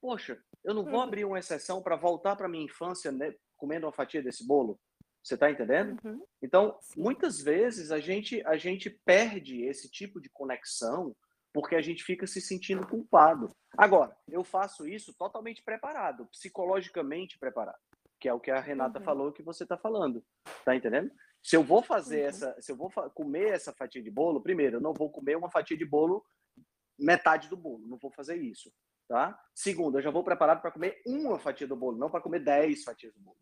Poxa, 0.02 0.42
eu 0.64 0.74
não 0.74 0.84
vou 0.84 0.96
uhum. 0.96 1.02
abrir 1.02 1.24
uma 1.24 1.38
exceção 1.38 1.84
para 1.84 1.96
voltar 1.96 2.36
para 2.36 2.50
minha 2.50 2.66
infância 2.66 3.12
né, 3.12 3.34
comendo 3.56 3.86
uma 3.86 3.94
fatia 3.94 4.24
desse 4.24 4.46
bolo? 4.46 4.80
Você 5.24 5.36
está 5.36 5.52
entendendo? 5.52 6.00
Uhum. 6.04 6.26
Então, 6.42 6.80
muitas 6.96 7.40
vezes 7.40 7.92
a 7.92 8.00
gente 8.00 8.42
a 8.46 8.58
gente 8.58 8.90
perde 8.90 9.62
esse 9.64 9.90
tipo 9.90 10.20
de 10.20 10.30
conexão 10.30 11.16
porque 11.58 11.76
a 11.76 11.82
gente 11.82 12.04
fica 12.04 12.28
se 12.28 12.40
sentindo 12.40 12.86
culpado. 12.86 13.50
Agora, 13.76 14.16
eu 14.28 14.44
faço 14.44 14.88
isso 14.88 15.12
totalmente 15.18 15.64
preparado, 15.64 16.28
psicologicamente 16.28 17.40
preparado, 17.40 17.80
que 18.20 18.30
é 18.30 18.34
o 18.34 18.40
que 18.40 18.52
a 18.52 18.60
Renata 18.60 19.00
uhum. 19.00 19.06
falou 19.06 19.32
que 19.32 19.42
você 19.42 19.64
está 19.64 19.76
falando. 19.76 20.24
Tá 20.64 20.76
entendendo? 20.76 21.12
Se 21.42 21.58
eu 21.58 21.64
vou 21.64 21.82
fazer 21.82 22.22
uhum. 22.22 22.28
essa, 22.28 22.62
se 22.62 22.72
eu 22.72 22.76
vou 22.76 22.92
comer 23.12 23.56
essa 23.56 23.74
fatia 23.74 24.04
de 24.04 24.12
bolo, 24.12 24.40
primeiro, 24.40 24.78
eu 24.78 24.82
não 24.82 24.94
vou 24.94 25.10
comer 25.10 25.36
uma 25.36 25.50
fatia 25.50 25.76
de 25.76 25.84
bolo 25.84 26.24
metade 26.96 27.50
do 27.50 27.58
bolo, 27.58 27.88
não 27.88 27.98
vou 27.98 28.12
fazer 28.12 28.36
isso, 28.36 28.72
tá? 29.08 29.36
Segundo, 29.56 29.98
eu 29.98 30.04
já 30.04 30.12
vou 30.12 30.24
preparado 30.24 30.62
para 30.62 30.70
comer 30.70 31.02
uma 31.08 31.40
fatia 31.40 31.66
do 31.66 31.76
bolo, 31.76 31.98
não 31.98 32.12
para 32.12 32.22
comer 32.22 32.40
dez 32.40 32.84
fatias 32.84 33.16
do 33.16 33.20
bolo. 33.20 33.38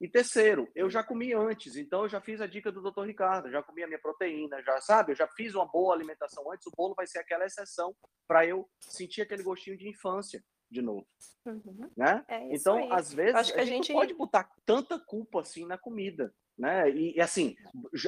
E 0.00 0.08
terceiro, 0.08 0.66
eu 0.74 0.88
já 0.88 1.02
comi 1.02 1.34
antes, 1.34 1.76
então 1.76 2.04
eu 2.04 2.08
já 2.08 2.20
fiz 2.22 2.40
a 2.40 2.46
dica 2.46 2.72
do 2.72 2.80
Dr. 2.80 3.02
Ricardo, 3.02 3.50
já 3.50 3.62
comi 3.62 3.82
a 3.82 3.86
minha 3.86 4.00
proteína, 4.00 4.62
já 4.62 4.80
sabe, 4.80 5.12
eu 5.12 5.16
já 5.16 5.28
fiz 5.28 5.54
uma 5.54 5.66
boa 5.66 5.94
alimentação 5.94 6.50
antes, 6.50 6.66
o 6.66 6.72
bolo 6.74 6.94
vai 6.94 7.06
ser 7.06 7.18
aquela 7.18 7.44
exceção 7.44 7.94
para 8.26 8.46
eu 8.46 8.66
sentir 8.80 9.20
aquele 9.20 9.42
gostinho 9.42 9.76
de 9.76 9.88
infância 9.88 10.42
de 10.70 10.80
novo, 10.80 11.06
uhum. 11.44 11.90
né? 11.96 12.24
É 12.28 12.54
então, 12.54 12.78
aí. 12.78 12.88
às 12.92 13.12
vezes 13.12 13.34
Acho 13.34 13.52
que 13.52 13.58
a, 13.58 13.62
a 13.62 13.66
gente, 13.66 13.88
gente 13.88 13.92
pode 13.92 14.14
botar 14.14 14.48
tanta 14.64 14.98
culpa 14.98 15.40
assim 15.40 15.66
na 15.66 15.76
comida, 15.76 16.32
né? 16.56 16.90
E, 16.90 17.16
e, 17.16 17.20
assim, 17.20 17.56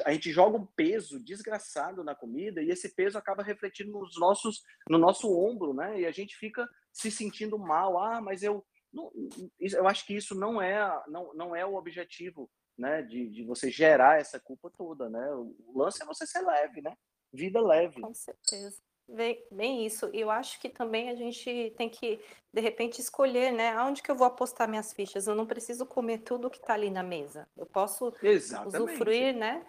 a 0.05 0.13
gente 0.13 0.31
joga 0.31 0.57
um 0.57 0.65
peso 0.65 1.19
desgraçado 1.19 2.03
na 2.03 2.15
comida 2.15 2.61
e 2.61 2.69
esse 2.69 2.95
peso 2.95 3.17
acaba 3.17 3.43
refletindo 3.43 3.91
nos 3.91 4.17
nossos, 4.17 4.61
no 4.89 4.97
nosso 4.97 5.35
ombro, 5.35 5.73
né? 5.73 6.01
E 6.01 6.05
a 6.05 6.11
gente 6.11 6.37
fica 6.37 6.67
se 6.91 7.11
sentindo 7.11 7.57
mal. 7.57 7.97
Ah, 7.97 8.21
mas 8.21 8.43
eu 8.43 8.63
não, 8.93 9.11
eu 9.59 9.87
acho 9.87 10.05
que 10.05 10.15
isso 10.15 10.35
não 10.35 10.61
é, 10.61 11.03
não, 11.07 11.33
não 11.33 11.55
é 11.55 11.65
o 11.65 11.75
objetivo 11.75 12.49
né, 12.77 13.01
de, 13.01 13.27
de 13.29 13.43
você 13.43 13.69
gerar 13.71 14.19
essa 14.19 14.39
culpa 14.39 14.69
toda. 14.69 15.09
Né? 15.09 15.31
O 15.33 15.77
lance 15.77 16.01
é 16.01 16.05
você 16.05 16.25
ser 16.27 16.41
leve, 16.41 16.81
né? 16.81 16.95
Vida 17.33 17.59
leve. 17.59 17.99
Com 18.01 18.13
certeza. 18.13 18.77
Bem, 19.07 19.45
bem 19.51 19.85
isso. 19.85 20.05
Eu 20.13 20.29
acho 20.29 20.59
que 20.59 20.69
também 20.69 21.09
a 21.09 21.15
gente 21.15 21.73
tem 21.75 21.89
que, 21.89 22.19
de 22.53 22.61
repente, 22.61 23.01
escolher, 23.01 23.51
né? 23.51 23.71
Aonde 23.71 24.01
que 24.01 24.09
eu 24.09 24.15
vou 24.15 24.25
apostar 24.25 24.69
minhas 24.69 24.93
fichas? 24.93 25.27
Eu 25.27 25.35
não 25.35 25.45
preciso 25.45 25.85
comer 25.85 26.19
tudo 26.19 26.49
que 26.49 26.57
está 26.57 26.73
ali 26.73 26.89
na 26.89 27.03
mesa. 27.03 27.47
Eu 27.57 27.65
posso 27.65 28.13
Exatamente. 28.21 28.77
usufruir, 28.77 29.35
né? 29.35 29.65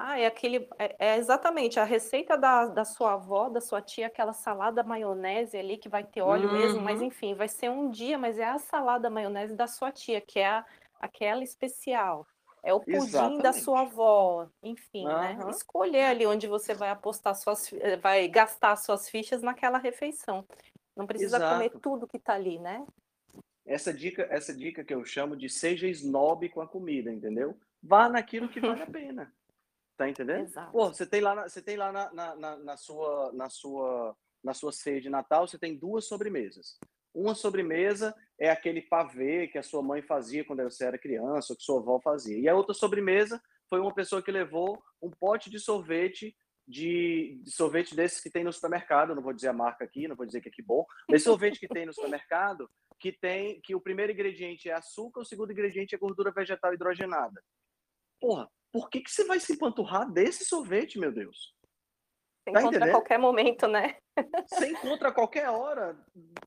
Ah, 0.00 0.16
é 0.16 0.26
aquele. 0.26 0.68
É, 0.78 0.94
é, 0.98 1.16
exatamente 1.16 1.80
a 1.80 1.84
receita 1.84 2.38
da, 2.38 2.66
da 2.66 2.84
sua 2.84 3.14
avó, 3.14 3.48
da 3.48 3.60
sua 3.60 3.82
tia, 3.82 4.06
aquela 4.06 4.32
salada 4.32 4.84
maionese 4.84 5.56
ali 5.56 5.76
que 5.76 5.88
vai 5.88 6.04
ter 6.04 6.22
óleo 6.22 6.52
mesmo, 6.52 6.80
mas 6.80 7.00
uhum. 7.00 7.06
enfim, 7.06 7.34
vai 7.34 7.48
ser 7.48 7.68
um 7.68 7.90
dia, 7.90 8.16
mas 8.16 8.38
é 8.38 8.44
a 8.44 8.60
salada 8.60 9.10
maionese 9.10 9.56
da 9.56 9.66
sua 9.66 9.90
tia, 9.90 10.20
que 10.20 10.38
é 10.38 10.46
a, 10.46 10.64
aquela 11.00 11.42
especial. 11.42 12.24
É 12.62 12.72
o 12.72 12.78
pudim 12.78 12.96
Exatamente. 12.96 13.42
da 13.42 13.52
sua 13.52 13.80
avó, 13.80 14.48
enfim, 14.62 15.04
uhum. 15.04 15.20
né? 15.20 15.38
Escolher 15.50 16.04
ali 16.04 16.24
onde 16.26 16.46
você 16.46 16.74
vai 16.74 16.90
apostar 16.90 17.34
suas, 17.34 17.72
eh, 17.72 17.96
vai 17.96 18.28
gastar 18.28 18.76
suas 18.76 19.10
fichas 19.10 19.42
naquela 19.42 19.78
refeição. 19.78 20.46
Não 20.96 21.08
precisa 21.08 21.38
Exato. 21.38 21.54
comer 21.54 21.70
tudo 21.80 22.06
que 22.06 22.18
está 22.18 22.34
ali, 22.34 22.60
né? 22.60 22.86
Essa 23.66 23.92
dica, 23.92 24.28
essa 24.30 24.54
dica 24.54 24.84
que 24.84 24.94
eu 24.94 25.04
chamo 25.04 25.36
de 25.36 25.48
seja 25.48 25.88
snob 25.88 26.48
com 26.50 26.60
a 26.60 26.68
comida, 26.68 27.12
entendeu? 27.12 27.58
Vá 27.82 28.08
naquilo 28.08 28.48
que 28.48 28.60
vale 28.60 28.82
a 28.82 28.86
pena. 28.90 29.32
Tá 29.98 30.08
entendendo? 30.08 30.44
Exato. 30.44 30.70
Pô, 30.70 30.86
você 30.86 31.04
tem 31.04 31.20
lá, 31.20 31.34
na, 31.34 31.48
você 31.48 31.60
tem 31.60 31.76
lá 31.76 31.90
na, 31.90 32.36
na, 32.36 32.56
na, 32.56 32.76
sua, 32.76 33.32
na 33.32 33.50
sua, 33.50 34.16
na 34.44 34.54
sua 34.54 34.70
ceia 34.70 35.00
de 35.00 35.10
Natal, 35.10 35.48
você 35.48 35.58
tem 35.58 35.76
duas 35.76 36.06
sobremesas. 36.06 36.78
Uma 37.12 37.34
sobremesa 37.34 38.14
é 38.38 38.48
aquele 38.48 38.80
pavê 38.80 39.48
que 39.48 39.58
a 39.58 39.62
sua 39.62 39.82
mãe 39.82 40.00
fazia 40.00 40.44
quando 40.44 40.62
você 40.62 40.84
era 40.84 40.96
criança, 40.96 41.52
ou 41.52 41.56
que 41.56 41.64
sua 41.64 41.80
avó 41.80 42.00
fazia. 42.00 42.38
E 42.38 42.48
a 42.48 42.54
outra 42.54 42.74
sobremesa 42.74 43.42
foi 43.68 43.80
uma 43.80 43.92
pessoa 43.92 44.22
que 44.22 44.30
levou 44.30 44.80
um 45.02 45.10
pote 45.10 45.50
de 45.50 45.58
sorvete 45.58 46.32
de, 46.64 47.40
de, 47.42 47.50
sorvete 47.50 47.96
desses 47.96 48.20
que 48.20 48.30
tem 48.30 48.44
no 48.44 48.52
supermercado, 48.52 49.16
não 49.16 49.22
vou 49.22 49.32
dizer 49.32 49.48
a 49.48 49.52
marca 49.52 49.84
aqui, 49.84 50.06
não 50.06 50.14
vou 50.14 50.26
dizer 50.26 50.40
que 50.42 50.48
é 50.48 50.52
que 50.52 50.62
bom, 50.62 50.84
esse 51.08 51.24
sorvete 51.24 51.58
que 51.58 51.66
tem 51.66 51.86
no 51.86 51.94
supermercado, 51.94 52.70
que 53.00 53.10
tem 53.10 53.60
que 53.62 53.74
o 53.74 53.80
primeiro 53.80 54.12
ingrediente 54.12 54.68
é 54.68 54.74
açúcar, 54.74 55.22
o 55.22 55.24
segundo 55.24 55.50
ingrediente 55.50 55.94
é 55.94 55.98
gordura 55.98 56.30
vegetal 56.30 56.74
hidrogenada. 56.74 57.42
Porra, 58.20 58.48
por 58.72 58.90
que, 58.90 59.00
que 59.00 59.10
você 59.10 59.24
vai 59.24 59.40
se 59.40 59.52
empanturrar 59.52 60.10
desse 60.10 60.44
sorvete, 60.44 60.98
meu 60.98 61.12
Deus? 61.12 61.54
Você 62.48 62.52
tá 62.52 62.60
encontra 62.60 62.84
a 62.84 62.90
qualquer 62.90 63.18
momento, 63.18 63.66
né? 63.66 63.96
Você 64.48 64.68
encontra 64.72 65.08
a 65.08 65.12
qualquer 65.12 65.50
hora, 65.50 65.98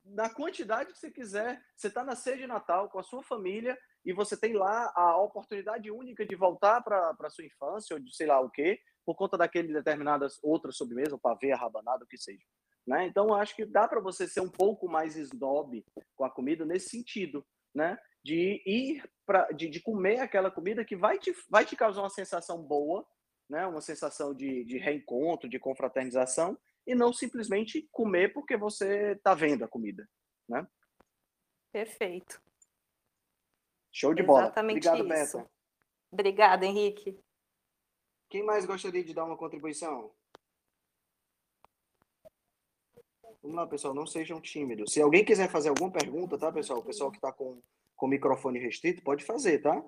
na 0.04 0.28
quantidade 0.28 0.92
que 0.92 0.98
você 0.98 1.10
quiser. 1.10 1.62
Você 1.76 1.88
está 1.88 2.02
na 2.02 2.16
ceia 2.16 2.38
de 2.38 2.46
Natal 2.46 2.88
com 2.88 2.98
a 2.98 3.02
sua 3.02 3.22
família 3.22 3.78
e 4.04 4.12
você 4.12 4.36
tem 4.36 4.52
lá 4.54 4.92
a 4.96 5.16
oportunidade 5.18 5.90
única 5.90 6.26
de 6.26 6.34
voltar 6.34 6.82
para 6.82 7.16
a 7.18 7.30
sua 7.30 7.44
infância, 7.44 7.94
ou 7.94 8.00
de 8.00 8.14
sei 8.14 8.26
lá 8.26 8.40
o 8.40 8.50
quê, 8.50 8.80
por 9.06 9.14
conta 9.16 9.38
daquele 9.38 9.72
determinadas 9.72 10.38
outras 10.42 10.76
sobremesas, 10.76 11.12
o 11.12 11.18
pavê, 11.18 11.52
a 11.52 11.56
rabanada, 11.56 12.04
o 12.04 12.08
que 12.08 12.18
seja. 12.18 12.44
Né? 12.86 13.06
Então, 13.06 13.32
acho 13.32 13.54
que 13.54 13.64
dá 13.64 13.86
para 13.86 14.00
você 14.00 14.26
ser 14.26 14.40
um 14.40 14.50
pouco 14.50 14.88
mais 14.88 15.16
snob 15.16 15.84
com 16.16 16.24
a 16.24 16.30
comida 16.30 16.64
nesse 16.64 16.90
sentido, 16.90 17.46
né? 17.72 17.96
De 18.24 18.62
ir 18.64 19.10
para, 19.26 19.50
de, 19.50 19.68
de, 19.68 19.80
comer 19.80 20.20
aquela 20.20 20.50
comida 20.50 20.84
que 20.84 20.94
vai 20.94 21.18
te, 21.18 21.34
vai 21.48 21.64
te 21.64 21.74
causar 21.74 22.02
uma 22.02 22.10
sensação 22.10 22.62
boa, 22.62 23.06
né? 23.48 23.66
Uma 23.66 23.80
sensação 23.80 24.34
de, 24.34 24.64
de 24.64 24.78
reencontro, 24.78 25.48
de 25.48 25.58
confraternização, 25.58 26.56
e 26.86 26.94
não 26.94 27.12
simplesmente 27.12 27.88
comer 27.90 28.32
porque 28.32 28.56
você 28.56 29.12
está 29.12 29.34
vendo 29.34 29.64
a 29.64 29.68
comida, 29.68 30.08
né? 30.48 30.66
Perfeito. 31.72 32.40
Show 33.90 34.14
de 34.14 34.22
bola. 34.22 34.44
Exatamente 34.44 34.88
Obrigado, 34.88 35.22
isso. 35.22 35.38
Beta. 35.38 35.50
Obrigada, 36.10 36.66
Henrique. 36.66 37.18
Quem 38.28 38.42
mais 38.42 38.64
gostaria 38.64 39.04
de 39.04 39.12
dar 39.12 39.24
uma 39.24 39.36
contribuição? 39.36 40.10
Vamos 43.42 43.56
lá, 43.56 43.66
pessoal, 43.66 43.92
não 43.92 44.06
sejam 44.06 44.40
tímidos. 44.40 44.92
Se 44.92 45.02
alguém 45.02 45.24
quiser 45.24 45.50
fazer 45.50 45.68
alguma 45.68 45.90
pergunta, 45.90 46.38
tá, 46.38 46.52
pessoal? 46.52 46.78
O 46.78 46.84
pessoal 46.84 47.10
que 47.10 47.18
está 47.18 47.32
com, 47.32 47.60
com 48.02 48.08
microfone 48.08 48.58
restrito, 48.58 49.00
pode 49.00 49.24
fazer, 49.24 49.60
tá? 49.60 49.80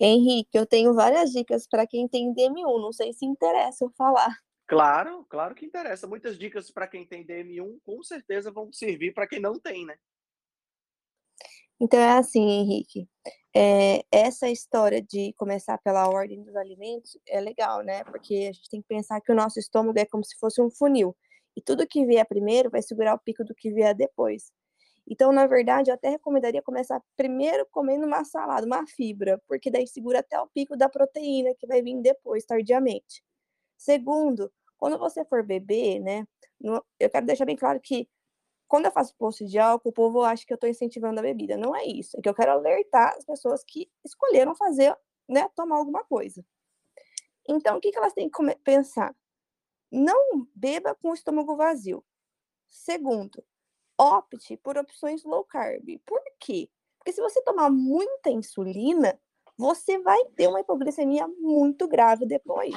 Henrique, 0.00 0.56
eu 0.56 0.64
tenho 0.64 0.94
várias 0.94 1.32
dicas 1.32 1.66
para 1.68 1.86
quem 1.86 2.08
tem 2.08 2.32
DM1, 2.32 2.80
não 2.80 2.94
sei 2.94 3.12
se 3.12 3.26
interessa 3.26 3.84
eu 3.84 3.90
falar. 3.90 4.38
Claro, 4.66 5.26
claro 5.28 5.54
que 5.54 5.66
interessa. 5.66 6.06
Muitas 6.06 6.38
dicas 6.38 6.70
para 6.70 6.88
quem 6.88 7.06
tem 7.06 7.26
DM1 7.26 7.78
com 7.84 8.02
certeza 8.02 8.50
vão 8.50 8.72
servir 8.72 9.12
para 9.12 9.28
quem 9.28 9.38
não 9.38 9.60
tem, 9.60 9.84
né? 9.84 9.98
Então 11.80 11.98
é 12.00 12.18
assim, 12.18 12.40
Henrique. 12.40 13.08
É, 13.54 14.04
essa 14.10 14.48
história 14.48 15.00
de 15.02 15.32
começar 15.34 15.78
pela 15.78 16.08
ordem 16.08 16.42
dos 16.42 16.54
alimentos 16.56 17.18
é 17.28 17.40
legal, 17.40 17.82
né? 17.82 18.04
Porque 18.04 18.48
a 18.50 18.52
gente 18.52 18.68
tem 18.68 18.82
que 18.82 18.88
pensar 18.88 19.20
que 19.20 19.32
o 19.32 19.34
nosso 19.34 19.58
estômago 19.58 19.98
é 19.98 20.04
como 20.06 20.24
se 20.24 20.38
fosse 20.38 20.60
um 20.60 20.70
funil. 20.70 21.16
E 21.56 21.62
tudo 21.62 21.86
que 21.86 22.04
vier 22.04 22.26
primeiro 22.26 22.70
vai 22.70 22.82
segurar 22.82 23.14
o 23.14 23.18
pico 23.18 23.44
do 23.44 23.54
que 23.54 23.70
vier 23.70 23.94
depois. 23.94 24.52
Então, 25.08 25.32
na 25.32 25.46
verdade, 25.46 25.90
eu 25.90 25.94
até 25.94 26.10
recomendaria 26.10 26.62
começar 26.62 27.00
primeiro 27.16 27.66
comendo 27.70 28.06
uma 28.06 28.24
salada, 28.24 28.66
uma 28.66 28.86
fibra, 28.86 29.40
porque 29.48 29.70
daí 29.70 29.86
segura 29.86 30.18
até 30.20 30.38
o 30.40 30.48
pico 30.48 30.76
da 30.76 30.88
proteína 30.88 31.54
que 31.58 31.66
vai 31.66 31.80
vir 31.82 32.00
depois, 32.02 32.44
tardiamente. 32.44 33.22
Segundo, 33.78 34.52
quando 34.78 34.98
você 34.98 35.24
for 35.24 35.44
beber, 35.44 36.00
né? 36.00 36.26
Eu 37.00 37.10
quero 37.10 37.26
deixar 37.26 37.44
bem 37.46 37.56
claro 37.56 37.80
que 37.80 38.08
quando 38.68 38.86
eu 38.86 38.92
faço 38.92 39.14
post 39.16 39.44
de 39.44 39.58
álcool, 39.58 39.90
o 39.90 39.92
povo 39.92 40.22
acha 40.22 40.44
que 40.44 40.52
eu 40.52 40.56
estou 40.56 40.68
incentivando 40.68 41.20
a 41.20 41.22
bebida. 41.22 41.56
Não 41.56 41.74
é 41.74 41.84
isso. 41.84 42.18
É 42.18 42.20
que 42.20 42.28
eu 42.28 42.34
quero 42.34 42.52
alertar 42.52 43.14
as 43.16 43.24
pessoas 43.24 43.62
que 43.64 43.90
escolheram 44.04 44.54
fazer, 44.54 44.96
né, 45.28 45.48
tomar 45.54 45.76
alguma 45.76 46.04
coisa. 46.04 46.44
Então, 47.48 47.76
o 47.76 47.80
que, 47.80 47.92
que 47.92 47.98
elas 47.98 48.12
têm 48.12 48.28
que 48.28 48.56
pensar? 48.64 49.14
Não 49.90 50.46
beba 50.54 50.94
com 50.94 51.10
o 51.10 51.14
estômago 51.14 51.56
vazio. 51.56 52.04
Segundo, 52.68 53.44
opte 53.96 54.56
por 54.56 54.76
opções 54.76 55.22
low 55.24 55.44
carb. 55.44 56.00
Por 56.04 56.20
quê? 56.40 56.68
Porque 56.98 57.12
se 57.12 57.20
você 57.20 57.40
tomar 57.42 57.70
muita 57.70 58.30
insulina, 58.30 59.18
você 59.56 59.98
vai 60.00 60.24
ter 60.36 60.48
uma 60.48 60.60
hipoglicemia 60.60 61.28
muito 61.28 61.86
grave 61.86 62.26
depois. 62.26 62.74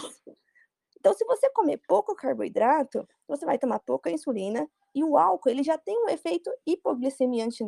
Então, 0.99 1.13
se 1.13 1.25
você 1.25 1.49
comer 1.49 1.81
pouco 1.87 2.15
carboidrato, 2.15 3.07
você 3.27 3.45
vai 3.45 3.57
tomar 3.57 3.79
pouca 3.79 4.11
insulina 4.11 4.69
e 4.93 5.03
o 5.03 5.17
álcool, 5.17 5.49
ele 5.49 5.63
já 5.63 5.77
tem 5.77 5.97
um 6.03 6.09
efeito 6.09 6.51
hipoglicemiante, 6.65 7.63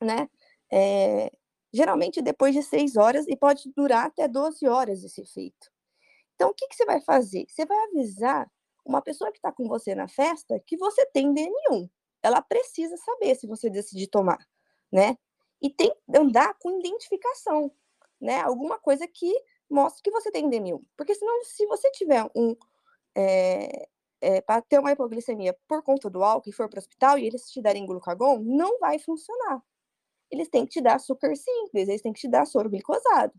né? 0.00 0.28
É, 0.72 1.30
geralmente 1.72 2.22
depois 2.22 2.54
de 2.54 2.62
6 2.62 2.96
horas 2.96 3.26
e 3.28 3.36
pode 3.36 3.70
durar 3.76 4.06
até 4.06 4.26
12 4.28 4.66
horas 4.66 5.04
esse 5.04 5.20
efeito. 5.20 5.70
Então, 6.34 6.50
o 6.50 6.54
que, 6.54 6.68
que 6.68 6.76
você 6.76 6.84
vai 6.84 7.00
fazer? 7.00 7.46
Você 7.48 7.64
vai 7.64 7.78
avisar 7.86 8.50
uma 8.84 9.02
pessoa 9.02 9.30
que 9.32 9.38
está 9.38 9.52
com 9.52 9.66
você 9.66 9.94
na 9.94 10.08
festa 10.08 10.60
que 10.66 10.76
você 10.76 11.04
tem 11.06 11.34
DM1. 11.34 11.88
Ela 12.22 12.42
precisa 12.42 12.96
saber 12.98 13.34
se 13.34 13.46
você 13.46 13.68
decidir 13.70 14.08
tomar, 14.08 14.38
né? 14.92 15.16
E 15.60 15.70
tem 15.70 15.92
andar 16.14 16.54
com 16.58 16.78
identificação, 16.78 17.72
né? 18.20 18.40
Alguma 18.40 18.78
coisa 18.78 19.06
que 19.08 19.32
mostre 19.68 20.02
que 20.02 20.10
você 20.10 20.30
tem 20.30 20.48
DM1. 20.48 20.82
Porque 20.96 21.14
senão, 21.14 21.44
se 21.44 21.66
você 21.66 21.90
tiver 21.92 22.24
um, 22.34 22.54
é, 23.16 23.88
é, 24.26 24.40
para 24.40 24.60
ter 24.60 24.80
uma 24.80 24.90
hipoglicemia 24.90 25.56
por 25.68 25.84
conta 25.84 26.10
do 26.10 26.24
álcool 26.24 26.50
e 26.50 26.52
for 26.52 26.68
para 26.68 26.78
o 26.78 26.80
hospital 26.80 27.16
e 27.16 27.26
eles 27.26 27.48
te 27.48 27.62
derem 27.62 27.86
glucagon, 27.86 28.40
não 28.40 28.80
vai 28.80 28.98
funcionar. 28.98 29.62
Eles 30.28 30.48
têm 30.48 30.64
que 30.66 30.72
te 30.72 30.80
dar 30.80 30.96
açúcar 30.96 31.36
simples, 31.36 31.88
eles 31.88 32.02
têm 32.02 32.12
que 32.12 32.18
te 32.18 32.28
dar 32.28 32.44
soro 32.44 32.68
glicosado. 32.68 33.32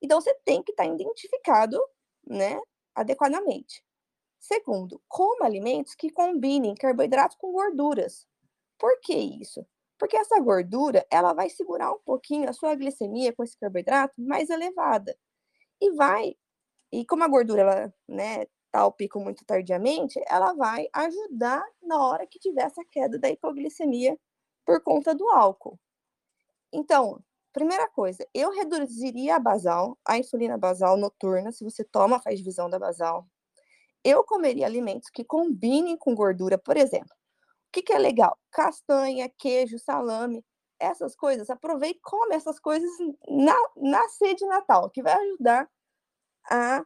Então, 0.00 0.18
você 0.18 0.34
tem 0.42 0.62
que 0.62 0.72
estar 0.72 0.84
tá 0.84 0.90
identificado 0.90 1.78
né, 2.26 2.58
adequadamente. 2.94 3.84
Segundo, 4.40 5.02
coma 5.06 5.44
alimentos 5.44 5.94
que 5.94 6.10
combinem 6.10 6.74
carboidratos 6.74 7.36
com 7.36 7.52
gorduras. 7.52 8.26
Por 8.78 8.98
que 9.02 9.14
isso? 9.14 9.66
Porque 9.98 10.16
essa 10.16 10.40
gordura, 10.40 11.06
ela 11.10 11.34
vai 11.34 11.50
segurar 11.50 11.92
um 11.92 12.00
pouquinho 12.06 12.48
a 12.48 12.54
sua 12.54 12.74
glicemia 12.74 13.34
com 13.34 13.44
esse 13.44 13.58
carboidrato 13.58 14.14
mais 14.18 14.48
elevada. 14.48 15.14
E 15.78 15.90
vai, 15.92 16.34
e 16.90 17.04
como 17.04 17.22
a 17.22 17.28
gordura, 17.28 17.60
ela, 17.60 17.94
né, 18.08 18.46
o 18.72 18.92
pico 18.92 19.20
muito 19.20 19.44
tardiamente, 19.44 20.20
ela 20.26 20.54
vai 20.54 20.86
ajudar 20.92 21.62
na 21.82 22.04
hora 22.06 22.26
que 22.26 22.38
tiver 22.38 22.62
essa 22.62 22.82
queda 22.90 23.18
da 23.18 23.28
hipoglicemia 23.28 24.18
por 24.64 24.82
conta 24.82 25.14
do 25.14 25.28
álcool. 25.30 25.78
Então, 26.72 27.22
primeira 27.52 27.88
coisa, 27.88 28.26
eu 28.32 28.50
reduziria 28.50 29.36
a 29.36 29.38
basal, 29.38 29.98
a 30.06 30.16
insulina 30.16 30.56
basal 30.56 30.96
noturna, 30.96 31.52
se 31.52 31.64
você 31.64 31.84
toma, 31.84 32.20
faz 32.20 32.38
divisão 32.38 32.70
da 32.70 32.78
basal. 32.78 33.26
Eu 34.04 34.24
comeria 34.24 34.66
alimentos 34.66 35.10
que 35.10 35.24
combinem 35.24 35.96
com 35.96 36.14
gordura, 36.14 36.58
por 36.58 36.76
exemplo. 36.76 37.14
O 37.68 37.72
que, 37.72 37.82
que 37.82 37.92
é 37.92 37.98
legal? 37.98 38.38
Castanha, 38.50 39.30
queijo, 39.38 39.78
salame, 39.78 40.44
essas 40.78 41.14
coisas. 41.14 41.48
Aproveite 41.50 41.98
e 41.98 42.02
come 42.02 42.34
essas 42.34 42.58
coisas 42.58 42.90
na, 43.28 43.56
na 43.76 44.08
ceia 44.08 44.34
de 44.34 44.46
Natal, 44.46 44.90
que 44.90 45.02
vai 45.02 45.14
ajudar 45.14 45.68
a 46.50 46.84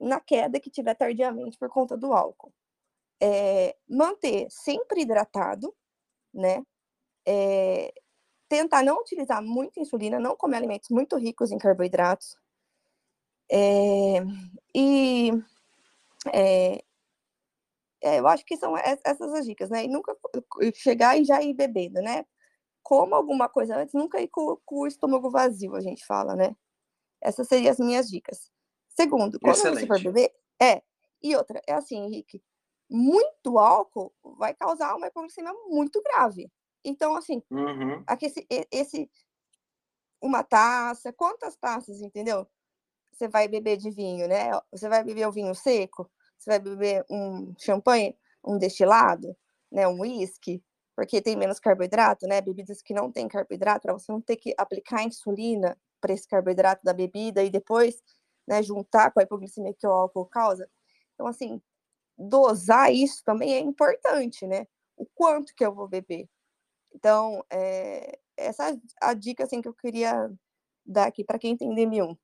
na 0.00 0.20
queda 0.20 0.60
que 0.60 0.70
tiver 0.70 0.94
tardiamente 0.94 1.58
por 1.58 1.68
conta 1.68 1.96
do 1.96 2.12
álcool. 2.12 2.52
É, 3.22 3.76
manter 3.88 4.46
sempre 4.50 5.02
hidratado, 5.02 5.74
né? 6.32 6.64
É, 7.26 7.92
tentar 8.48 8.82
não 8.82 9.00
utilizar 9.00 9.42
muita 9.42 9.80
insulina, 9.80 10.18
não 10.18 10.36
comer 10.36 10.56
alimentos 10.58 10.90
muito 10.90 11.16
ricos 11.16 11.52
em 11.52 11.58
carboidratos. 11.58 12.36
É, 13.52 14.20
e 14.74 15.32
é, 16.32 16.82
é, 18.02 18.18
eu 18.18 18.26
acho 18.26 18.44
que 18.44 18.56
são 18.56 18.76
essas 18.76 19.20
as 19.34 19.44
dicas, 19.46 19.70
né? 19.70 19.84
E 19.84 19.88
nunca 19.88 20.16
chegar 20.74 21.18
e 21.18 21.24
já 21.24 21.42
ir 21.42 21.54
bebendo, 21.54 22.00
né? 22.02 22.24
Coma 22.82 23.16
alguma 23.16 23.48
coisa 23.48 23.76
antes, 23.76 23.94
nunca 23.94 24.20
ir 24.20 24.28
com, 24.28 24.56
com 24.64 24.80
o 24.80 24.86
estômago 24.86 25.30
vazio, 25.30 25.76
a 25.76 25.80
gente 25.80 26.04
fala, 26.06 26.36
né? 26.36 26.56
Essas 27.22 27.48
seriam 27.48 27.72
as 27.72 27.78
minhas 27.78 28.08
dicas. 28.08 28.50
Segundo, 28.96 29.38
quando 29.40 29.56
Excelente. 29.56 29.80
você 29.80 29.86
for 29.86 30.00
beber, 30.00 30.32
é. 30.60 30.82
E 31.22 31.36
outra, 31.36 31.60
é 31.66 31.74
assim, 31.74 31.96
Henrique, 32.04 32.42
muito 32.88 33.58
álcool 33.58 34.12
vai 34.38 34.54
causar 34.54 34.94
uma 34.96 35.06
hipoglicemia 35.06 35.52
muito 35.68 36.02
grave. 36.02 36.50
Então, 36.84 37.14
assim, 37.14 37.42
Uhum. 37.50 38.04
aqui 38.06 38.26
esse, 38.26 38.46
esse 38.70 39.10
uma 40.20 40.42
taça, 40.42 41.12
quantas 41.12 41.56
taças, 41.56 42.00
entendeu? 42.00 42.46
Você 43.12 43.28
vai 43.28 43.48
beber 43.48 43.76
de 43.76 43.90
vinho, 43.90 44.28
né? 44.28 44.50
Você 44.72 44.88
vai 44.88 45.04
beber 45.04 45.26
o 45.28 45.32
vinho 45.32 45.54
seco, 45.54 46.10
você 46.38 46.50
vai 46.50 46.58
beber 46.60 47.04
um 47.10 47.54
champanhe, 47.58 48.16
um 48.44 48.58
destilado, 48.58 49.36
né? 49.70 49.88
Um 49.88 50.00
whisky, 50.00 50.62
porque 50.96 51.22
tem 51.22 51.36
menos 51.36 51.60
carboidrato, 51.60 52.26
né? 52.26 52.40
Bebidas 52.40 52.82
que 52.82 52.94
não 52.94 53.10
têm 53.12 53.28
carboidrato, 53.28 53.82
para 53.82 53.92
você 53.94 54.12
não 54.12 54.20
ter 54.20 54.36
que 54.36 54.54
aplicar 54.58 55.04
insulina 55.04 55.78
para 56.00 56.12
esse 56.14 56.26
carboidrato 56.28 56.82
da 56.84 56.92
bebida 56.94 57.42
e 57.44 57.50
depois, 57.50 58.02
né, 58.50 58.64
juntar 58.64 59.12
com 59.12 59.20
a 59.20 59.22
hipoglicemia 59.22 59.72
que 59.72 59.86
o 59.86 59.92
álcool 59.92 60.26
causa. 60.26 60.68
Então, 61.14 61.28
assim, 61.28 61.62
dosar 62.18 62.92
isso 62.92 63.22
também 63.24 63.54
é 63.54 63.60
importante, 63.60 64.44
né? 64.44 64.66
O 64.96 65.06
quanto 65.06 65.54
que 65.54 65.64
eu 65.64 65.72
vou 65.72 65.86
beber. 65.86 66.28
Então, 66.92 67.44
é, 67.48 68.18
essa 68.36 68.72
é 68.72 68.76
a 69.00 69.14
dica 69.14 69.44
assim, 69.44 69.62
que 69.62 69.68
eu 69.68 69.74
queria 69.74 70.28
dar 70.84 71.06
aqui 71.06 71.22
para 71.22 71.38
quem 71.38 71.56
tem 71.56 71.72
DM1. 71.72 72.18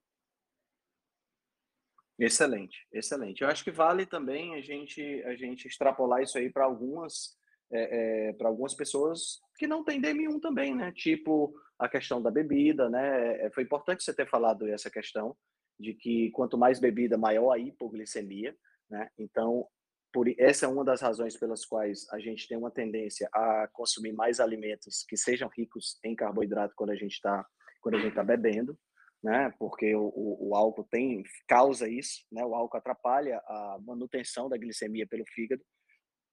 Excelente, 2.18 2.88
excelente. 2.92 3.42
Eu 3.42 3.48
acho 3.48 3.62
que 3.62 3.70
vale 3.70 4.04
também 4.04 4.56
a 4.56 4.60
gente 4.60 5.00
a 5.24 5.36
gente 5.36 5.68
extrapolar 5.68 6.22
isso 6.22 6.38
aí 6.38 6.50
para 6.50 6.64
algumas 6.64 7.36
é, 7.70 8.30
é, 8.30 8.32
para 8.32 8.48
algumas 8.48 8.74
pessoas 8.74 9.38
que 9.58 9.66
não 9.66 9.84
têm 9.84 10.00
DM1 10.00 10.40
também, 10.40 10.74
né? 10.74 10.90
Tipo 10.92 11.54
a 11.78 11.88
questão 11.88 12.20
da 12.20 12.30
bebida, 12.30 12.88
né? 12.88 13.46
É, 13.46 13.50
Foi 13.50 13.62
importante 13.62 14.02
você 14.02 14.14
ter 14.14 14.28
falado 14.28 14.66
essa 14.66 14.90
questão 14.90 15.36
de 15.78 15.94
que 15.94 16.30
quanto 16.30 16.58
mais 16.58 16.80
bebida, 16.80 17.18
maior 17.18 17.52
a 17.52 17.58
hipoglicemia, 17.58 18.56
né? 18.90 19.08
Então, 19.18 19.66
por, 20.12 20.28
essa 20.38 20.66
é 20.66 20.68
uma 20.68 20.84
das 20.84 21.00
razões 21.00 21.36
pelas 21.36 21.64
quais 21.64 22.06
a 22.10 22.18
gente 22.18 22.48
tem 22.48 22.56
uma 22.56 22.70
tendência 22.70 23.28
a 23.32 23.68
consumir 23.72 24.12
mais 24.12 24.40
alimentos 24.40 25.04
que 25.08 25.16
sejam 25.16 25.50
ricos 25.54 25.98
em 26.04 26.14
carboidrato 26.14 26.74
quando 26.76 26.90
a 26.90 26.96
gente 26.96 27.12
está 27.12 27.44
quando 27.82 27.96
a 27.96 27.98
gente 27.98 28.10
está 28.10 28.24
bebendo 28.24 28.76
né? 29.22 29.52
Porque 29.58 29.94
o, 29.94 30.06
o, 30.14 30.48
o, 30.50 30.56
álcool 30.56 30.84
tem 30.84 31.22
causa 31.48 31.88
isso, 31.88 32.24
né? 32.30 32.44
O 32.44 32.54
álcool 32.54 32.76
atrapalha 32.76 33.38
a 33.38 33.78
manutenção 33.84 34.48
da 34.48 34.56
glicemia 34.56 35.06
pelo 35.06 35.24
fígado, 35.26 35.62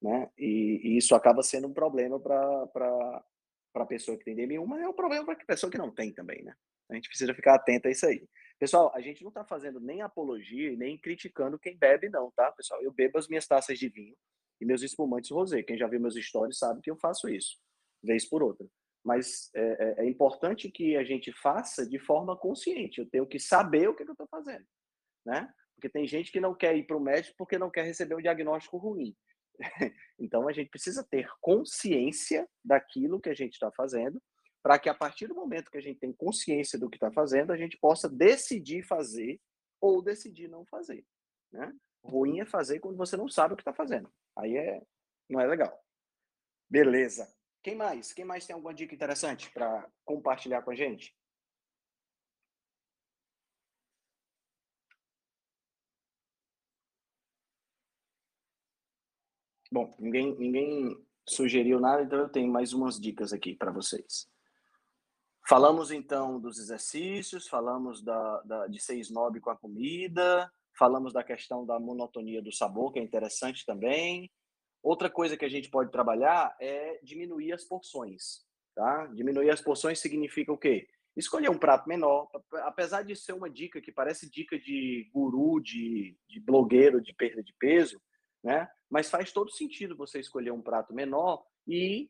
né? 0.02 0.30
E, 0.38 0.82
e 0.84 0.98
isso 0.98 1.16
acaba 1.16 1.42
sendo 1.42 1.68
um 1.68 1.74
problema 1.74 2.20
para 2.20 2.68
para 3.74 3.86
a 3.86 3.88
pessoa 3.88 4.16
que 4.16 4.24
tem 4.24 4.36
DM1, 4.36 4.64
mas 4.68 4.84
é 4.84 4.88
um 4.88 4.94
problema 4.94 5.26
para 5.26 5.36
pessoa 5.48 5.72
que 5.72 5.80
não 5.80 5.92
tem 5.92 6.14
também, 6.14 6.44
né? 6.44 6.54
A 6.92 6.94
gente 6.94 7.10
precisa 7.10 7.34
ficar 7.34 7.56
atento 7.56 7.88
a 7.88 7.92
isso 7.92 8.06
aí. 8.06 8.24
Pessoal, 8.64 8.94
a 8.96 9.02
gente 9.02 9.22
não 9.24 9.28
está 9.28 9.44
fazendo 9.44 9.78
nem 9.82 10.02
apologia 10.02 10.74
nem 10.78 10.98
criticando 10.98 11.60
quem 11.60 11.76
bebe, 11.76 12.08
não, 12.08 12.32
tá, 12.32 12.50
pessoal? 12.50 12.82
Eu 12.82 12.94
bebo 12.94 13.18
as 13.18 13.28
minhas 13.28 13.46
taças 13.46 13.78
de 13.78 13.90
vinho 13.90 14.16
e 14.62 14.66
meus 14.66 14.82
espumantes 14.82 15.32
rosé. 15.32 15.62
Quem 15.62 15.78
já 15.78 15.86
viu 15.86 16.00
meus 16.00 16.16
stories 16.16 16.60
sabe 16.60 16.80
que 16.80 16.90
eu 16.90 16.96
faço 16.96 17.28
isso, 17.28 17.58
vez 18.02 18.26
por 18.26 18.42
outra 18.42 18.66
mas 19.04 19.52
é, 19.54 19.60
é, 19.60 20.06
é, 20.06 20.10
importante 20.10 20.72
que 20.72 20.96
a 20.96 21.04
gente 21.04 21.30
faça 21.34 21.86
de 21.86 22.00
forma 22.00 22.38
consciente. 22.38 23.02
Eu 23.02 23.10
tenho 23.10 23.28
que 23.28 23.38
saber 23.38 23.90
o 23.90 23.94
que, 23.94 24.06
que 24.06 24.10
eu 24.10 24.14
estou 24.14 24.30
fazendo, 24.32 24.66
né? 25.26 25.54
Porque 25.76 25.90
tem 25.90 26.08
gente 26.08 26.32
que 26.32 26.40
não 26.40 26.56
quer 26.56 26.74
ir 26.78 26.88
para 26.88 26.96
o 26.96 27.02
médico 27.02 27.36
porque 27.38 27.58
não 27.58 27.70
quer 27.70 27.84
receber 27.84 28.16
um 28.16 28.22
diagnóstico 28.22 28.78
ruim. 28.78 29.14
então 30.18 30.48
a 30.48 30.54
gente 30.54 30.70
precisa 30.70 31.04
ter 31.04 31.30
consciência 31.42 32.48
daquilo 32.64 33.20
que 33.20 33.30
a 33.30 33.34
gente 33.34 33.56
está 33.56 33.70
fazendo, 33.74 34.24
para 34.64 34.80
que 34.80 34.88
a 34.88 34.96
partir 34.96 35.28
do 35.28 35.36
momento 35.36 35.70
que 35.70 35.78
a 35.78 35.82
gente 35.82 36.00
tem 36.00 36.14
consciência 36.14 36.80
do 36.80 36.90
que 36.90 36.96
está 36.96 37.12
fazendo, 37.12 37.52
a 37.52 37.58
gente 37.58 37.78
possa 37.78 38.10
decidir 38.10 38.82
fazer 38.82 39.40
ou 39.82 40.02
decidir 40.02 40.48
não 40.48 40.66
fazer, 40.66 41.06
né? 41.52 41.76
Ruim 42.02 42.40
é 42.40 42.46
fazer 42.46 42.80
quando 42.80 42.98
você 42.98 43.18
não 43.18 43.28
sabe 43.28 43.54
o 43.54 43.58
que 43.58 43.62
está 43.62 43.74
fazendo. 43.74 44.12
Aí 44.38 44.56
é 44.56 44.82
não 45.30 45.40
é 45.40 45.48
legal. 45.48 45.78
Beleza. 46.70 47.34
Quem 47.62 47.76
mais? 47.76 48.14
Quem 48.14 48.26
mais 48.26 48.46
tem 48.46 48.54
alguma 48.54 48.74
dica 48.74 48.96
interessante 48.96 49.52
para 49.52 49.90
compartilhar 50.06 50.62
com 50.64 50.72
a 50.72 50.76
gente? 50.76 51.16
Bom, 59.72 59.96
ninguém, 59.98 60.36
ninguém 60.38 61.08
sugeriu 61.28 61.80
nada, 61.80 62.04
então 62.04 62.20
eu 62.20 62.30
tenho 62.30 62.52
mais 62.52 62.74
umas 62.74 63.00
dicas 63.00 63.34
aqui 63.34 63.56
para 63.56 63.72
vocês. 63.72 64.32
Falamos 65.48 65.92
então 65.92 66.40
dos 66.40 66.58
exercícios, 66.58 67.48
falamos 67.48 68.02
da, 68.02 68.42
da, 68.42 68.68
de 68.68 68.80
ser 68.80 68.96
snob 69.00 69.42
com 69.42 69.50
a 69.50 69.58
comida, 69.58 70.50
falamos 70.78 71.12
da 71.12 71.24
questão 71.24 71.66
da 71.66 71.78
monotonia 71.80 72.42
do 72.42 72.52
sabor, 72.52 72.94
que 72.94 73.00
é 73.00 73.04
interessante 73.04 73.66
também. 73.66 74.32
Outra 74.82 75.10
coisa 75.10 75.36
que 75.36 75.44
a 75.44 75.50
gente 75.50 75.70
pode 75.70 75.92
trabalhar 75.92 76.56
é 76.62 76.98
diminuir 77.04 77.52
as 77.52 77.66
porções, 77.66 78.46
tá? 78.74 79.06
Diminuir 79.08 79.50
as 79.50 79.62
porções 79.62 80.00
significa 80.00 80.52
o 80.52 80.58
quê? 80.58 80.88
Escolher 81.16 81.50
um 81.50 81.58
prato 81.58 81.88
menor, 81.90 82.30
apesar 82.64 83.04
de 83.04 83.16
ser 83.16 83.34
uma 83.34 83.50
dica 83.50 83.82
que 83.82 83.92
parece 83.92 84.30
dica 84.30 84.58
de 84.58 85.10
guru, 85.14 85.60
de, 85.62 86.18
de 86.28 86.40
blogueiro 86.40 87.02
de 87.02 87.14
perda 87.14 87.44
de 87.44 87.54
peso, 87.60 88.02
né? 88.42 88.68
Mas 88.90 89.10
faz 89.10 89.32
todo 89.34 89.52
sentido 89.52 89.96
você 89.96 90.20
escolher 90.20 90.52
um 90.52 90.62
prato 90.62 90.94
menor 90.94 91.46
e 91.68 92.10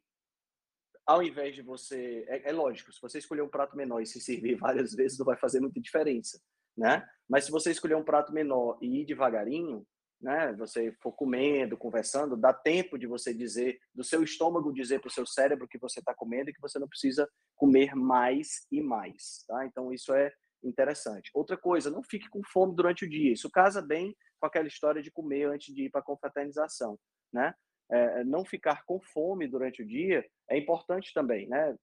ao 1.06 1.22
invés 1.22 1.56
de 1.56 1.62
você, 1.62 2.26
é, 2.28 2.50
é, 2.50 2.52
lógico, 2.52 2.92
se 2.92 3.02
você 3.02 3.20
escolher 3.20 3.42
um 3.42 3.50
prato 3.50 3.76
menor 3.76 4.02
e 4.02 4.06
se 4.06 4.20
servir 4.20 4.56
várias 4.58 4.94
vezes, 4.94 5.18
não 5.18 5.26
vai 5.26 5.38
fazer 5.38 5.60
muita 5.60 5.80
diferença, 5.80 6.40
né? 6.78 7.08
Mas 7.30 7.46
se 7.46 7.52
você 7.52 7.72
escolher 7.72 7.96
um 7.96 8.04
prato 8.04 8.34
menor 8.34 8.78
e 8.82 9.02
ir 9.02 9.06
devagarinho, 9.06 9.86
né? 10.24 10.54
Você 10.54 10.96
for 11.02 11.12
comendo, 11.12 11.78
conversando, 11.78 12.38
dá 12.38 12.54
tempo 12.54 12.98
de 12.98 13.06
você 13.06 13.34
dizer, 13.34 13.78
do 13.94 14.04
seu 14.04 14.24
estômago 14.24 14.74
dizer 14.74 15.00
para 15.00 15.10
o 15.10 15.12
seu 15.12 15.26
cérebro 15.26 15.68
que 15.68 15.78
você 15.78 16.00
está 16.00 16.14
comendo 16.14 16.50
e 16.50 16.54
que 16.54 16.62
você 16.62 16.80
não 16.80 16.88
precisa 16.88 17.30
comer 17.56 17.94
mais 17.94 18.66
e 18.72 18.82
mais, 18.82 19.44
tá? 19.46 19.66
Então 19.66 19.92
isso 19.92 20.14
é 20.14 20.32
interessante. 20.64 21.30
Outra 21.34 21.58
coisa, 21.58 21.92
não 21.92 22.02
fique 22.02 22.30
com 22.30 22.42
fome 22.42 22.74
durante 22.74 23.04
o 23.04 23.10
dia. 23.10 23.34
Isso 23.34 23.52
casa 23.52 23.82
bem 23.82 24.16
com 24.40 24.48
aquela 24.48 24.68
história 24.68 25.02
de 25.02 25.12
comer 25.12 25.50
antes 25.50 25.76
de 25.76 25.86
ir 25.86 25.90
para 25.90 26.00
a 26.00 26.04
confraternização, 26.04 26.98
né? 27.32 27.54
É, 27.94 28.24
não 28.24 28.44
ficar 28.44 28.84
com 28.86 29.00
fome 29.00 29.48
durante 29.48 29.84
o 29.84 29.86
dia 29.86 30.26
é 30.50 30.58
importante 30.58 31.14
também, 31.14 31.48
né? 31.48 31.78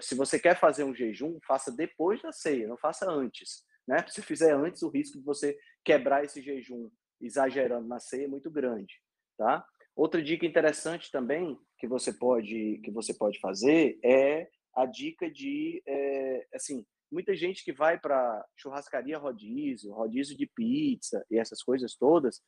Se 0.00 0.14
você 0.14 0.38
quer 0.38 0.58
fazer 0.58 0.84
um 0.84 0.94
jejum, 0.94 1.38
faça 1.46 1.72
depois 1.72 2.20
da 2.20 2.32
ceia, 2.32 2.68
não 2.68 2.76
faça 2.76 3.10
antes, 3.10 3.64
né? 3.86 4.04
Se 4.08 4.20
fizer 4.20 4.52
antes, 4.52 4.82
o 4.82 4.90
risco 4.90 5.18
de 5.18 5.24
você 5.24 5.56
quebrar 5.84 6.24
esse 6.24 6.42
jejum 6.42 6.90
exagerando 7.20 7.88
na 7.88 7.98
ceia 7.98 8.24
é 8.24 8.28
muito 8.28 8.50
grande, 8.50 8.94
tá? 9.36 9.64
Outra 9.96 10.22
dica 10.22 10.46
interessante 10.46 11.10
também 11.10 11.58
que 11.78 11.88
você 11.88 12.12
pode 12.12 12.78
que 12.84 12.90
você 12.90 13.14
pode 13.14 13.40
fazer 13.40 13.98
é 14.04 14.48
a 14.74 14.86
dica 14.86 15.30
de 15.30 15.82
é, 15.86 16.46
assim 16.54 16.86
muita 17.10 17.34
gente 17.34 17.64
que 17.64 17.72
vai 17.72 17.98
para 17.98 18.44
churrascaria 18.56 19.18
rodízio, 19.18 19.92
rodízio 19.92 20.36
de 20.36 20.46
pizza 20.46 21.24
e 21.30 21.38
essas 21.38 21.62
coisas 21.62 21.96
todas 21.96 22.40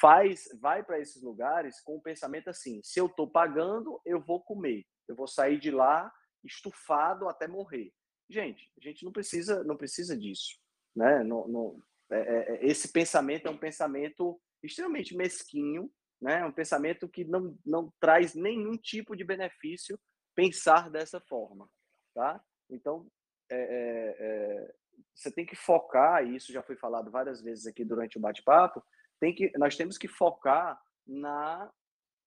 faz 0.00 0.48
vai 0.60 0.82
para 0.82 0.98
esses 0.98 1.22
lugares 1.22 1.80
com 1.80 1.96
o 1.96 2.02
pensamento 2.02 2.48
assim: 2.48 2.80
se 2.82 3.00
eu 3.00 3.06
estou 3.06 3.28
pagando, 3.30 4.00
eu 4.04 4.20
vou 4.20 4.42
comer, 4.42 4.84
eu 5.08 5.14
vou 5.14 5.26
sair 5.26 5.58
de 5.58 5.70
lá 5.70 6.12
estufado 6.42 7.28
até 7.28 7.46
morrer. 7.46 7.92
Gente, 8.28 8.70
a 8.78 8.80
gente 8.80 9.04
não 9.04 9.12
precisa 9.12 9.62
não 9.64 9.76
precisa 9.76 10.16
disso, 10.16 10.58
né? 10.94 11.22
Não, 11.22 11.46
não, 11.48 11.82
é, 12.10 12.18
é, 12.18 12.54
é, 12.54 12.66
esse 12.66 12.88
pensamento 12.88 13.46
é 13.46 13.50
um 13.50 13.58
pensamento 13.58 14.40
extremamente 14.62 15.16
mesquinho, 15.16 15.90
né? 16.20 16.44
Um 16.44 16.52
pensamento 16.52 17.08
que 17.08 17.24
não, 17.24 17.56
não 17.64 17.92
traz 18.00 18.34
nenhum 18.34 18.76
tipo 18.76 19.16
de 19.16 19.24
benefício 19.24 19.98
pensar 20.34 20.90
dessa 20.90 21.20
forma, 21.20 21.68
tá? 22.14 22.42
Então, 22.70 23.06
é, 23.50 23.56
é, 23.56 24.16
é 24.18 24.74
você 25.14 25.30
tem 25.30 25.46
que 25.46 25.56
focar, 25.56 26.26
e 26.26 26.36
isso 26.36 26.52
já 26.52 26.62
foi 26.62 26.76
falado 26.76 27.10
várias 27.10 27.40
vezes 27.40 27.66
aqui 27.66 27.84
durante 27.84 28.18
o 28.18 28.20
bate-papo, 28.20 28.82
tem 29.24 29.34
que, 29.34 29.50
nós 29.56 29.74
temos 29.74 29.96
que 29.96 30.06
focar 30.06 30.78
na, 31.06 31.72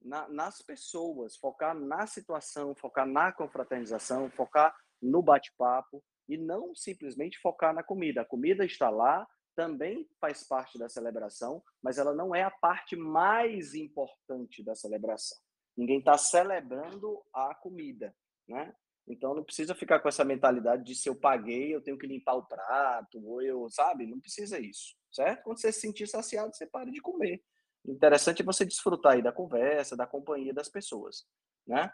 na, 0.01 0.27
nas 0.29 0.63
pessoas, 0.63 1.35
focar 1.35 1.75
na 1.75 2.07
situação, 2.07 2.73
focar 2.73 3.05
na 3.05 3.31
confraternização, 3.31 4.31
focar 4.31 4.75
no 4.99 5.21
bate-papo 5.21 6.03
e 6.27 6.37
não 6.37 6.73
simplesmente 6.73 7.37
focar 7.37 7.71
na 7.71 7.83
comida. 7.83 8.21
A 8.21 8.25
comida 8.25 8.65
está 8.65 8.89
lá, 8.89 9.27
também 9.55 10.09
faz 10.19 10.43
parte 10.43 10.79
da 10.79 10.89
celebração, 10.89 11.63
mas 11.83 11.99
ela 11.99 12.15
não 12.15 12.33
é 12.33 12.41
a 12.41 12.49
parte 12.49 12.95
mais 12.95 13.75
importante 13.75 14.63
da 14.63 14.73
celebração. 14.73 15.37
Ninguém 15.77 15.99
está 15.99 16.17
celebrando 16.17 17.23
a 17.31 17.53
comida, 17.53 18.11
né? 18.47 18.73
Então 19.07 19.33
não 19.33 19.43
precisa 19.43 19.73
ficar 19.73 19.99
com 19.99 20.09
essa 20.09 20.25
mentalidade 20.25 20.83
de 20.83 20.95
se 20.95 21.07
eu 21.07 21.15
paguei, 21.15 21.73
eu 21.73 21.81
tenho 21.81 21.97
que 21.97 22.07
limpar 22.07 22.35
o 22.35 22.45
prato, 22.45 23.25
ou 23.25 23.41
eu, 23.41 23.69
sabe? 23.69 24.05
Não 24.05 24.19
precisa 24.19 24.59
isso, 24.59 24.95
certo? 25.11 25.43
Quando 25.43 25.59
você 25.59 25.71
se 25.71 25.79
sentir 25.79 26.07
saciado, 26.07 26.53
você 26.53 26.65
para 26.65 26.91
de 26.91 26.99
comer. 26.99 27.41
O 27.85 27.91
interessante 27.91 28.41
é 28.41 28.45
você 28.45 28.65
desfrutar 28.65 29.13
aí 29.13 29.21
da 29.21 29.31
conversa, 29.31 29.95
da 29.95 30.05
companhia 30.05 30.53
das 30.53 30.67
pessoas, 30.67 31.25
né? 31.65 31.91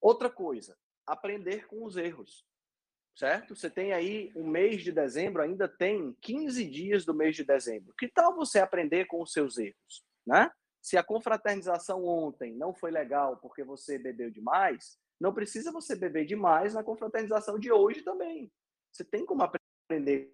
Outra 0.00 0.28
coisa, 0.28 0.76
aprender 1.06 1.66
com 1.66 1.84
os 1.84 1.96
erros 1.96 2.46
certo? 3.18 3.56
Você 3.56 3.68
tem 3.68 3.92
aí 3.92 4.30
o 4.36 4.46
mês 4.46 4.84
de 4.84 4.92
dezembro, 4.92 5.42
ainda 5.42 5.68
tem 5.68 6.16
15 6.22 6.64
dias 6.64 7.04
do 7.04 7.12
mês 7.12 7.34
de 7.34 7.42
dezembro. 7.44 7.92
Que 7.98 8.06
tal 8.06 8.36
você 8.36 8.60
aprender 8.60 9.06
com 9.06 9.20
os 9.20 9.32
seus 9.32 9.58
erros, 9.58 10.04
né? 10.24 10.48
Se 10.80 10.96
a 10.96 11.02
confraternização 11.02 12.04
ontem 12.04 12.54
não 12.54 12.72
foi 12.72 12.92
legal 12.92 13.36
porque 13.38 13.64
você 13.64 13.98
bebeu 13.98 14.30
demais, 14.30 14.96
não 15.20 15.34
precisa 15.34 15.72
você 15.72 15.96
beber 15.96 16.26
demais 16.26 16.74
na 16.74 16.82
confraternização 16.82 17.58
de 17.58 17.72
hoje 17.72 18.02
também. 18.02 18.50
Você 18.92 19.04
tem 19.04 19.24
como 19.24 19.42
aprender 19.42 20.32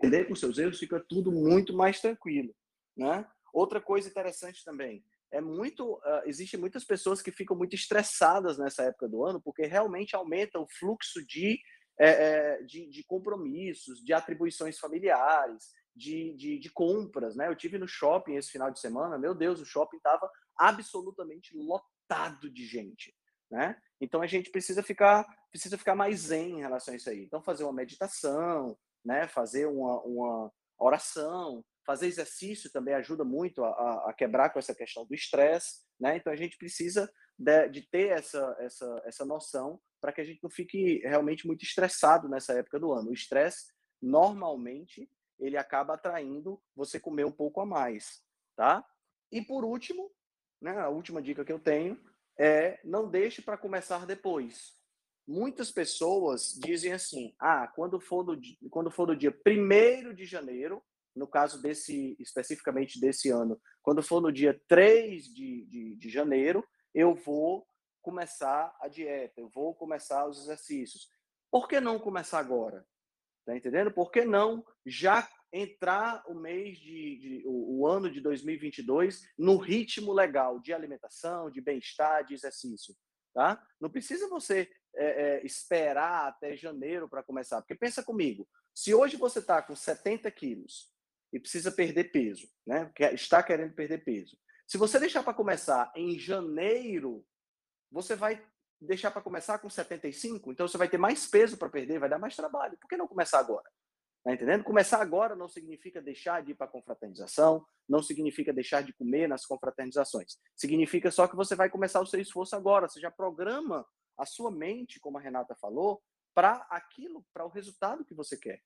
aprender 0.00 0.24
com 0.26 0.34
seus 0.34 0.56
erros, 0.56 0.78
fica 0.78 0.98
tudo 0.98 1.30
muito 1.30 1.76
mais 1.76 2.00
tranquilo, 2.00 2.54
né? 2.96 3.26
Outra 3.52 3.80
coisa 3.80 4.08
interessante 4.08 4.64
também, 4.64 5.04
é 5.30 5.40
muito, 5.40 5.94
uh, 5.94 6.22
existe 6.24 6.56
muitas 6.56 6.84
pessoas 6.84 7.20
que 7.20 7.30
ficam 7.30 7.56
muito 7.56 7.74
estressadas 7.74 8.58
nessa 8.58 8.84
época 8.84 9.08
do 9.08 9.24
ano, 9.24 9.40
porque 9.40 9.66
realmente 9.66 10.16
aumenta 10.16 10.58
o 10.58 10.66
fluxo 10.66 11.24
de, 11.26 11.60
é, 12.02 12.62
de, 12.62 12.88
de, 12.88 13.04
compromissos, 13.04 14.02
de 14.02 14.12
atribuições 14.14 14.78
familiares, 14.78 15.70
de, 15.94 16.34
de, 16.34 16.58
de, 16.58 16.70
compras, 16.70 17.36
né? 17.36 17.46
Eu 17.46 17.54
tive 17.54 17.76
no 17.76 17.86
shopping 17.86 18.36
esse 18.36 18.50
final 18.50 18.70
de 18.70 18.80
semana, 18.80 19.18
meu 19.18 19.34
Deus, 19.34 19.60
o 19.60 19.66
shopping 19.66 19.98
estava 19.98 20.30
absolutamente 20.56 21.54
lotado 21.54 22.50
de 22.50 22.66
gente, 22.66 23.14
né? 23.50 23.76
Então 24.00 24.22
a 24.22 24.26
gente 24.26 24.50
precisa 24.50 24.82
ficar, 24.82 25.26
precisa 25.50 25.76
ficar 25.76 25.94
mais 25.94 26.20
zen 26.20 26.52
em 26.52 26.60
relação 26.60 26.94
a 26.94 26.96
isso 26.96 27.10
aí. 27.10 27.22
Então 27.22 27.42
fazer 27.42 27.64
uma 27.64 27.72
meditação, 27.72 28.78
né? 29.04 29.28
Fazer 29.28 29.66
uma, 29.66 30.00
uma 30.02 30.52
oração, 30.78 31.62
fazer 31.84 32.06
exercício 32.06 32.72
também 32.72 32.94
ajuda 32.94 33.24
muito 33.24 33.62
a, 33.62 34.08
a 34.08 34.14
quebrar 34.16 34.50
com 34.50 34.58
essa 34.58 34.74
questão 34.74 35.04
do 35.04 35.14
estresse, 35.14 35.80
né? 36.00 36.16
Então 36.16 36.32
a 36.32 36.36
gente 36.36 36.56
precisa 36.56 37.12
de, 37.38 37.68
de 37.68 37.82
ter 37.82 38.08
essa, 38.08 38.56
essa, 38.58 39.02
essa 39.04 39.24
noção 39.26 39.78
para 40.00 40.12
que 40.12 40.20
a 40.20 40.24
gente 40.24 40.42
não 40.42 40.50
fique 40.50 40.98
realmente 40.98 41.46
muito 41.46 41.62
estressado 41.62 42.28
nessa 42.28 42.52
época 42.54 42.78
do 42.78 42.92
ano. 42.92 43.10
O 43.10 43.14
estresse, 43.14 43.72
normalmente, 44.00 45.10
ele 45.38 45.56
acaba 45.56 45.94
atraindo 45.94 46.60
você 46.74 46.98
comer 46.98 47.24
um 47.24 47.32
pouco 47.32 47.60
a 47.60 47.66
mais, 47.66 48.22
tá? 48.56 48.84
E 49.30 49.42
por 49.42 49.64
último, 49.64 50.10
né, 50.60 50.78
a 50.78 50.88
última 50.88 51.22
dica 51.22 51.44
que 51.44 51.52
eu 51.52 51.58
tenho 51.58 52.00
é 52.38 52.80
não 52.84 53.08
deixe 53.08 53.42
para 53.42 53.58
começar 53.58 54.06
depois 54.06 54.80
muitas 55.30 55.70
pessoas 55.70 56.58
dizem 56.60 56.92
assim: 56.92 57.34
ah, 57.38 57.68
quando 57.68 58.00
for 58.00 58.24
no, 58.24 58.38
quando 58.68 58.90
for 58.90 59.06
no 59.06 59.16
dia 59.16 59.34
1 59.46 60.12
de 60.12 60.26
janeiro, 60.26 60.82
no 61.14 61.26
caso 61.26 61.62
desse, 61.62 62.16
especificamente 62.18 63.00
desse 63.00 63.30
ano, 63.30 63.60
quando 63.82 64.02
for 64.02 64.20
no 64.20 64.32
dia 64.32 64.60
3 64.68 65.24
de, 65.24 65.64
de, 65.66 65.96
de 65.96 66.08
janeiro, 66.08 66.66
eu 66.92 67.14
vou 67.14 67.66
começar 68.10 68.76
a 68.80 68.88
dieta, 68.88 69.40
eu 69.40 69.48
vou 69.48 69.72
começar 69.72 70.26
os 70.26 70.42
exercícios. 70.42 71.08
Por 71.48 71.68
que 71.68 71.78
não 71.80 71.96
começar 71.96 72.40
agora? 72.40 72.84
Tá 73.46 73.56
entendendo? 73.56 73.92
Por 73.92 74.10
que 74.10 74.24
não 74.24 74.66
já 74.84 75.28
entrar 75.52 76.24
o 76.26 76.34
mês 76.34 76.76
de, 76.78 77.18
de 77.18 77.42
o, 77.46 77.78
o, 77.78 77.86
ano 77.86 78.10
de 78.10 78.20
2022 78.20 79.22
no 79.38 79.56
ritmo 79.56 80.12
legal 80.12 80.58
de 80.58 80.72
alimentação, 80.72 81.50
de 81.50 81.60
bem-estar, 81.60 82.24
de 82.24 82.34
exercício, 82.34 82.96
tá? 83.32 83.64
Não 83.80 83.88
precisa 83.88 84.28
você 84.28 84.68
é, 84.96 85.04
é, 85.04 85.46
esperar 85.46 86.26
até 86.26 86.56
janeiro 86.56 87.08
para 87.08 87.22
começar. 87.22 87.60
Porque 87.60 87.76
pensa 87.76 88.02
comigo, 88.02 88.46
se 88.74 88.92
hoje 88.92 89.16
você 89.16 89.38
está 89.38 89.62
com 89.62 89.76
70 89.76 90.28
quilos 90.32 90.92
e 91.32 91.38
precisa 91.38 91.70
perder 91.70 92.10
peso, 92.10 92.48
né? 92.66 92.92
está 93.12 93.40
querendo 93.40 93.72
perder 93.72 94.02
peso. 94.02 94.36
Se 94.66 94.76
você 94.76 94.98
deixar 94.98 95.22
para 95.22 95.34
começar 95.34 95.92
em 95.94 96.18
janeiro, 96.18 97.24
você 97.90 98.14
vai 98.14 98.42
deixar 98.80 99.10
para 99.10 99.22
começar 99.22 99.58
com 99.58 99.68
75, 99.68 100.52
então 100.52 100.66
você 100.66 100.78
vai 100.78 100.88
ter 100.88 100.98
mais 100.98 101.26
peso 101.26 101.58
para 101.58 101.68
perder, 101.68 101.98
vai 101.98 102.08
dar 102.08 102.18
mais 102.18 102.34
trabalho. 102.34 102.78
Por 102.78 102.88
que 102.88 102.96
não 102.96 103.06
começar 103.06 103.38
agora? 103.38 103.68
Tá 104.22 104.32
entendendo? 104.32 104.64
Começar 104.64 105.00
agora 105.00 105.34
não 105.34 105.48
significa 105.48 106.00
deixar 106.00 106.42
de 106.42 106.52
ir 106.52 106.54
para 106.54 106.66
a 106.66 106.70
confraternização, 106.70 107.64
não 107.88 108.02
significa 108.02 108.52
deixar 108.52 108.82
de 108.82 108.92
comer 108.92 109.26
nas 109.28 109.46
confraternizações. 109.46 110.38
Significa 110.54 111.10
só 111.10 111.26
que 111.26 111.36
você 111.36 111.54
vai 111.54 111.70
começar 111.70 112.00
o 112.00 112.06
seu 112.06 112.20
esforço 112.20 112.54
agora. 112.54 112.88
Você 112.88 113.00
já 113.00 113.10
programa 113.10 113.86
a 114.18 114.26
sua 114.26 114.50
mente, 114.50 115.00
como 115.00 115.16
a 115.16 115.20
Renata 115.20 115.54
falou, 115.54 116.02
para 116.34 116.66
aquilo, 116.70 117.24
para 117.32 117.46
o 117.46 117.48
resultado 117.48 118.04
que 118.04 118.14
você 118.14 118.36
quer. 118.36 118.62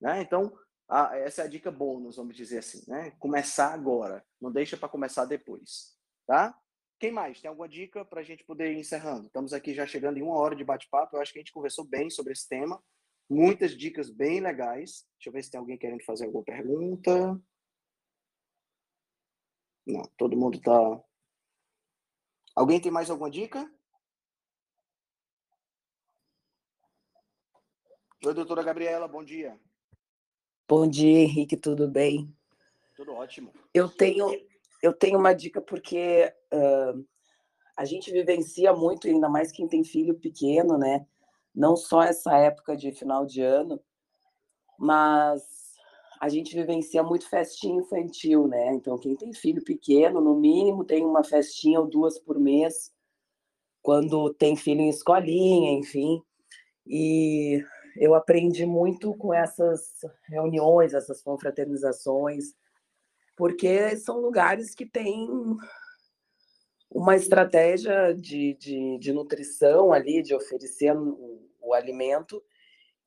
Né? 0.00 0.20
Então, 0.20 0.56
a, 0.88 1.16
essa 1.16 1.42
é 1.42 1.44
a 1.46 1.48
dica 1.48 1.70
bônus, 1.70 2.16
vamos 2.16 2.36
dizer 2.36 2.58
assim, 2.58 2.84
né? 2.86 3.12
Começar 3.12 3.72
agora, 3.72 4.22
não 4.40 4.52
deixa 4.52 4.76
para 4.76 4.88
começar 4.88 5.24
depois, 5.24 5.96
tá? 6.26 6.58
Quem 7.02 7.10
mais? 7.10 7.40
Tem 7.40 7.48
alguma 7.48 7.68
dica 7.68 8.04
para 8.04 8.20
a 8.20 8.22
gente 8.22 8.44
poder 8.44 8.70
ir 8.70 8.78
encerrando? 8.78 9.26
Estamos 9.26 9.52
aqui 9.52 9.74
já 9.74 9.84
chegando 9.84 10.18
em 10.18 10.22
uma 10.22 10.36
hora 10.36 10.54
de 10.54 10.62
bate-papo. 10.62 11.16
Eu 11.16 11.20
acho 11.20 11.32
que 11.32 11.40
a 11.40 11.42
gente 11.42 11.50
conversou 11.50 11.84
bem 11.84 12.08
sobre 12.08 12.32
esse 12.32 12.48
tema. 12.48 12.80
Muitas 13.28 13.76
dicas 13.76 14.08
bem 14.08 14.38
legais. 14.38 15.04
Deixa 15.16 15.28
eu 15.28 15.32
ver 15.32 15.42
se 15.42 15.50
tem 15.50 15.58
alguém 15.58 15.76
querendo 15.76 16.04
fazer 16.04 16.26
alguma 16.26 16.44
pergunta. 16.44 17.42
Não, 19.84 20.04
todo 20.16 20.36
mundo 20.36 20.58
está. 20.58 21.02
Alguém 22.54 22.80
tem 22.80 22.92
mais 22.92 23.10
alguma 23.10 23.28
dica? 23.28 23.68
Oi, 28.24 28.32
doutora 28.32 28.62
Gabriela, 28.62 29.08
bom 29.08 29.24
dia. 29.24 29.60
Bom 30.68 30.88
dia, 30.88 31.18
Henrique, 31.18 31.56
tudo 31.56 31.90
bem? 31.90 32.32
Tudo 32.94 33.12
ótimo. 33.14 33.52
Eu 33.74 33.88
tenho, 33.88 34.28
eu 34.80 34.92
tenho 34.92 35.18
uma 35.18 35.32
dica 35.32 35.60
porque 35.60 36.32
uh, 36.52 37.04
a 37.76 37.84
gente 37.84 38.12
vivencia 38.12 38.72
muito, 38.72 39.08
ainda 39.08 39.28
mais 39.28 39.50
quem 39.50 39.66
tem 39.66 39.82
filho 39.82 40.14
pequeno, 40.14 40.76
né? 40.76 41.06
Não 41.54 41.76
só 41.76 42.02
essa 42.02 42.36
época 42.36 42.76
de 42.76 42.92
final 42.92 43.26
de 43.26 43.42
ano, 43.42 43.80
mas 44.78 45.42
a 46.20 46.28
gente 46.28 46.54
vivencia 46.54 47.02
muito 47.02 47.28
festinha 47.28 47.80
infantil, 47.80 48.46
né? 48.46 48.72
Então, 48.74 48.96
quem 48.96 49.16
tem 49.16 49.32
filho 49.32 49.62
pequeno, 49.64 50.20
no 50.20 50.36
mínimo, 50.36 50.84
tem 50.84 51.04
uma 51.04 51.24
festinha 51.24 51.80
ou 51.80 51.86
duas 51.86 52.18
por 52.18 52.38
mês, 52.38 52.92
quando 53.82 54.32
tem 54.34 54.54
filho 54.54 54.80
em 54.80 54.88
escolinha, 54.88 55.72
enfim. 55.72 56.22
E 56.86 57.64
eu 57.96 58.14
aprendi 58.14 58.64
muito 58.64 59.14
com 59.14 59.34
essas 59.34 60.00
reuniões, 60.28 60.94
essas 60.94 61.20
confraternizações, 61.22 62.54
porque 63.36 63.96
são 63.96 64.20
lugares 64.20 64.74
que 64.74 64.86
têm 64.86 65.28
uma 66.94 67.16
estratégia 67.16 68.14
de, 68.14 68.54
de, 68.54 68.98
de 68.98 69.12
nutrição 69.12 69.92
ali, 69.92 70.22
de 70.22 70.34
oferecer 70.34 70.94
o, 70.96 71.48
o, 71.60 71.72
alimento, 71.72 72.42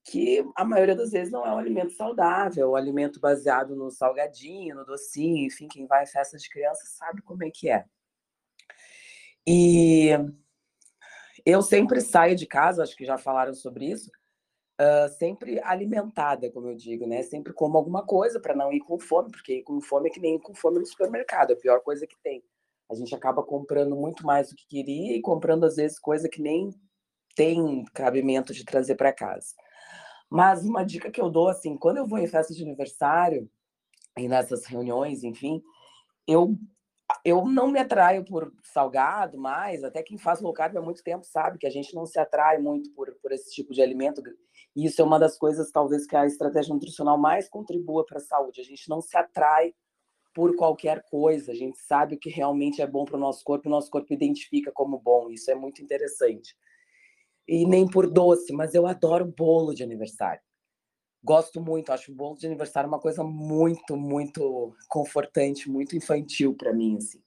que 0.03 0.43
a 0.55 0.65
maioria 0.65 0.95
das 0.95 1.11
vezes 1.11 1.31
não 1.31 1.45
é 1.45 1.53
um 1.53 1.57
alimento 1.57 1.91
saudável, 1.93 2.67
é 2.67 2.69
um 2.69 2.75
alimento 2.75 3.19
baseado 3.19 3.75
no 3.75 3.91
salgadinho, 3.91 4.75
no 4.75 4.85
docinho, 4.85 5.45
enfim, 5.45 5.67
quem 5.67 5.85
vai 5.85 6.03
em 6.03 6.07
festa 6.07 6.37
de 6.37 6.49
criança 6.49 6.81
sabe 6.87 7.21
como 7.21 7.43
é 7.43 7.51
que 7.51 7.69
é. 7.69 7.85
E 9.47 10.09
eu 11.45 11.61
sempre 11.61 12.01
saio 12.01 12.35
de 12.35 12.47
casa, 12.47 12.81
acho 12.81 12.95
que 12.95 13.05
já 13.05 13.17
falaram 13.17 13.53
sobre 13.53 13.85
isso, 13.85 14.09
uh, 14.81 15.09
sempre 15.17 15.59
alimentada, 15.63 16.51
como 16.51 16.69
eu 16.69 16.75
digo, 16.75 17.05
né? 17.05 17.21
Sempre 17.21 17.53
como 17.53 17.77
alguma 17.77 18.03
coisa 18.03 18.39
para 18.39 18.55
não 18.55 18.73
ir 18.73 18.79
com 18.79 18.97
fome, 18.97 19.29
porque 19.29 19.57
ir 19.57 19.63
com 19.63 19.79
fome 19.79 20.09
é 20.09 20.11
que 20.11 20.19
nem 20.19 20.35
ir 20.35 20.41
com 20.41 20.55
fome 20.55 20.79
no 20.79 20.85
supermercado, 20.85 21.51
é 21.51 21.53
a 21.53 21.59
pior 21.59 21.81
coisa 21.81 22.07
que 22.07 22.17
tem. 22.23 22.43
A 22.89 22.95
gente 22.95 23.15
acaba 23.15 23.43
comprando 23.43 23.95
muito 23.95 24.25
mais 24.25 24.49
do 24.49 24.55
que 24.55 24.67
queria 24.67 25.15
e 25.15 25.21
comprando, 25.21 25.65
às 25.65 25.75
vezes, 25.75 25.99
coisa 25.99 26.29
que 26.29 26.41
nem 26.41 26.69
tem 27.35 27.83
cabimento 27.93 28.53
de 28.53 28.63
trazer 28.63 28.95
para 28.95 29.13
casa. 29.13 29.53
Mas 30.29 30.65
uma 30.65 30.83
dica 30.83 31.11
que 31.11 31.21
eu 31.21 31.29
dou, 31.29 31.47
assim, 31.47 31.77
quando 31.77 31.97
eu 31.97 32.07
vou 32.07 32.19
em 32.19 32.27
festa 32.27 32.53
de 32.53 32.63
aniversário, 32.63 33.49
e 34.17 34.27
nessas 34.27 34.65
reuniões, 34.65 35.23
enfim, 35.23 35.61
eu 36.27 36.57
eu 37.23 37.45
não 37.45 37.67
me 37.67 37.79
atraio 37.79 38.25
por 38.25 38.51
salgado 38.63 39.37
mais, 39.37 39.83
até 39.83 40.01
quem 40.01 40.17
faz 40.17 40.41
low 40.41 40.53
carb 40.53 40.75
há 40.75 40.81
muito 40.81 41.03
tempo 41.03 41.23
sabe 41.23 41.59
que 41.59 41.67
a 41.67 41.69
gente 41.69 41.93
não 41.93 42.05
se 42.05 42.19
atrai 42.19 42.57
muito 42.57 42.91
por, 42.93 43.13
por 43.21 43.31
esse 43.31 43.51
tipo 43.51 43.73
de 43.73 43.81
alimento. 43.81 44.23
E 44.75 44.85
isso 44.85 45.01
é 45.01 45.05
uma 45.05 45.19
das 45.19 45.37
coisas, 45.37 45.71
talvez, 45.71 46.05
que 46.07 46.15
a 46.15 46.25
estratégia 46.25 46.73
nutricional 46.73 47.17
mais 47.17 47.47
contribua 47.47 48.03
para 48.05 48.17
a 48.17 48.21
saúde. 48.21 48.59
A 48.59 48.63
gente 48.63 48.89
não 48.89 49.01
se 49.01 49.15
atrai 49.15 49.73
por 50.35 50.55
qualquer 50.55 51.03
coisa, 51.09 51.51
a 51.51 51.55
gente 51.55 51.79
sabe 51.79 52.15
o 52.15 52.19
que 52.19 52.29
realmente 52.29 52.81
é 52.81 52.87
bom 52.87 53.05
para 53.05 53.17
o 53.17 53.19
nosso 53.19 53.43
corpo, 53.43 53.67
o 53.67 53.71
nosso 53.71 53.89
corpo 53.89 54.13
identifica 54.13 54.71
como 54.71 54.99
bom. 54.99 55.31
Isso 55.31 55.49
é 55.49 55.55
muito 55.55 55.81
interessante. 55.81 56.55
E 57.47 57.65
nem 57.65 57.87
por 57.87 58.07
doce, 58.07 58.53
mas 58.53 58.75
eu 58.75 58.85
adoro 58.85 59.25
bolo 59.25 59.73
de 59.73 59.83
aniversário 59.83 60.41
gosto 61.25 61.59
muito, 61.59 61.91
acho 61.91 62.11
o 62.11 62.15
bolo 62.15 62.37
de 62.37 62.45
aniversário 62.45 62.87
uma 62.87 62.99
coisa 62.99 63.23
muito, 63.23 63.97
muito 63.97 64.75
confortante, 64.87 65.67
muito 65.67 65.97
infantil 65.97 66.53
para 66.53 66.71
mim, 66.71 66.97
assim. 66.97 67.19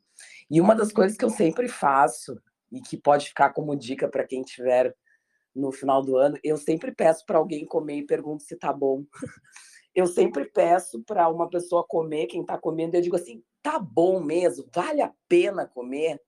E 0.49 0.61
uma 0.61 0.75
das 0.75 0.93
coisas 0.93 1.19
que 1.19 1.25
eu 1.25 1.31
sempre 1.31 1.67
faço 1.67 2.41
e 2.71 2.81
que 2.81 2.97
pode 2.97 3.27
ficar 3.27 3.51
como 3.51 3.75
dica 3.75 4.09
para 4.09 4.25
quem 4.25 4.43
tiver 4.43 4.95
no 5.55 5.73
final 5.73 6.01
do 6.03 6.17
ano, 6.17 6.39
eu 6.45 6.57
sempre 6.57 6.95
peço 6.95 7.27
para 7.27 7.39
alguém 7.39 7.67
comer 7.67 7.99
e 7.99 8.07
pergunto 8.07 8.45
se 8.45 8.57
tá 8.57 8.73
bom. 8.73 9.05
eu 9.99 10.07
sempre 10.07 10.45
peço 10.45 11.03
para 11.03 11.29
uma 11.29 11.51
pessoa 11.51 11.85
comer, 11.85 12.27
quem 12.27 12.43
está 12.43 12.57
comendo, 12.57 12.97
eu 12.97 13.01
digo 13.01 13.17
assim, 13.17 13.43
tá 13.61 13.81
bom 13.81 14.21
mesmo, 14.21 14.65
vale 14.73 15.03
a 15.03 15.13
pena 15.29 15.67
comer. 15.67 16.23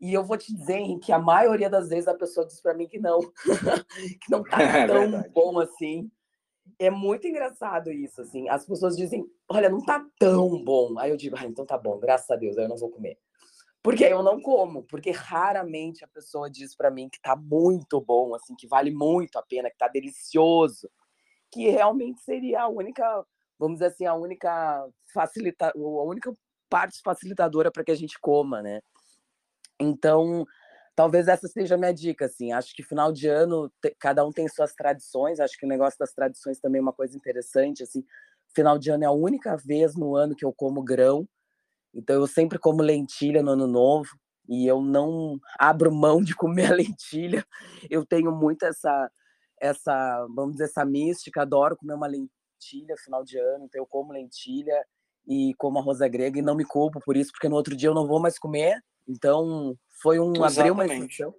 E 0.00 0.14
eu 0.14 0.24
vou 0.24 0.38
te 0.38 0.54
dizer, 0.54 0.78
Henrique, 0.78 1.06
que 1.06 1.12
a 1.12 1.18
maioria 1.18 1.68
das 1.68 1.90
vezes 1.90 2.08
a 2.08 2.14
pessoa 2.14 2.46
diz 2.46 2.62
para 2.62 2.72
mim 2.72 2.88
que 2.88 2.98
não, 2.98 3.20
que 4.18 4.30
não 4.30 4.42
tá 4.42 4.56
é 4.62 4.86
tão 4.86 5.00
verdade. 5.00 5.28
bom 5.28 5.60
assim. 5.60 6.10
É 6.78 6.90
muito 6.90 7.28
engraçado 7.28 7.92
isso, 7.92 8.22
assim. 8.22 8.48
As 8.48 8.64
pessoas 8.64 8.96
dizem, 8.96 9.30
olha, 9.46 9.68
não 9.68 9.84
tá 9.84 10.02
tão 10.18 10.64
bom. 10.64 10.98
Aí 10.98 11.10
eu 11.10 11.18
digo, 11.18 11.36
ah, 11.38 11.44
então 11.44 11.66
tá 11.66 11.76
bom, 11.76 11.98
graças 11.98 12.30
a 12.30 12.36
Deus, 12.36 12.56
aí 12.56 12.64
eu 12.64 12.68
não 12.70 12.78
vou 12.78 12.90
comer. 12.90 13.18
Porque 13.82 14.04
eu 14.04 14.22
não 14.22 14.40
como, 14.40 14.84
porque 14.84 15.10
raramente 15.10 16.02
a 16.02 16.08
pessoa 16.08 16.50
diz 16.50 16.74
para 16.74 16.90
mim 16.90 17.10
que 17.10 17.20
tá 17.20 17.36
muito 17.36 18.00
bom, 18.00 18.34
assim, 18.34 18.56
que 18.56 18.66
vale 18.66 18.90
muito 18.90 19.38
a 19.38 19.42
pena, 19.42 19.68
que 19.68 19.76
tá 19.76 19.86
delicioso, 19.86 20.88
que 21.54 21.70
realmente 21.70 22.20
seria 22.20 22.62
a 22.62 22.68
única, 22.68 23.24
vamos 23.56 23.76
dizer 23.76 23.86
assim, 23.86 24.04
a 24.04 24.14
única 24.14 24.84
facilita, 25.12 25.68
a 25.68 26.02
única 26.02 26.34
parte 26.68 27.00
facilitadora 27.00 27.70
para 27.70 27.84
que 27.84 27.92
a 27.92 27.94
gente 27.94 28.18
coma, 28.18 28.60
né? 28.60 28.80
Então, 29.78 30.44
talvez 30.96 31.28
essa 31.28 31.46
seja 31.46 31.76
a 31.76 31.78
minha 31.78 31.94
dica, 31.94 32.26
assim. 32.26 32.50
Acho 32.52 32.74
que 32.74 32.82
final 32.82 33.12
de 33.12 33.28
ano, 33.28 33.72
cada 34.00 34.26
um 34.26 34.32
tem 34.32 34.48
suas 34.48 34.74
tradições. 34.74 35.38
Acho 35.38 35.56
que 35.56 35.64
o 35.64 35.68
negócio 35.68 35.96
das 35.98 36.12
tradições 36.12 36.58
também 36.58 36.80
é 36.80 36.82
uma 36.82 36.92
coisa 36.92 37.16
interessante, 37.16 37.84
assim. 37.84 38.04
Final 38.52 38.76
de 38.76 38.90
ano 38.90 39.04
é 39.04 39.06
a 39.06 39.12
única 39.12 39.56
vez 39.56 39.94
no 39.94 40.16
ano 40.16 40.34
que 40.34 40.44
eu 40.44 40.52
como 40.52 40.82
grão. 40.82 41.24
Então, 41.94 42.16
eu 42.16 42.26
sempre 42.26 42.58
como 42.58 42.82
lentilha 42.82 43.44
no 43.44 43.52
ano 43.52 43.68
novo. 43.68 44.10
E 44.48 44.66
eu 44.66 44.82
não 44.82 45.38
abro 45.56 45.94
mão 45.94 46.20
de 46.20 46.34
comer 46.34 46.72
a 46.72 46.74
lentilha. 46.74 47.46
Eu 47.88 48.04
tenho 48.04 48.32
muito 48.32 48.64
essa, 48.64 49.08
essa 49.60 50.26
vamos 50.34 50.52
dizer, 50.52 50.64
essa 50.64 50.84
mística. 50.84 51.42
Adoro 51.42 51.76
comer 51.76 51.94
uma 51.94 52.06
lentilha 52.06 52.96
final 53.02 53.24
de 53.24 53.38
ano. 53.38 53.64
Então, 53.64 53.80
eu 53.80 53.86
como 53.86 54.12
lentilha 54.12 54.84
e 55.26 55.54
como 55.58 55.78
arroz 55.78 55.98
grega. 56.00 56.38
E 56.38 56.42
não 56.42 56.54
me 56.54 56.64
culpo 56.64 57.00
por 57.00 57.16
isso, 57.16 57.32
porque 57.32 57.48
no 57.48 57.56
outro 57.56 57.76
dia 57.76 57.88
eu 57.88 57.94
não 57.94 58.06
vou 58.06 58.20
mais 58.20 58.38
comer 58.38 58.82
então, 59.06 59.76
foi 60.02 60.18
um 60.18 60.32
Exatamente. 60.32 60.60
abrir 60.60 60.70
uma 60.70 60.86
exceção. 60.86 61.34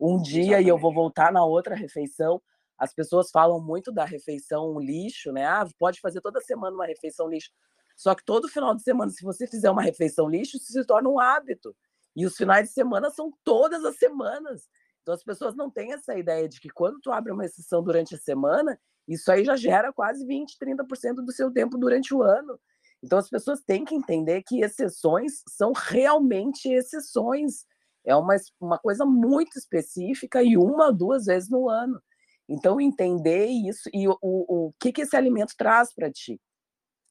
Um 0.00 0.20
dia 0.20 0.42
Exatamente. 0.42 0.66
e 0.66 0.68
eu 0.68 0.78
vou 0.78 0.92
voltar 0.92 1.32
na 1.32 1.44
outra 1.44 1.74
refeição. 1.74 2.40
As 2.78 2.94
pessoas 2.94 3.30
falam 3.30 3.60
muito 3.60 3.90
da 3.90 4.04
refeição 4.04 4.78
lixo, 4.78 5.32
né? 5.32 5.44
Ah, 5.44 5.66
pode 5.78 6.00
fazer 6.00 6.20
toda 6.20 6.40
semana 6.40 6.74
uma 6.74 6.86
refeição 6.86 7.28
lixo. 7.28 7.50
Só 7.96 8.14
que 8.14 8.24
todo 8.24 8.48
final 8.48 8.74
de 8.76 8.82
semana, 8.82 9.10
se 9.10 9.24
você 9.24 9.46
fizer 9.46 9.70
uma 9.70 9.82
refeição 9.82 10.28
lixo, 10.28 10.56
isso 10.56 10.72
se 10.72 10.84
torna 10.84 11.08
um 11.08 11.18
hábito. 11.18 11.74
E 12.14 12.24
os 12.24 12.36
finais 12.36 12.68
de 12.68 12.74
semana 12.74 13.10
são 13.10 13.32
todas 13.42 13.84
as 13.84 13.96
semanas. 13.96 14.68
Então 15.08 15.14
as 15.14 15.24
pessoas 15.24 15.56
não 15.56 15.70
têm 15.70 15.94
essa 15.94 16.18
ideia 16.18 16.46
de 16.46 16.60
que 16.60 16.68
quando 16.68 17.00
tu 17.00 17.10
abre 17.10 17.32
uma 17.32 17.46
exceção 17.46 17.82
durante 17.82 18.14
a 18.14 18.18
semana, 18.18 18.78
isso 19.08 19.32
aí 19.32 19.42
já 19.42 19.56
gera 19.56 19.90
quase 19.90 20.22
20, 20.26 20.58
30% 20.58 21.24
do 21.24 21.32
seu 21.32 21.50
tempo 21.50 21.78
durante 21.78 22.14
o 22.14 22.22
ano. 22.22 22.60
Então 23.02 23.18
as 23.18 23.30
pessoas 23.30 23.62
têm 23.62 23.86
que 23.86 23.94
entender 23.94 24.42
que 24.42 24.60
exceções 24.60 25.42
são 25.48 25.72
realmente 25.72 26.70
exceções. 26.70 27.64
É 28.04 28.14
uma, 28.14 28.36
uma 28.60 28.78
coisa 28.78 29.06
muito 29.06 29.58
específica 29.58 30.42
e 30.42 30.58
uma, 30.58 30.92
duas 30.92 31.24
vezes 31.24 31.48
no 31.48 31.70
ano. 31.70 31.98
Então, 32.46 32.78
entender 32.78 33.46
isso 33.46 33.88
e 33.94 34.06
o, 34.06 34.18
o, 34.20 34.66
o 34.66 34.72
que, 34.78 34.92
que 34.92 35.02
esse 35.02 35.16
alimento 35.16 35.54
traz 35.56 35.90
para 35.94 36.12
ti. 36.12 36.38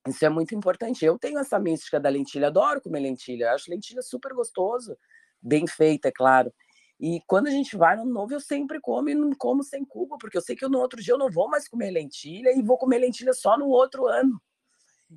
Isso 0.08 0.24
é 0.24 0.30
muito 0.30 0.54
importante. 0.54 1.04
Eu 1.04 1.18
tenho 1.18 1.40
essa 1.40 1.58
mística 1.58 2.00
da 2.00 2.10
lentilha, 2.10 2.48
adoro 2.48 2.80
comer 2.80 3.00
lentilha, 3.00 3.54
acho 3.54 3.72
lentilha 3.72 4.04
super 4.04 4.34
gostoso, 4.36 4.96
bem 5.42 5.66
feita, 5.66 6.10
é 6.10 6.12
claro. 6.12 6.54
E 7.00 7.22
quando 7.28 7.48
a 7.48 7.52
gente 7.52 7.78
vai 7.78 7.96
no 7.96 8.06
novo, 8.06 8.34
eu 8.34 8.40
sempre 8.40 8.80
como 8.82 9.10
e 9.10 9.16
não 9.16 9.32
como 9.32 9.64
sem 9.64 9.86
culpa, 9.86 10.18
porque 10.20 10.38
eu 10.38 10.42
sei 10.42 10.56
que 10.56 10.68
no 10.68 10.80
outro 10.80 11.02
dia 11.02 11.14
eu 11.14 11.18
não 11.18 11.30
vou 11.30 11.48
mais 11.48 11.68
comer 11.68 11.92
lentilha 11.92 12.58
e 12.58 12.62
vou 12.62 12.78
comer 12.78 12.98
lentilha 12.98 13.34
só 13.34 13.58
no 13.58 13.68
outro 13.68 14.08
ano. 14.08 14.42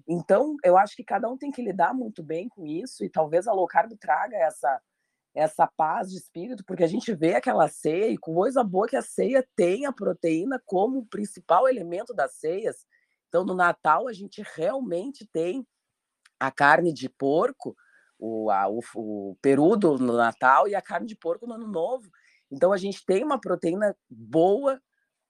Então, 0.06 0.56
eu 0.62 0.76
acho 0.76 0.94
que 0.94 1.02
cada 1.02 1.28
um 1.28 1.36
tem 1.36 1.50
que 1.50 1.62
lidar 1.62 1.94
muito 1.94 2.22
bem 2.22 2.48
com 2.48 2.66
isso, 2.66 3.04
e 3.04 3.08
talvez 3.08 3.48
a 3.48 3.52
low 3.52 3.66
carb 3.66 3.92
traga 3.98 4.36
essa, 4.36 4.80
essa 5.34 5.66
paz 5.66 6.10
de 6.10 6.18
espírito, 6.18 6.64
porque 6.64 6.84
a 6.84 6.86
gente 6.86 7.14
vê 7.14 7.34
aquela 7.34 7.66
ceia, 7.66 8.08
e 8.08 8.18
coisa 8.18 8.62
boa 8.62 8.86
que 8.86 8.96
a 8.96 9.02
ceia 9.02 9.46
tem 9.56 9.86
a 9.86 9.92
proteína 9.92 10.62
como 10.64 11.06
principal 11.06 11.68
elemento 11.68 12.14
das 12.14 12.34
ceias. 12.34 12.86
Então, 13.28 13.44
no 13.44 13.54
Natal, 13.54 14.06
a 14.06 14.12
gente 14.12 14.42
realmente 14.54 15.26
tem 15.32 15.66
a 16.38 16.50
carne 16.50 16.92
de 16.92 17.08
porco, 17.08 17.74
o, 18.20 18.50
a, 18.50 18.68
o, 18.68 18.80
o 18.94 19.36
no 19.98 20.12
Natal 20.12 20.68
e 20.68 20.74
a 20.74 20.82
carne 20.82 21.06
de 21.06 21.16
porco 21.16 21.46
no 21.46 21.54
Ano 21.54 21.66
Novo. 21.66 22.10
Então, 22.50 22.72
a 22.72 22.76
gente 22.76 23.04
tem 23.04 23.24
uma 23.24 23.40
proteína 23.40 23.96
boa 24.08 24.80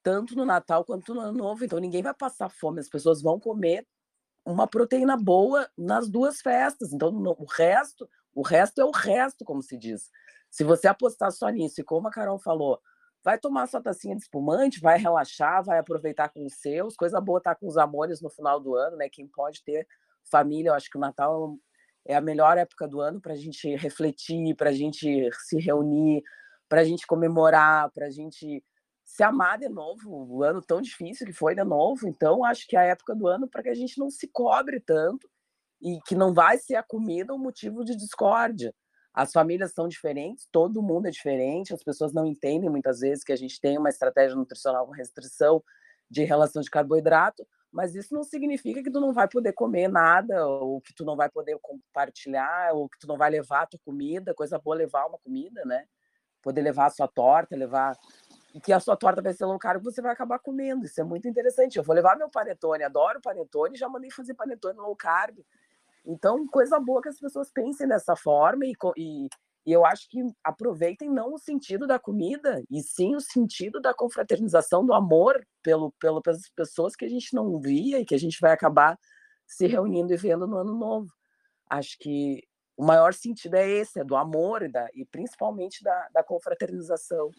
tanto 0.03 0.35
no 0.35 0.45
Natal 0.45 0.85
quanto 0.85 1.15
no 1.15 1.21
Ano 1.21 1.39
Novo. 1.39 1.65
Então, 1.65 1.79
ninguém 1.79 2.03
vai 2.03 2.15
passar 2.15 2.49
fome, 2.49 2.81
as 2.81 2.89
pessoas 2.89 3.23
vão 3.23 3.39
comer 3.39 3.87
uma 4.45 4.67
proteína 4.67 5.17
boa 5.17 5.69
nas 5.77 6.09
duas 6.09 6.41
festas. 6.41 6.93
Então, 6.93 7.11
o 7.11 7.45
resto, 7.45 8.09
o 8.35 8.43
resto 8.43 8.81
é 8.81 8.85
o 8.85 8.91
resto, 8.91 9.45
como 9.45 9.63
se 9.63 9.77
diz. 9.77 10.11
Se 10.51 10.65
você 10.65 10.89
apostar 10.89 11.31
só 11.31 11.49
nisso, 11.49 11.81
e 11.81 11.85
como 11.85 12.09
a 12.09 12.11
Carol 12.11 12.39
falou, 12.39 12.81
vai 13.23 13.39
tomar 13.39 13.69
sua 13.69 13.83
tacinha 13.83 14.17
de 14.17 14.23
espumante, 14.23 14.81
vai 14.81 14.99
relaxar, 14.99 15.63
vai 15.63 15.79
aproveitar 15.79 16.31
com 16.31 16.45
os 16.45 16.55
seus. 16.55 16.97
Coisa 16.97 17.21
boa 17.21 17.39
estar 17.39 17.55
tá 17.55 17.61
com 17.61 17.69
os 17.69 17.77
amores 17.77 18.21
no 18.21 18.31
final 18.31 18.59
do 18.59 18.75
ano, 18.75 18.97
né? 18.97 19.09
Quem 19.09 19.29
pode 19.29 19.63
ter 19.63 19.87
família, 20.25 20.71
eu 20.71 20.75
acho 20.75 20.91
que 20.91 20.97
o 20.97 21.01
Natal 21.01 21.57
é 22.07 22.15
a 22.15 22.21
melhor 22.21 22.59
época 22.59 22.89
do 22.89 23.01
ano 23.01 23.21
para 23.21 23.33
a 23.33 23.37
gente 23.37 23.75
refletir, 23.77 24.55
para 24.57 24.71
a 24.71 24.73
gente 24.73 25.31
se 25.33 25.59
reunir, 25.59 26.23
para 26.69 26.81
a 26.81 26.85
gente 26.85 27.07
comemorar, 27.07 27.91
para 27.91 28.07
a 28.07 28.11
gente 28.11 28.65
se 29.05 29.23
amar 29.25 29.59
de 29.59 29.69
novo, 29.69 30.09
o 30.09 30.43
ano 30.45 30.63
tão 30.63 30.81
difícil 30.81 31.27
que 31.27 31.33
foi 31.33 31.55
de 31.55 31.65
novo. 31.65 32.07
Então, 32.07 32.45
acho 32.45 32.67
que 32.67 32.77
é 32.77 32.81
a 32.81 32.85
época 32.85 33.15
do 33.15 33.27
ano 33.27 33.49
para 33.49 33.63
que 33.63 33.69
a 33.69 33.75
gente 33.75 33.99
não 33.99 34.09
se 34.09 34.29
cobre 34.29 34.79
tanto 34.81 35.29
e 35.83 35.99
que 36.07 36.15
não 36.15 36.33
vai 36.33 36.59
ser 36.59 36.77
a 36.77 36.83
comida 36.83 37.35
um 37.35 37.39
motivo 37.39 37.85
de 37.85 37.97
discórdia. 37.97 38.73
As 39.13 39.33
famílias 39.33 39.73
são 39.73 39.89
diferentes, 39.89 40.47
todo 40.53 40.83
mundo 40.83 41.07
é 41.07 41.11
diferente, 41.11 41.75
as 41.75 41.83
pessoas 41.83 42.13
não 42.13 42.25
entendem 42.25 42.71
muitas 42.71 43.01
vezes 43.01 43.25
que 43.25 43.33
a 43.33 43.37
gente 43.37 43.61
tem 43.61 43.77
uma 43.77 43.89
estratégia 43.89 44.37
nutricional 44.37 44.87
com 44.87 44.93
restrição 44.93 45.63
de 46.09 46.23
relação 46.23 46.63
de 46.63 46.71
carboidrato, 46.71 47.45
mas 47.73 47.95
isso 47.95 48.15
não 48.15 48.25
significa 48.25 48.83
que 48.83 48.91
tu 48.91 49.01
não 49.01 49.13
vai 49.13 49.29
poder 49.29 49.53
comer 49.53 49.89
nada, 49.89 50.47
ou 50.47 50.81
que 50.81 50.93
tu 50.95 51.05
não 51.05 51.17
vai 51.17 51.29
poder 51.29 51.59
compartilhar, 51.61 52.75
ou 52.75 52.89
que 52.89 52.99
tu 52.99 53.07
não 53.07 53.17
vai 53.17 53.31
levar 53.31 53.63
a 53.63 53.67
tua 53.67 53.81
comida, 53.85 54.35
coisa 54.35 54.59
boa 54.59 54.77
levar 54.77 55.07
uma 55.07 55.19
comida, 55.19 55.65
né? 55.65 55.87
Poder 56.43 56.63
levar 56.63 56.87
a 56.87 56.91
sua 56.91 57.07
torta, 57.07 57.55
levar 57.55 57.97
que 58.59 58.73
a 58.73 58.81
sua 58.81 58.97
torta 58.97 59.23
vai 59.23 59.33
ser 59.33 59.45
low 59.45 59.59
carb, 59.59 59.83
você 59.83 60.03
vai 60.03 60.13
acabar 60.13 60.41
comendo. 60.41 60.85
Isso 60.85 61.01
é 61.01 61.05
muito 61.05 61.29
interessante. 61.29 61.77
Eu 61.77 61.85
vou 61.85 61.95
levar 61.95 62.17
meu 62.17 62.29
panetone, 62.29 62.83
adoro 62.83 63.21
panetone, 63.21 63.77
já 63.77 63.89
mandei 63.89 64.11
fazer 64.11 64.35
panetone 64.35 64.79
low 64.79 64.97
carb. 64.97 65.39
Então, 66.05 66.47
coisa 66.49 66.81
boa 66.81 67.01
que 67.01 67.09
as 67.09 67.21
pessoas 67.21 67.51
pensem 67.53 67.87
dessa 67.87 68.17
forma 68.17 68.65
e, 68.65 68.73
e, 68.97 69.29
e 69.67 69.73
eu 69.73 69.85
acho 69.85 70.09
que 70.09 70.19
aproveitem 70.43 71.11
não 71.11 71.35
o 71.35 71.39
sentido 71.39 71.87
da 71.87 71.99
comida, 71.99 72.63
e 72.71 72.83
sim 72.83 73.15
o 73.15 73.21
sentido 73.21 73.81
da 73.81 73.93
confraternização, 73.93 74.85
do 74.85 74.95
amor 74.95 75.45
pelo, 75.63 75.93
pelo, 76.01 76.23
pelas 76.23 76.49
pessoas 76.57 76.97
que 76.97 77.05
a 77.05 77.09
gente 77.09 77.35
não 77.35 77.61
via 77.61 78.01
e 78.01 78.05
que 78.05 78.15
a 78.15 78.19
gente 78.19 78.39
vai 78.41 78.53
acabar 78.53 78.99
se 79.47 79.67
reunindo 79.67 80.13
e 80.13 80.17
vendo 80.17 80.47
no 80.47 80.57
ano 80.57 80.75
novo. 80.75 81.13
Acho 81.69 81.97
que 81.99 82.43
o 82.77 82.85
maior 82.85 83.13
sentido 83.13 83.57
é 83.57 83.69
esse, 83.69 84.01
é 84.01 84.05
do 84.05 84.17
amor 84.17 84.63
e, 84.63 84.69
da, 84.69 84.89
e 84.95 85.05
principalmente 85.05 85.85
da, 85.85 86.09
da 86.09 86.25
confraternização. 86.25 87.31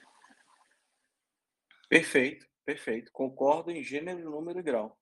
Perfeito, 1.90 2.46
perfeito. 2.64 3.12
Concordo 3.12 3.72
em 3.72 3.84
gênero, 3.84 4.30
número 4.30 4.60
e 4.60 4.64
grau. 4.64 4.96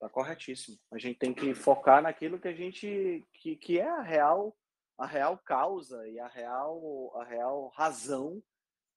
Tá 0.00 0.08
corretíssimo. 0.08 0.76
A 0.92 0.98
gente 0.98 1.18
tem 1.18 1.32
que 1.32 1.54
focar 1.54 2.02
naquilo 2.02 2.38
que 2.38 2.48
a 2.48 2.52
gente 2.52 3.24
que, 3.34 3.56
que 3.56 3.78
é 3.78 3.88
a 3.88 4.02
real 4.02 4.54
a 4.98 5.06
real 5.06 5.38
causa 5.38 6.06
e 6.08 6.18
a 6.18 6.26
real 6.26 7.12
a 7.16 7.24
real 7.24 7.68
razão 7.68 8.42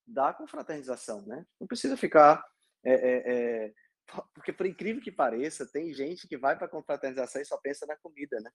da 0.06 0.34
confraternização, 0.34 1.22
né? 1.24 1.45
Não 1.60 1.68
precisa 1.68 1.97
ficar 1.97 2.43
é, 2.84 2.93
é, 2.93 3.74
porque 4.34 4.52
por 4.52 4.66
incrível 4.66 5.02
que 5.02 5.12
pareça, 5.12 5.68
tem 5.72 5.93
gente 5.93 6.28
que 6.28 6.38
vai 6.38 6.56
para 6.56 6.66
a 6.66 6.70
confraternização 6.70 7.41
e 7.41 7.45
só 7.45 7.58
pensa 7.58 7.86
na 7.86 7.95
comida, 7.97 8.39
né? 8.41 8.50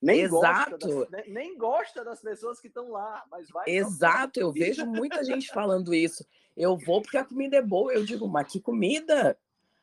Nem 0.00 0.20
Exato. 0.20 0.78
Gosta 0.78 1.10
das, 1.10 1.26
nem 1.26 1.58
gosta 1.58 2.04
das 2.04 2.20
pessoas 2.20 2.60
que 2.60 2.68
estão 2.68 2.90
lá, 2.90 3.24
mas 3.30 3.48
vai. 3.50 3.64
Exato, 3.68 4.38
eu 4.38 4.52
vejo 4.52 4.86
muita 4.86 5.24
gente 5.24 5.48
falando 5.52 5.92
isso. 5.92 6.24
Eu 6.56 6.76
vou 6.76 7.02
porque 7.02 7.16
a 7.16 7.24
comida 7.24 7.56
é 7.56 7.62
boa. 7.62 7.92
Eu 7.92 8.04
digo, 8.04 8.28
mas 8.28 8.50
que 8.50 8.60
comida? 8.60 9.36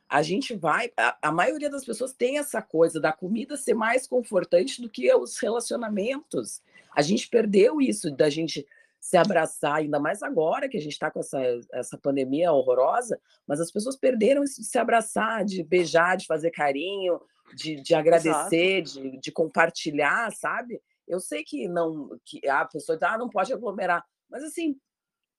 A 0.07 0.21
gente 0.21 0.55
vai. 0.55 0.91
A, 0.95 1.17
a 1.29 1.31
maioria 1.31 1.69
das 1.69 1.83
pessoas 1.83 2.13
tem 2.13 2.37
essa 2.37 2.61
coisa 2.61 2.99
da 2.99 3.11
comida 3.11 3.57
ser 3.57 3.73
mais 3.73 4.07
confortante 4.07 4.81
do 4.81 4.89
que 4.89 5.13
os 5.13 5.37
relacionamentos. 5.39 6.61
A 6.95 7.01
gente 7.01 7.27
perdeu 7.29 7.81
isso 7.81 8.11
da 8.11 8.29
gente 8.29 8.65
se 9.05 9.17
abraçar, 9.17 9.75
ainda 9.75 9.99
mais 9.99 10.23
agora 10.23 10.67
que 10.67 10.77
a 10.77 10.81
gente 10.81 10.93
está 10.93 11.11
com 11.11 11.19
essa, 11.19 11.39
essa 11.73 11.95
pandemia 11.95 12.51
horrorosa, 12.51 13.21
mas 13.45 13.61
as 13.61 13.69
pessoas 13.69 13.95
perderam 13.95 14.43
isso 14.43 14.61
de 14.61 14.67
se 14.67 14.79
abraçar, 14.79 15.45
de 15.45 15.61
beijar, 15.61 16.17
de 16.17 16.25
fazer 16.25 16.49
carinho, 16.49 17.21
de, 17.53 17.75
de 17.75 17.93
agradecer, 17.93 18.81
de, 18.81 19.19
de, 19.19 19.31
compartilhar, 19.31 20.31
sabe? 20.31 20.81
Eu 21.07 21.19
sei 21.19 21.43
que 21.43 21.67
não, 21.67 22.19
que 22.25 22.47
a 22.47 22.65
pessoa 22.65 22.97
ah, 23.01 23.15
não 23.15 23.29
pode 23.29 23.53
aglomerar, 23.53 24.03
mas 24.27 24.43
assim, 24.43 24.75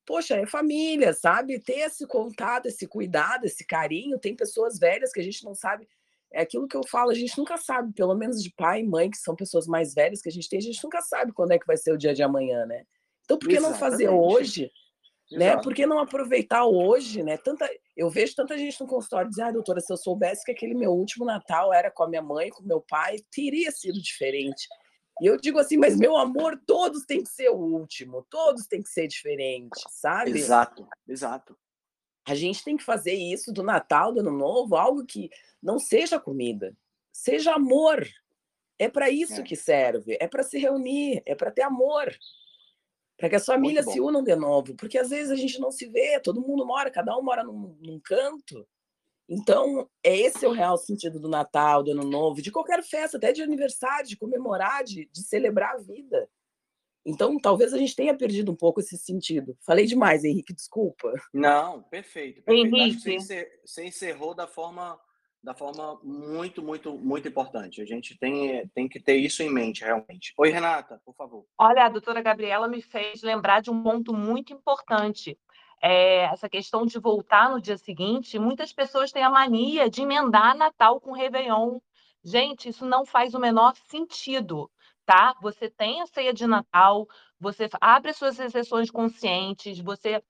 poxa, 0.07 0.36
é 0.36 0.46
família, 0.46 1.12
sabe? 1.12 1.59
Ter 1.59 1.80
esse 1.80 2.07
contato, 2.07 2.66
esse 2.66 2.86
cuidado, 2.86 3.44
esse 3.44 3.66
carinho. 3.66 4.18
Tem 4.18 4.34
pessoas 4.34 4.78
velhas 4.78 5.12
que 5.12 5.20
a 5.20 5.24
gente 5.24 5.44
não 5.44 5.54
sabe. 5.54 5.88
É 6.32 6.40
aquilo 6.40 6.68
que 6.68 6.76
eu 6.76 6.86
falo, 6.86 7.11
a 7.11 7.14
gente 7.14 7.36
nunca 7.38 7.57
sabe, 7.57 7.92
pelo 7.92 8.14
menos 8.14 8.42
de 8.42 8.50
pai 8.50 8.80
e 8.80 8.86
mãe, 8.86 9.11
que 9.11 9.18
são 9.18 9.34
pessoas 9.34 9.66
mais 9.66 9.94
velhas 9.94 10.20
que 10.20 10.28
a 10.28 10.32
gente 10.32 10.48
tem, 10.48 10.59
a 10.59 10.62
gente 10.62 10.82
nunca 10.82 11.00
sabe 11.00 11.32
quando 11.32 11.52
é 11.52 11.59
que 11.59 11.66
vai 11.66 11.76
ser 11.76 11.92
o 11.92 11.98
dia 11.98 12.12
de 12.12 12.22
amanhã, 12.22 12.66
né? 12.66 12.84
Então, 13.24 13.38
por 13.38 13.48
que 13.48 13.61
não 13.61 13.74
fazer 13.74 14.09
hoje? 14.09 14.70
Né? 15.32 15.57
Por 15.57 15.74
que 15.74 15.86
não 15.86 15.98
aproveitar 15.98 16.64
hoje, 16.64 17.22
né? 17.22 17.36
Tanta, 17.36 17.68
eu 17.96 18.09
vejo 18.09 18.34
tanta 18.36 18.57
gente 18.57 18.80
no 18.80 18.86
consultório 18.86 19.28
dizer, 19.28 19.42
ah, 19.42 19.50
doutora, 19.50 19.80
se 19.80 19.92
eu 19.92 19.96
soubesse 19.96 20.44
que 20.44 20.52
aquele 20.52 20.74
meu 20.74 20.92
último 20.92 21.24
Natal 21.24 21.72
era 21.72 21.90
com 21.90 22.04
a 22.04 22.09
minha 22.09 22.22
mãe, 22.22 22.50
com 22.50 22.62
meu 22.62 22.80
pai, 22.80 23.16
teria 23.32 23.72
sido 23.72 24.00
diferente. 24.00 24.68
E 25.21 25.27
eu 25.27 25.37
digo 25.37 25.59
assim, 25.59 25.77
mas 25.77 25.97
meu 25.97 26.17
amor, 26.17 26.61
todos 26.67 27.05
têm 27.05 27.23
que 27.23 27.29
ser 27.29 27.49
o 27.49 27.57
último, 27.57 28.27
todos 28.29 28.67
têm 28.67 28.83
que 28.83 28.91
ser 28.91 29.07
diferentes, 29.09 29.83
sabe? 29.89 30.33
Exato, 30.33 30.87
exato. 31.09 31.59
A 32.27 32.35
gente 32.35 32.62
tem 32.62 32.77
que 32.77 32.85
fazer 32.85 33.14
isso 33.14 33.53
do 33.53 33.62
Natal, 33.62 34.12
do 34.12 34.21
Ano 34.21 34.33
Novo, 34.33 34.77
algo 34.77 35.07
que 35.07 35.31
não 35.62 35.79
seja 35.79 36.21
comida, 36.21 36.77
seja 37.12 37.55
amor. 37.55 38.07
É 38.79 38.91
para 38.91 39.09
isso 39.09 39.41
é. 39.41 39.43
que 39.43 39.57
serve, 39.57 40.19
é 40.21 40.29
para 40.29 40.43
se 40.43 40.59
reunir, 40.59 41.23
é 41.25 41.35
para 41.35 41.51
ter 41.51 41.62
amor 41.62 42.14
para 43.17 43.31
que 43.31 43.37
as 43.37 43.47
famílias 43.47 43.87
se 43.87 44.01
unam 44.01 44.23
de 44.23 44.37
novo, 44.37 44.75
porque 44.75 44.99
às 44.99 45.09
vezes 45.09 45.31
a 45.31 45.37
gente 45.37 45.59
não 45.59 45.73
se 45.73 45.87
vê, 45.89 46.21
todo 46.21 46.41
mundo 46.41 46.67
mora, 46.67 46.91
cada 46.91 47.17
um 47.17 47.23
mora 47.23 47.43
num, 47.43 47.77
num 47.81 47.99
canto. 47.99 48.67
Então, 49.29 49.89
é 50.05 50.16
esse 50.16 50.45
é 50.45 50.49
o 50.49 50.53
real 50.53 50.77
sentido 50.77 51.18
do 51.18 51.29
Natal, 51.29 51.83
do 51.83 51.91
Ano 51.91 52.05
Novo, 52.05 52.41
de 52.41 52.53
qualquer 52.53 52.83
festa, 52.83 53.16
até 53.16 53.33
de 53.33 53.43
aniversário, 53.43 54.07
de 54.07 54.16
comemorar, 54.16 54.85
de, 54.85 55.09
de 55.12 55.22
celebrar 55.22 55.74
a 55.74 55.79
vida. 55.79 56.29
Então, 57.05 57.39
talvez 57.39 57.72
a 57.72 57.79
gente 57.79 57.95
tenha 57.95 58.16
perdido 58.16 58.51
um 58.51 58.57
pouco 58.57 58.81
esse 58.81 58.97
sentido. 58.97 59.57
Falei 59.64 59.87
demais, 59.87 60.24
Henrique, 60.24 60.55
desculpa. 60.55 61.12
Não, 61.33 61.83
perfeito. 61.85 62.43
perfeito. 62.43 62.77
Henrique. 62.77 63.20
Você 63.64 63.85
encerrou 63.85 64.35
da 64.35 64.47
forma 64.47 64.99
da 65.47 65.55
forma 65.55 66.01
muito, 66.03 66.61
muito, 66.61 66.99
muito 66.99 67.29
importante. 67.29 67.81
A 67.81 67.85
gente 67.85 68.18
tem, 68.18 68.66
tem 68.74 68.89
que 68.89 68.99
ter 68.99 69.14
isso 69.14 69.45
em 69.45 69.49
mente, 69.49 69.85
realmente. 69.85 70.35
Oi, 70.37 70.51
Renata, 70.51 71.01
por 71.05 71.14
favor. 71.14 71.47
Olha, 71.57 71.85
a 71.85 71.89
doutora 71.89 72.20
Gabriela 72.20 72.66
me 72.66 72.83
fez 72.83 73.22
lembrar 73.22 73.62
de 73.62 73.70
um 73.70 73.81
ponto 73.81 74.12
muito 74.12 74.53
importante. 74.53 75.39
É, 75.83 76.24
essa 76.24 76.49
questão 76.49 76.87
de 76.87 76.99
voltar 76.99 77.51
no 77.51 77.61
dia 77.61 77.77
seguinte, 77.77 78.39
muitas 78.39 78.72
pessoas 78.72 79.12
têm 79.12 79.22
a 79.22 79.31
mania 79.31 79.91
de 79.91 80.03
emendar 80.03 80.57
Natal 80.57 81.01
com 81.01 81.12
Réveillon. 81.12 81.79
Gente, 82.24 82.68
isso 82.68 82.85
não 82.85 83.05
faz 83.05 83.35
o 83.35 83.39
menor 83.39 83.74
sentido, 83.89 84.70
tá? 85.05 85.35
Você 85.41 85.70
tem 85.70 86.01
a 86.03 86.07
ceia 86.07 86.33
de 86.33 86.47
Natal, 86.47 87.07
você 87.39 87.68
abre 87.81 88.11
as 88.11 88.16
suas 88.16 88.39
exceções 88.39 88.91
conscientes, 88.91 89.79
você 89.79 90.22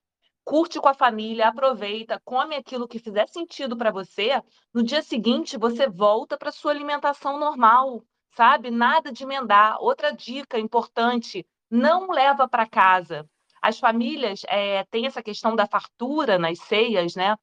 curte 0.43 0.79
com 0.79 0.87
a 0.87 0.93
família, 0.93 1.47
aproveita, 1.47 2.21
come 2.23 2.55
aquilo 2.55 2.87
que 2.87 2.99
fizer 2.99 3.27
sentido 3.27 3.75
para 3.75 3.91
você. 3.91 4.41
No 4.73 4.83
dia 4.83 5.01
seguinte, 5.01 5.57
você 5.57 5.89
volta 5.89 6.37
para 6.37 6.51
sua 6.51 6.71
alimentação 6.71 7.37
normal, 7.39 8.03
sabe? 8.35 8.69
Nada 8.71 9.11
de 9.11 9.23
emendar. 9.23 9.77
Outra 9.81 10.11
dica 10.11 10.59
importante: 10.59 11.45
não 11.69 12.07
leva 12.09 12.47
para 12.47 12.67
casa. 12.67 13.27
As 13.67 13.79
famílias 13.79 14.43
é, 14.47 14.85
têm 14.85 15.07
essa 15.07 15.21
questão 15.21 15.53
da 15.53 15.67
fartura 15.67 16.39
nas 16.39 16.57
ceias, 16.59 17.15
né? 17.15 17.35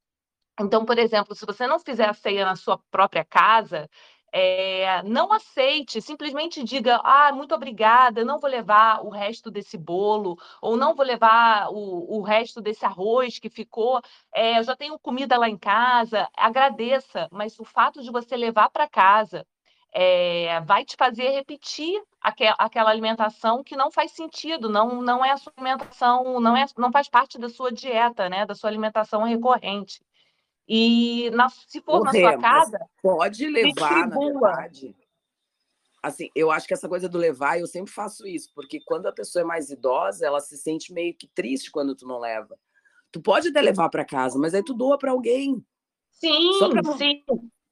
Então, 0.60 0.84
por 0.86 0.98
exemplo, 0.98 1.34
se 1.34 1.44
você 1.46 1.66
não 1.66 1.78
fizer 1.78 2.08
a 2.08 2.14
ceia 2.14 2.46
na 2.46 2.56
sua 2.56 2.78
própria 2.90 3.24
casa, 3.24 3.88
é, 4.32 5.02
não 5.02 5.32
aceite, 5.32 6.00
simplesmente 6.00 6.64
diga: 6.64 6.96
ah, 7.04 7.30
muito 7.32 7.54
obrigada, 7.54 8.24
não 8.24 8.38
vou 8.40 8.48
levar 8.48 9.04
o 9.04 9.10
resto 9.10 9.50
desse 9.50 9.76
bolo, 9.76 10.38
ou 10.62 10.76
não 10.78 10.94
vou 10.94 11.04
levar 11.04 11.68
o, 11.70 12.18
o 12.18 12.22
resto 12.22 12.62
desse 12.62 12.86
arroz 12.86 13.38
que 13.38 13.50
ficou, 13.50 14.00
é, 14.34 14.58
eu 14.58 14.64
já 14.64 14.74
tenho 14.74 14.98
comida 14.98 15.36
lá 15.38 15.48
em 15.48 15.58
casa. 15.58 16.26
Agradeça, 16.36 17.28
mas 17.30 17.58
o 17.60 17.64
fato 17.64 18.02
de 18.02 18.10
você 18.10 18.36
levar 18.36 18.70
para 18.70 18.88
casa 18.88 19.46
é, 19.94 20.60
vai 20.62 20.84
te 20.84 20.96
fazer 20.98 21.30
repetir 21.30 22.02
aquel, 22.20 22.52
aquela 22.58 22.90
alimentação 22.90 23.62
que 23.62 23.76
não 23.76 23.92
faz 23.92 24.10
sentido, 24.10 24.68
não, 24.68 25.00
não 25.00 25.24
é 25.24 25.30
a 25.30 25.36
sua 25.36 25.52
alimentação, 25.56 26.40
não, 26.40 26.56
é, 26.56 26.66
não 26.76 26.90
faz 26.90 27.08
parte 27.08 27.38
da 27.38 27.48
sua 27.48 27.70
dieta, 27.70 28.28
né, 28.28 28.44
da 28.44 28.56
sua 28.56 28.68
alimentação 28.68 29.22
recorrente. 29.22 30.02
E 30.66 31.30
na, 31.30 31.48
se 31.48 31.80
for 31.80 32.00
Corremos. 32.00 32.22
na 32.22 32.30
sua 32.32 32.40
casa. 32.40 32.78
Pode 33.00 33.46
levar, 33.46 34.08
na 34.08 34.18
verdade. 34.18 34.96
Assim, 36.02 36.28
eu 36.34 36.50
acho 36.50 36.66
que 36.66 36.74
essa 36.74 36.88
coisa 36.88 37.08
do 37.08 37.16
levar, 37.16 37.60
eu 37.60 37.66
sempre 37.66 37.92
faço 37.92 38.26
isso, 38.26 38.50
porque 38.54 38.80
quando 38.84 39.06
a 39.06 39.12
pessoa 39.12 39.42
é 39.42 39.46
mais 39.46 39.70
idosa, 39.70 40.26
ela 40.26 40.40
se 40.40 40.58
sente 40.58 40.92
meio 40.92 41.14
que 41.14 41.28
triste 41.28 41.70
quando 41.70 41.94
tu 41.94 42.06
não 42.06 42.18
leva. 42.18 42.58
Tu 43.12 43.20
pode 43.22 43.48
até 43.48 43.62
levar 43.62 43.88
para 43.90 44.04
casa, 44.04 44.38
mas 44.38 44.54
aí 44.54 44.62
tu 44.62 44.74
doa 44.74 44.98
para 44.98 45.12
alguém. 45.12 45.64
Sim, 46.10 46.58
não, 46.58 46.96
sim. 46.98 47.22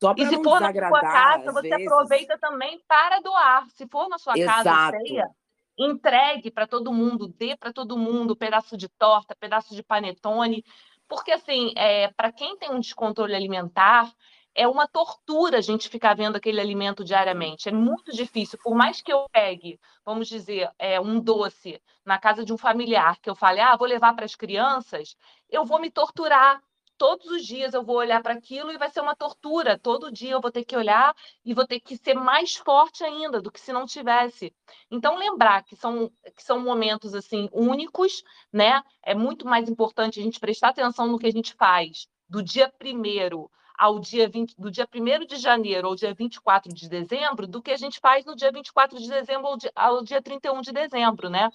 Só 0.03 0.13
e 0.19 0.27
se 0.27 0.43
for 0.43 0.61
na 0.61 0.73
sua 0.73 1.01
casa, 1.01 1.53
você 1.53 1.69
vezes. 1.69 1.87
aproveita 1.87 2.37
também 2.39 2.83
para 2.89 3.21
doar. 3.21 3.71
Se 3.71 3.87
for 3.87 4.09
na 4.09 4.19
sua 4.19 4.37
Exato. 4.37 4.65
casa 4.65 4.99
ceia, 4.99 5.31
entregue 5.79 6.51
para 6.51 6.67
todo 6.67 6.93
mundo, 6.93 7.29
dê 7.29 7.57
para 7.57 7.73
todo 7.73 7.97
mundo 7.97 8.35
pedaço 8.35 8.77
de 8.77 8.89
torta, 8.89 9.37
pedaço 9.39 9.77
de 9.77 9.83
panetone, 9.85 10.65
porque, 11.09 11.31
assim, 11.31 11.73
é, 11.77 12.09
para 12.17 12.33
quem 12.33 12.57
tem 12.57 12.73
um 12.73 12.81
descontrole 12.81 13.33
alimentar, 13.33 14.13
é 14.57 14.67
uma 14.67 14.89
tortura 14.89 15.59
a 15.59 15.61
gente 15.61 15.89
ficar 15.89 16.17
vendo 16.17 16.37
aquele 16.37 16.61
alimento 16.61 17.05
diariamente. 17.05 17.69
É 17.69 17.73
muito 17.73 18.11
difícil. 18.13 18.59
Por 18.61 18.75
mais 18.75 19.01
que 19.01 19.13
eu 19.13 19.27
pegue, 19.33 19.79
vamos 20.05 20.27
dizer, 20.29 20.69
é, 20.79 21.01
um 21.01 21.21
doce 21.21 21.81
na 22.05 22.19
casa 22.19 22.45
de 22.45 22.53
um 22.53 22.59
familiar, 22.59 23.21
que 23.21 23.31
eu 23.31 23.37
fale, 23.37 23.61
ah, 23.61 23.77
vou 23.77 23.87
levar 23.87 24.15
para 24.15 24.25
as 24.25 24.35
crianças, 24.35 25.17
eu 25.49 25.65
vou 25.65 25.79
me 25.79 25.91
torturar 25.91 26.61
todos 27.03 27.27
os 27.27 27.45
dias 27.45 27.75
eu 27.75 27.83
vou 27.83 27.97
olhar 27.97 28.23
para 28.23 28.35
aquilo 28.35 28.71
e 28.71 28.79
vai 28.79 28.89
ser 28.89 29.01
uma 29.01 29.17
tortura. 29.17 29.77
Todo 29.77 30.13
dia 30.13 30.31
eu 30.31 30.41
vou 30.41 30.53
ter 30.53 30.65
que 30.65 30.77
olhar 30.77 31.13
e 31.45 31.53
vou 31.53 31.67
ter 31.67 31.81
que 31.81 31.97
ser 31.97 32.15
mais 32.15 32.55
forte 32.55 33.03
ainda 33.03 33.43
do 33.43 33.51
que 33.51 33.61
se 33.61 33.73
não 33.73 33.85
tivesse. 33.87 34.55
Então 34.89 35.19
lembrar 35.19 35.65
que 35.65 35.75
são 35.75 36.13
que 36.37 36.45
são 36.45 36.61
momentos 36.61 37.13
assim 37.13 37.49
únicos, 37.53 38.23
né? 38.53 38.81
É 39.03 39.17
muito 39.17 39.45
mais 39.45 39.69
importante 39.69 40.21
a 40.21 40.23
gente 40.23 40.39
prestar 40.39 40.69
atenção 40.69 41.09
no 41.09 41.19
que 41.19 41.27
a 41.27 41.33
gente 41.33 41.55
faz 41.55 42.07
do 42.29 42.41
dia 42.41 42.73
primeiro 42.79 43.51
ao 43.77 43.99
dia 43.99 44.29
20, 44.29 44.55
do 44.57 44.71
dia 44.71 44.87
1 44.95 45.27
de 45.27 45.39
janeiro 45.39 45.89
ao 45.89 45.97
dia 45.97 46.15
24 46.15 46.73
de 46.73 46.89
dezembro 46.89 47.49
do 47.49 47.61
que 47.61 47.73
a 47.73 47.77
gente 47.77 47.99
faz 47.99 48.25
no 48.25 48.37
dia 48.37 48.53
24 48.53 48.97
de 49.01 49.09
dezembro 49.09 49.49
ao 49.49 49.57
dia, 49.57 49.73
ao 49.75 50.05
dia 50.05 50.23
31 50.23 50.61
de 50.61 50.71
dezembro, 50.71 51.29
né? 51.29 51.51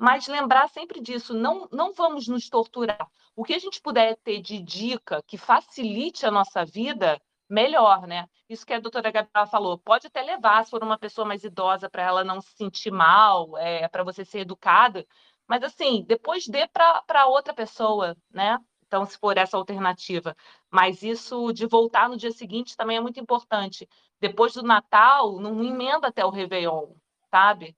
Mas 0.00 0.26
lembrar 0.26 0.66
sempre 0.70 0.98
disso, 0.98 1.34
não, 1.34 1.68
não 1.70 1.92
vamos 1.92 2.26
nos 2.26 2.48
torturar. 2.48 3.06
O 3.36 3.44
que 3.44 3.52
a 3.52 3.58
gente 3.58 3.82
puder 3.82 4.16
ter 4.24 4.40
de 4.40 4.58
dica 4.58 5.22
que 5.26 5.36
facilite 5.36 6.24
a 6.24 6.30
nossa 6.30 6.64
vida, 6.64 7.20
melhor, 7.46 8.06
né? 8.06 8.26
Isso 8.48 8.64
que 8.64 8.72
a 8.72 8.80
doutora 8.80 9.10
Gabriela 9.10 9.46
falou, 9.46 9.78
pode 9.78 10.06
até 10.06 10.22
levar, 10.22 10.64
se 10.64 10.70
for 10.70 10.82
uma 10.82 10.98
pessoa 10.98 11.26
mais 11.26 11.44
idosa, 11.44 11.90
para 11.90 12.02
ela 12.02 12.24
não 12.24 12.40
se 12.40 12.50
sentir 12.56 12.90
mal, 12.90 13.58
é, 13.58 13.88
para 13.88 14.02
você 14.02 14.24
ser 14.24 14.40
educada, 14.40 15.06
mas 15.46 15.62
assim, 15.62 16.02
depois 16.06 16.46
dê 16.46 16.66
para 16.66 17.26
outra 17.26 17.52
pessoa, 17.52 18.16
né? 18.30 18.56
Então, 18.86 19.04
se 19.04 19.18
for 19.18 19.36
essa 19.36 19.56
alternativa. 19.58 20.34
Mas 20.70 21.02
isso 21.02 21.52
de 21.52 21.66
voltar 21.66 22.08
no 22.08 22.16
dia 22.16 22.32
seguinte 22.32 22.74
também 22.74 22.96
é 22.96 23.00
muito 23.02 23.20
importante. 23.20 23.86
Depois 24.18 24.54
do 24.54 24.62
Natal, 24.62 25.38
não 25.38 25.62
emenda 25.62 26.08
até 26.08 26.24
o 26.24 26.30
Réveillon, 26.30 26.94
sabe? 27.30 27.76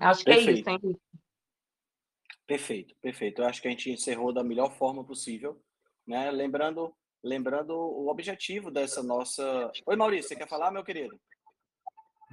Acho 0.00 0.24
que 0.24 0.30
Perfeito. 0.30 0.68
é 0.68 0.74
isso, 0.74 0.86
hein? 0.86 1.00
Perfeito, 2.46 2.94
perfeito. 3.02 3.42
Eu 3.42 3.46
acho 3.46 3.60
que 3.60 3.68
a 3.68 3.70
gente 3.70 3.90
encerrou 3.90 4.32
da 4.32 4.44
melhor 4.44 4.70
forma 4.72 5.02
possível, 5.02 5.60
né? 6.06 6.30
Lembrando, 6.30 6.94
lembrando 7.22 7.72
o 7.72 8.08
objetivo 8.08 8.70
dessa 8.70 9.02
nossa. 9.02 9.72
Oi, 9.84 9.96
Maurício, 9.96 10.28
você 10.28 10.36
quer 10.36 10.48
falar, 10.48 10.70
meu 10.70 10.84
querido? 10.84 11.18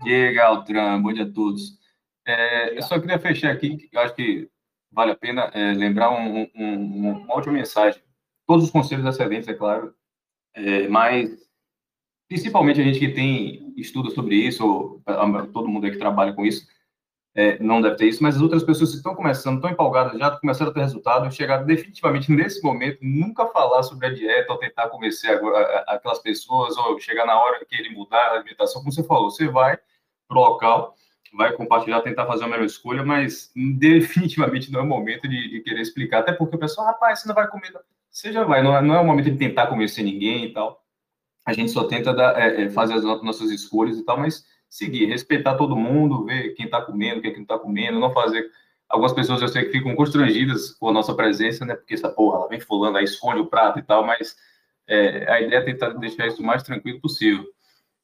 Diga, 0.04 0.46
Altran, 0.46 1.02
bom 1.02 1.14
dia 1.14 1.24
a 1.24 1.32
todos. 1.32 1.80
É, 2.26 2.78
eu 2.78 2.82
só 2.84 3.00
queria 3.00 3.20
fechar 3.20 3.52
aqui, 3.52 3.90
eu 3.92 4.00
acho 4.02 4.16
que 4.16 4.50
vale 4.92 5.12
a 5.12 5.16
pena 5.16 5.52
é, 5.54 5.74
lembrar 5.74 6.12
um, 6.12 6.50
um, 6.56 7.24
uma 7.24 7.36
última 7.36 7.54
mensagem. 7.54 8.02
Todos 8.46 8.66
os 8.66 8.72
conselhos 8.72 9.06
excelentes, 9.06 9.48
é 9.48 9.54
claro, 9.54 9.96
é, 10.54 10.88
mas 10.88 11.44
principalmente 12.28 12.80
a 12.80 12.84
gente 12.84 13.00
que 13.00 13.10
tem 13.10 13.74
estudo 13.78 14.12
sobre 14.12 14.36
isso, 14.36 14.66
ou, 14.66 15.04
todo 15.52 15.68
mundo 15.68 15.86
aí 15.86 15.92
que 15.92 15.98
trabalha 15.98 16.34
com 16.34 16.46
isso, 16.46 16.68
é, 17.36 17.58
não 17.60 17.82
deve 17.82 17.96
ter 17.96 18.06
isso, 18.06 18.22
mas 18.22 18.36
as 18.36 18.42
outras 18.42 18.64
pessoas 18.64 18.92
que 18.92 18.98
estão 18.98 19.16
começando, 19.16 19.56
estão 19.56 19.72
empolgadas, 19.72 20.20
já 20.20 20.30
começaram 20.32 20.70
a 20.70 20.74
ter 20.74 20.82
resultado, 20.82 21.32
chegar 21.34 21.64
definitivamente 21.64 22.32
nesse 22.32 22.64
momento, 22.64 23.00
nunca 23.02 23.48
falar 23.48 23.82
sobre 23.82 24.06
a 24.06 24.14
dieta 24.14 24.54
ou 24.54 24.60
tentar 24.60 24.90
convencer 24.90 25.32
agora, 25.32 25.84
aquelas 25.88 26.20
pessoas, 26.20 26.78
ou 26.78 27.00
chegar 27.00 27.26
na 27.26 27.40
hora 27.40 27.66
que 27.66 27.76
ele 27.76 27.90
mudar 27.90 28.18
a 28.18 28.34
alimentação, 28.34 28.82
como 28.82 28.92
você 28.92 29.04
falou, 29.04 29.32
você 29.32 29.48
vai 29.48 29.80
para 30.28 30.38
o 30.38 30.42
local, 30.42 30.96
vai 31.36 31.52
compartilhar, 31.54 32.02
tentar 32.02 32.28
fazer 32.28 32.44
a 32.44 32.48
melhor 32.48 32.66
escolha, 32.66 33.04
mas 33.04 33.52
definitivamente 33.56 34.72
não 34.72 34.82
é 34.82 34.84
o 34.84 34.88
momento 34.88 35.28
de, 35.28 35.50
de 35.50 35.62
querer 35.62 35.82
explicar, 35.82 36.20
até 36.20 36.34
porque 36.34 36.56
o 36.56 36.60
pessoal, 36.60 36.86
rapaz, 36.86 37.22
você 37.22 37.28
não 37.28 37.34
vai 37.34 37.48
comer, 37.48 37.74
você 38.12 38.32
já 38.32 38.44
vai, 38.44 38.62
não 38.62 38.78
é, 38.78 38.82
não 38.84 38.94
é 38.94 39.00
o 39.00 39.06
momento 39.06 39.32
de 39.32 39.38
tentar 39.38 39.66
convencer 39.66 40.06
ninguém 40.06 40.46
e 40.46 40.54
tal, 40.54 40.84
a 41.44 41.52
gente 41.52 41.72
só 41.72 41.86
tenta 41.86 42.14
dar, 42.14 42.40
é, 42.40 42.66
é 42.66 42.70
fazer 42.70 42.94
as 42.94 43.04
nossas 43.04 43.50
escolhas 43.50 43.98
e 43.98 44.06
tal, 44.06 44.20
mas 44.20 44.46
seguir, 44.74 45.06
respeitar 45.06 45.54
todo 45.54 45.76
mundo, 45.76 46.26
ver 46.26 46.56
quem 46.56 46.66
está 46.66 46.82
comendo, 46.82 47.22
quem 47.22 47.32
não 47.32 47.44
está 47.44 47.60
comendo, 47.60 48.00
não 48.00 48.12
fazer. 48.12 48.50
Algumas 48.90 49.14
pessoas 49.14 49.40
eu 49.40 49.48
sei 49.48 49.66
que 49.66 49.72
ficam 49.72 49.96
constrangidas 49.96 50.72
com 50.72 50.90
a 50.90 50.92
nossa 50.92 51.14
presença, 51.14 51.64
né? 51.64 51.76
Porque 51.76 51.94
essa 51.94 52.10
porra, 52.10 52.40
ela 52.40 52.48
vem 52.48 52.60
fulano, 52.60 52.98
aí 52.98 53.04
esconde 53.04 53.40
o 53.40 53.46
prato 53.46 53.78
e 53.78 53.84
tal, 53.84 54.04
mas 54.04 54.36
é, 54.88 55.32
a 55.32 55.42
ideia 55.42 55.60
é 55.60 55.62
tentar 55.62 55.90
deixar 55.90 56.26
isso 56.26 56.42
o 56.42 56.46
mais 56.46 56.64
tranquilo 56.64 57.00
possível. 57.00 57.46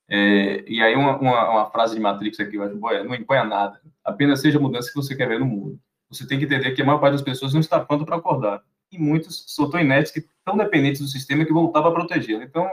É, 0.07 0.63
e 0.67 0.79
aí 0.79 0.95
uma, 0.95 1.17
uma, 1.17 1.49
uma, 1.49 1.71
frase 1.71 1.95
de 1.95 2.01
Matrix 2.01 2.39
aqui, 2.39 2.55
eu 2.55 2.63
acho, 2.63 2.75
boa, 2.75 3.03
não 3.03 3.15
imponha 3.15 3.43
nada, 3.43 3.81
apenas 4.03 4.39
seja 4.39 4.59
a 4.59 4.61
mudança 4.61 4.89
que 4.89 4.95
você 4.95 5.15
quer 5.15 5.27
ver 5.27 5.39
no 5.39 5.45
mundo. 5.47 5.79
você 6.07 6.27
tem 6.27 6.37
que 6.37 6.45
entender 6.45 6.71
que 6.71 6.83
a 6.83 6.85
maior 6.85 6.99
parte 6.99 7.13
das 7.13 7.23
pessoas 7.23 7.51
não 7.51 7.61
está 7.61 7.79
pronta 7.79 8.05
para 8.05 8.17
acordar. 8.17 8.61
E 8.91 8.99
muitos 8.99 9.43
são 9.47 9.67
tão 9.69 9.79
que 9.79 10.19
estão 10.19 10.55
dependentes 10.55 11.01
do 11.01 11.07
sistema 11.07 11.45
que 11.45 11.53
vão 11.53 11.63
lutar 11.63 11.81
para 11.81 11.91
protegê-lo. 11.91 12.43
Então, 12.43 12.67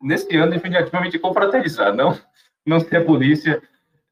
nesse 0.00 0.34
ano, 0.34 0.52
definitivamente, 0.52 1.18
confraternizar, 1.18 1.94
não, 1.94 2.18
não 2.64 2.80
ser 2.80 2.96
a 2.96 3.04
polícia 3.04 3.62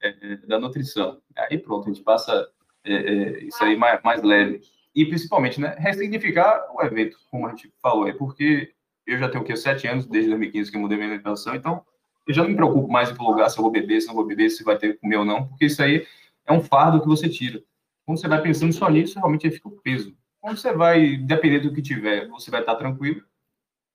é, 0.03 0.36
da 0.46 0.59
nutrição. 0.59 1.20
Aí 1.36 1.59
pronto, 1.59 1.88
a 1.88 1.92
gente 1.92 2.03
passa 2.03 2.48
é, 2.84 2.94
é, 2.94 3.44
isso 3.44 3.62
aí 3.62 3.76
mais, 3.76 4.03
mais 4.03 4.22
leve. 4.22 4.61
E, 4.94 5.07
principalmente, 5.07 5.61
né, 5.61 5.74
ressignificar 5.78 6.66
o 6.74 6.82
evento, 6.82 7.16
como 7.30 7.46
a 7.46 7.50
gente 7.50 7.72
falou, 7.80 8.07
é 8.07 8.12
porque 8.12 8.72
eu 9.07 9.18
já 9.18 9.28
tenho 9.28 9.42
o 9.42 9.46
quê? 9.46 9.57
Sete 9.57 9.86
anos, 9.86 10.07
desde 10.07 10.28
2015 10.30 10.70
que 10.70 10.76
eu 10.76 10.80
mudei 10.80 10.98
minha 10.98 11.09
alimentação, 11.09 11.55
então 11.55 11.82
eu 12.26 12.34
já 12.34 12.42
não 12.42 12.50
me 12.50 12.57
preocupo 12.57 12.92
mais 12.92 13.11
em 13.11 13.14
lugar 13.14 13.48
se 13.48 13.59
eu 13.59 13.62
vou 13.62 13.72
beber, 13.72 14.00
se 14.00 14.07
não 14.07 14.14
vou 14.14 14.26
beber, 14.26 14.50
se 14.50 14.62
vai 14.62 14.76
ter 14.76 14.94
que 14.94 15.00
comer 15.00 15.16
ou 15.16 15.24
não, 15.24 15.48
porque 15.48 15.66
isso 15.66 15.82
aí 15.82 16.07
é 16.46 16.53
um 16.53 16.61
fardo 16.61 17.00
que 17.00 17.09
você 17.09 17.28
tira. 17.28 17.62
Quando 18.05 18.20
você 18.20 18.28
vai 18.28 18.42
pensando 18.42 18.72
só 18.72 18.88
nisso, 18.90 19.18
realmente 19.18 19.50
fica 19.50 19.68
o 19.68 19.80
peso. 19.80 20.14
Quando 20.40 20.59
você 20.59 20.72
vai, 20.72 21.16
dependendo 21.16 21.68
do 21.68 21.74
que 21.74 21.80
tiver, 21.80 22.28
você 22.28 22.50
vai 22.50 22.61
estar 22.61 22.74
tranquilo. 22.74 23.22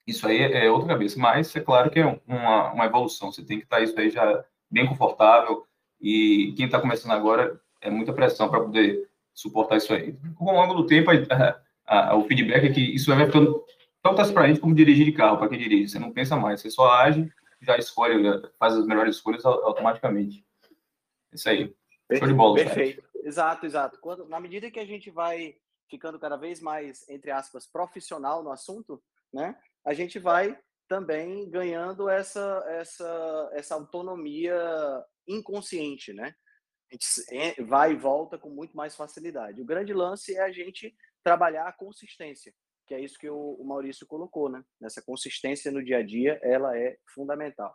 Isso 0.08 0.26
aí 0.26 0.42
é 0.42 0.72
outra 0.72 0.88
cabeça. 0.88 1.20
Mas 1.20 1.54
é 1.56 1.60
claro 1.60 1.92
que 1.92 2.00
é 2.00 2.20
uma, 2.26 2.72
uma 2.72 2.86
evolução. 2.86 3.32
Você 3.32 3.44
tem 3.44 3.60
que 3.60 3.66
estar 3.66 3.82
isso 3.82 4.00
aí 4.00 4.10
já 4.10 4.44
bem 4.72 4.88
confortável. 4.88 5.68
E 6.00 6.54
quem 6.56 6.66
está 6.66 6.80
começando 6.80 7.12
agora 7.12 7.60
é 7.82 7.90
muita 7.90 8.14
pressão 8.14 8.50
para 8.50 8.62
poder 8.62 9.10
suportar 9.34 9.78
isso 9.78 9.94
aí. 9.94 10.14
Com 10.36 10.46
o 10.46 10.54
longo 10.54 10.74
do 10.74 10.86
tempo, 10.86 11.12
a, 11.12 11.60
a, 11.86 12.16
o 12.16 12.24
feedback 12.24 12.66
é 12.66 12.74
que 12.74 12.82
isso 12.82 13.14
vai 13.14 13.26
ficando 13.26 13.64
tão 14.02 14.16
transparente 14.16 14.60
como 14.60 14.74
dirigir 14.74 15.06
de 15.06 15.12
carro, 15.12 15.38
para 15.38 15.50
quem 15.50 15.60
dirige. 15.60 15.90
Você 15.90 16.00
não 16.00 16.12
pensa 16.12 16.36
mais, 16.36 16.62
você 16.62 16.72
só 16.72 16.90
age, 16.92 17.30
já 17.62 17.78
escolhe, 17.78 18.24
faz 18.58 18.76
as 18.76 18.86
melhores 18.86 19.18
escolhas 19.18 19.46
automaticamente. 19.46 20.46
Isso 21.34 21.50
aí. 21.50 21.76
Show 22.18 22.28
de 22.28 22.34
bola. 22.34 22.56
Perfeito. 22.56 23.04
Exato, 23.24 23.66
exato. 23.66 24.00
Quando, 24.00 24.26
na 24.28 24.40
medida 24.40 24.72
que 24.72 24.80
a 24.80 24.86
gente 24.86 25.12
vai 25.12 25.56
ficando 25.90 26.20
cada 26.20 26.38
vez 26.38 26.62
mais, 26.62 27.08
entre 27.10 27.32
aspas, 27.32 27.66
profissional 27.66 28.44
no 28.44 28.52
assunto, 28.52 29.02
né? 29.34 29.56
A 29.88 29.94
gente 29.94 30.20
vai 30.20 30.60
também 30.90 31.50
ganhando 31.50 32.10
essa, 32.10 32.62
essa, 32.68 33.50
essa 33.54 33.74
autonomia 33.74 34.54
inconsciente, 35.26 36.12
né? 36.12 36.36
A 36.92 36.94
gente 36.94 37.64
vai 37.64 37.94
e 37.94 37.96
volta 37.96 38.38
com 38.38 38.50
muito 38.50 38.76
mais 38.76 38.98
facilidade. 38.98 39.62
O 39.62 39.66
grande 39.66 39.94
lance 39.94 40.36
é 40.36 40.42
a 40.42 40.52
gente 40.52 40.94
trabalhar 41.24 41.70
a 41.70 41.72
consistência, 41.72 42.54
que 42.86 42.94
é 42.94 43.00
isso 43.00 43.18
que 43.18 43.30
o 43.30 43.64
Maurício 43.64 44.06
colocou, 44.06 44.50
né? 44.50 44.62
Nessa 44.78 45.02
consistência 45.02 45.72
no 45.72 45.82
dia 45.82 46.00
a 46.00 46.04
dia, 46.04 46.38
ela 46.44 46.78
é 46.78 46.98
fundamental. 47.14 47.74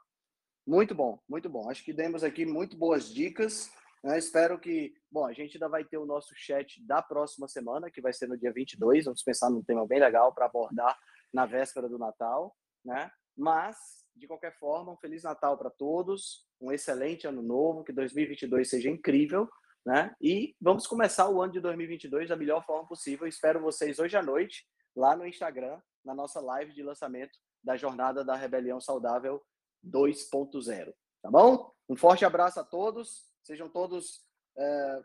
Muito 0.67 0.95
bom, 0.95 1.19
muito 1.27 1.49
bom. 1.49 1.71
Acho 1.71 1.83
que 1.83 1.95
demos 1.95 2.23
aqui 2.23 2.45
muito 2.45 2.77
boas 2.77 3.09
dicas. 3.09 3.73
Né? 4.05 4.19
Espero 4.19 4.61
que. 4.61 4.93
Bom, 5.11 5.25
a 5.25 5.33
gente 5.33 5.57
ainda 5.57 5.69
vai 5.69 5.83
ter 5.83 5.97
o 5.97 6.05
nosso 6.05 6.35
chat 6.37 6.85
da 6.87 7.01
próxima 7.01 7.49
semana, 7.49 7.91
que 7.91 8.03
vai 8.03 8.13
ser 8.13 8.29
no 8.29 8.37
dia 8.37 8.53
22. 8.53 9.07
Vamos 9.07 9.23
pensar 9.23 9.49
num 9.49 9.63
tema 9.63 9.87
bem 9.87 9.99
legal 9.99 10.35
para 10.35 10.45
abordar 10.45 10.95
na 11.33 11.47
véspera 11.47 11.89
do 11.89 11.99
Natal. 11.99 12.55
Né? 12.85 13.11
Mas, 13.37 13.77
de 14.15 14.27
qualquer 14.27 14.57
forma, 14.59 14.93
um 14.93 14.97
Feliz 14.97 15.23
Natal 15.23 15.57
para 15.57 15.71
todos, 15.71 16.47
um 16.61 16.71
excelente 16.71 17.27
ano 17.27 17.43
novo, 17.43 17.85
que 17.85 17.93
2022 17.93 18.69
seja 18.69 18.91
incrível. 18.91 19.49
Né? 19.85 20.15
E 20.21 20.55
vamos 20.61 20.87
começar 20.87 21.29
o 21.29 21.41
ano 21.43 21.53
de 21.53 21.61
2022 21.61 22.29
da 22.29 22.37
melhor 22.37 22.65
forma 22.65 22.87
possível. 22.87 23.27
Espero 23.27 23.61
vocês 23.61 23.99
hoje 23.99 24.17
à 24.17 24.23
noite, 24.23 24.67
lá 24.95 25.17
no 25.17 25.27
Instagram, 25.27 25.81
na 26.05 26.15
nossa 26.15 26.41
live 26.41 26.73
de 26.73 26.83
lançamento 26.83 27.39
da 27.63 27.77
Jornada 27.77 28.25
da 28.25 28.37
Rebelião 28.37 28.81
Saudável 28.81 29.43
2.0. 29.85 30.93
Tá 31.23 31.31
bom? 31.31 31.73
Um 31.89 31.97
forte 31.97 32.25
abraço 32.25 32.61
a 32.61 32.65
todos. 32.65 33.33
Sejam 33.43 33.69
todos 33.69 34.25
é, 34.57 35.03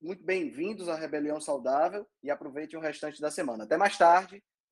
muito 0.00 0.22
bem-vindos 0.22 0.88
à 0.88 0.94
Rebelião 0.94 1.40
Saudável 1.40 2.06
e 2.22 2.30
aproveitem 2.30 2.78
o 2.78 2.82
restante 2.82 3.20
da 3.20 3.30
semana. 3.30 3.64
Até 3.64 3.76
mais 3.76 3.96
tarde 3.96 4.42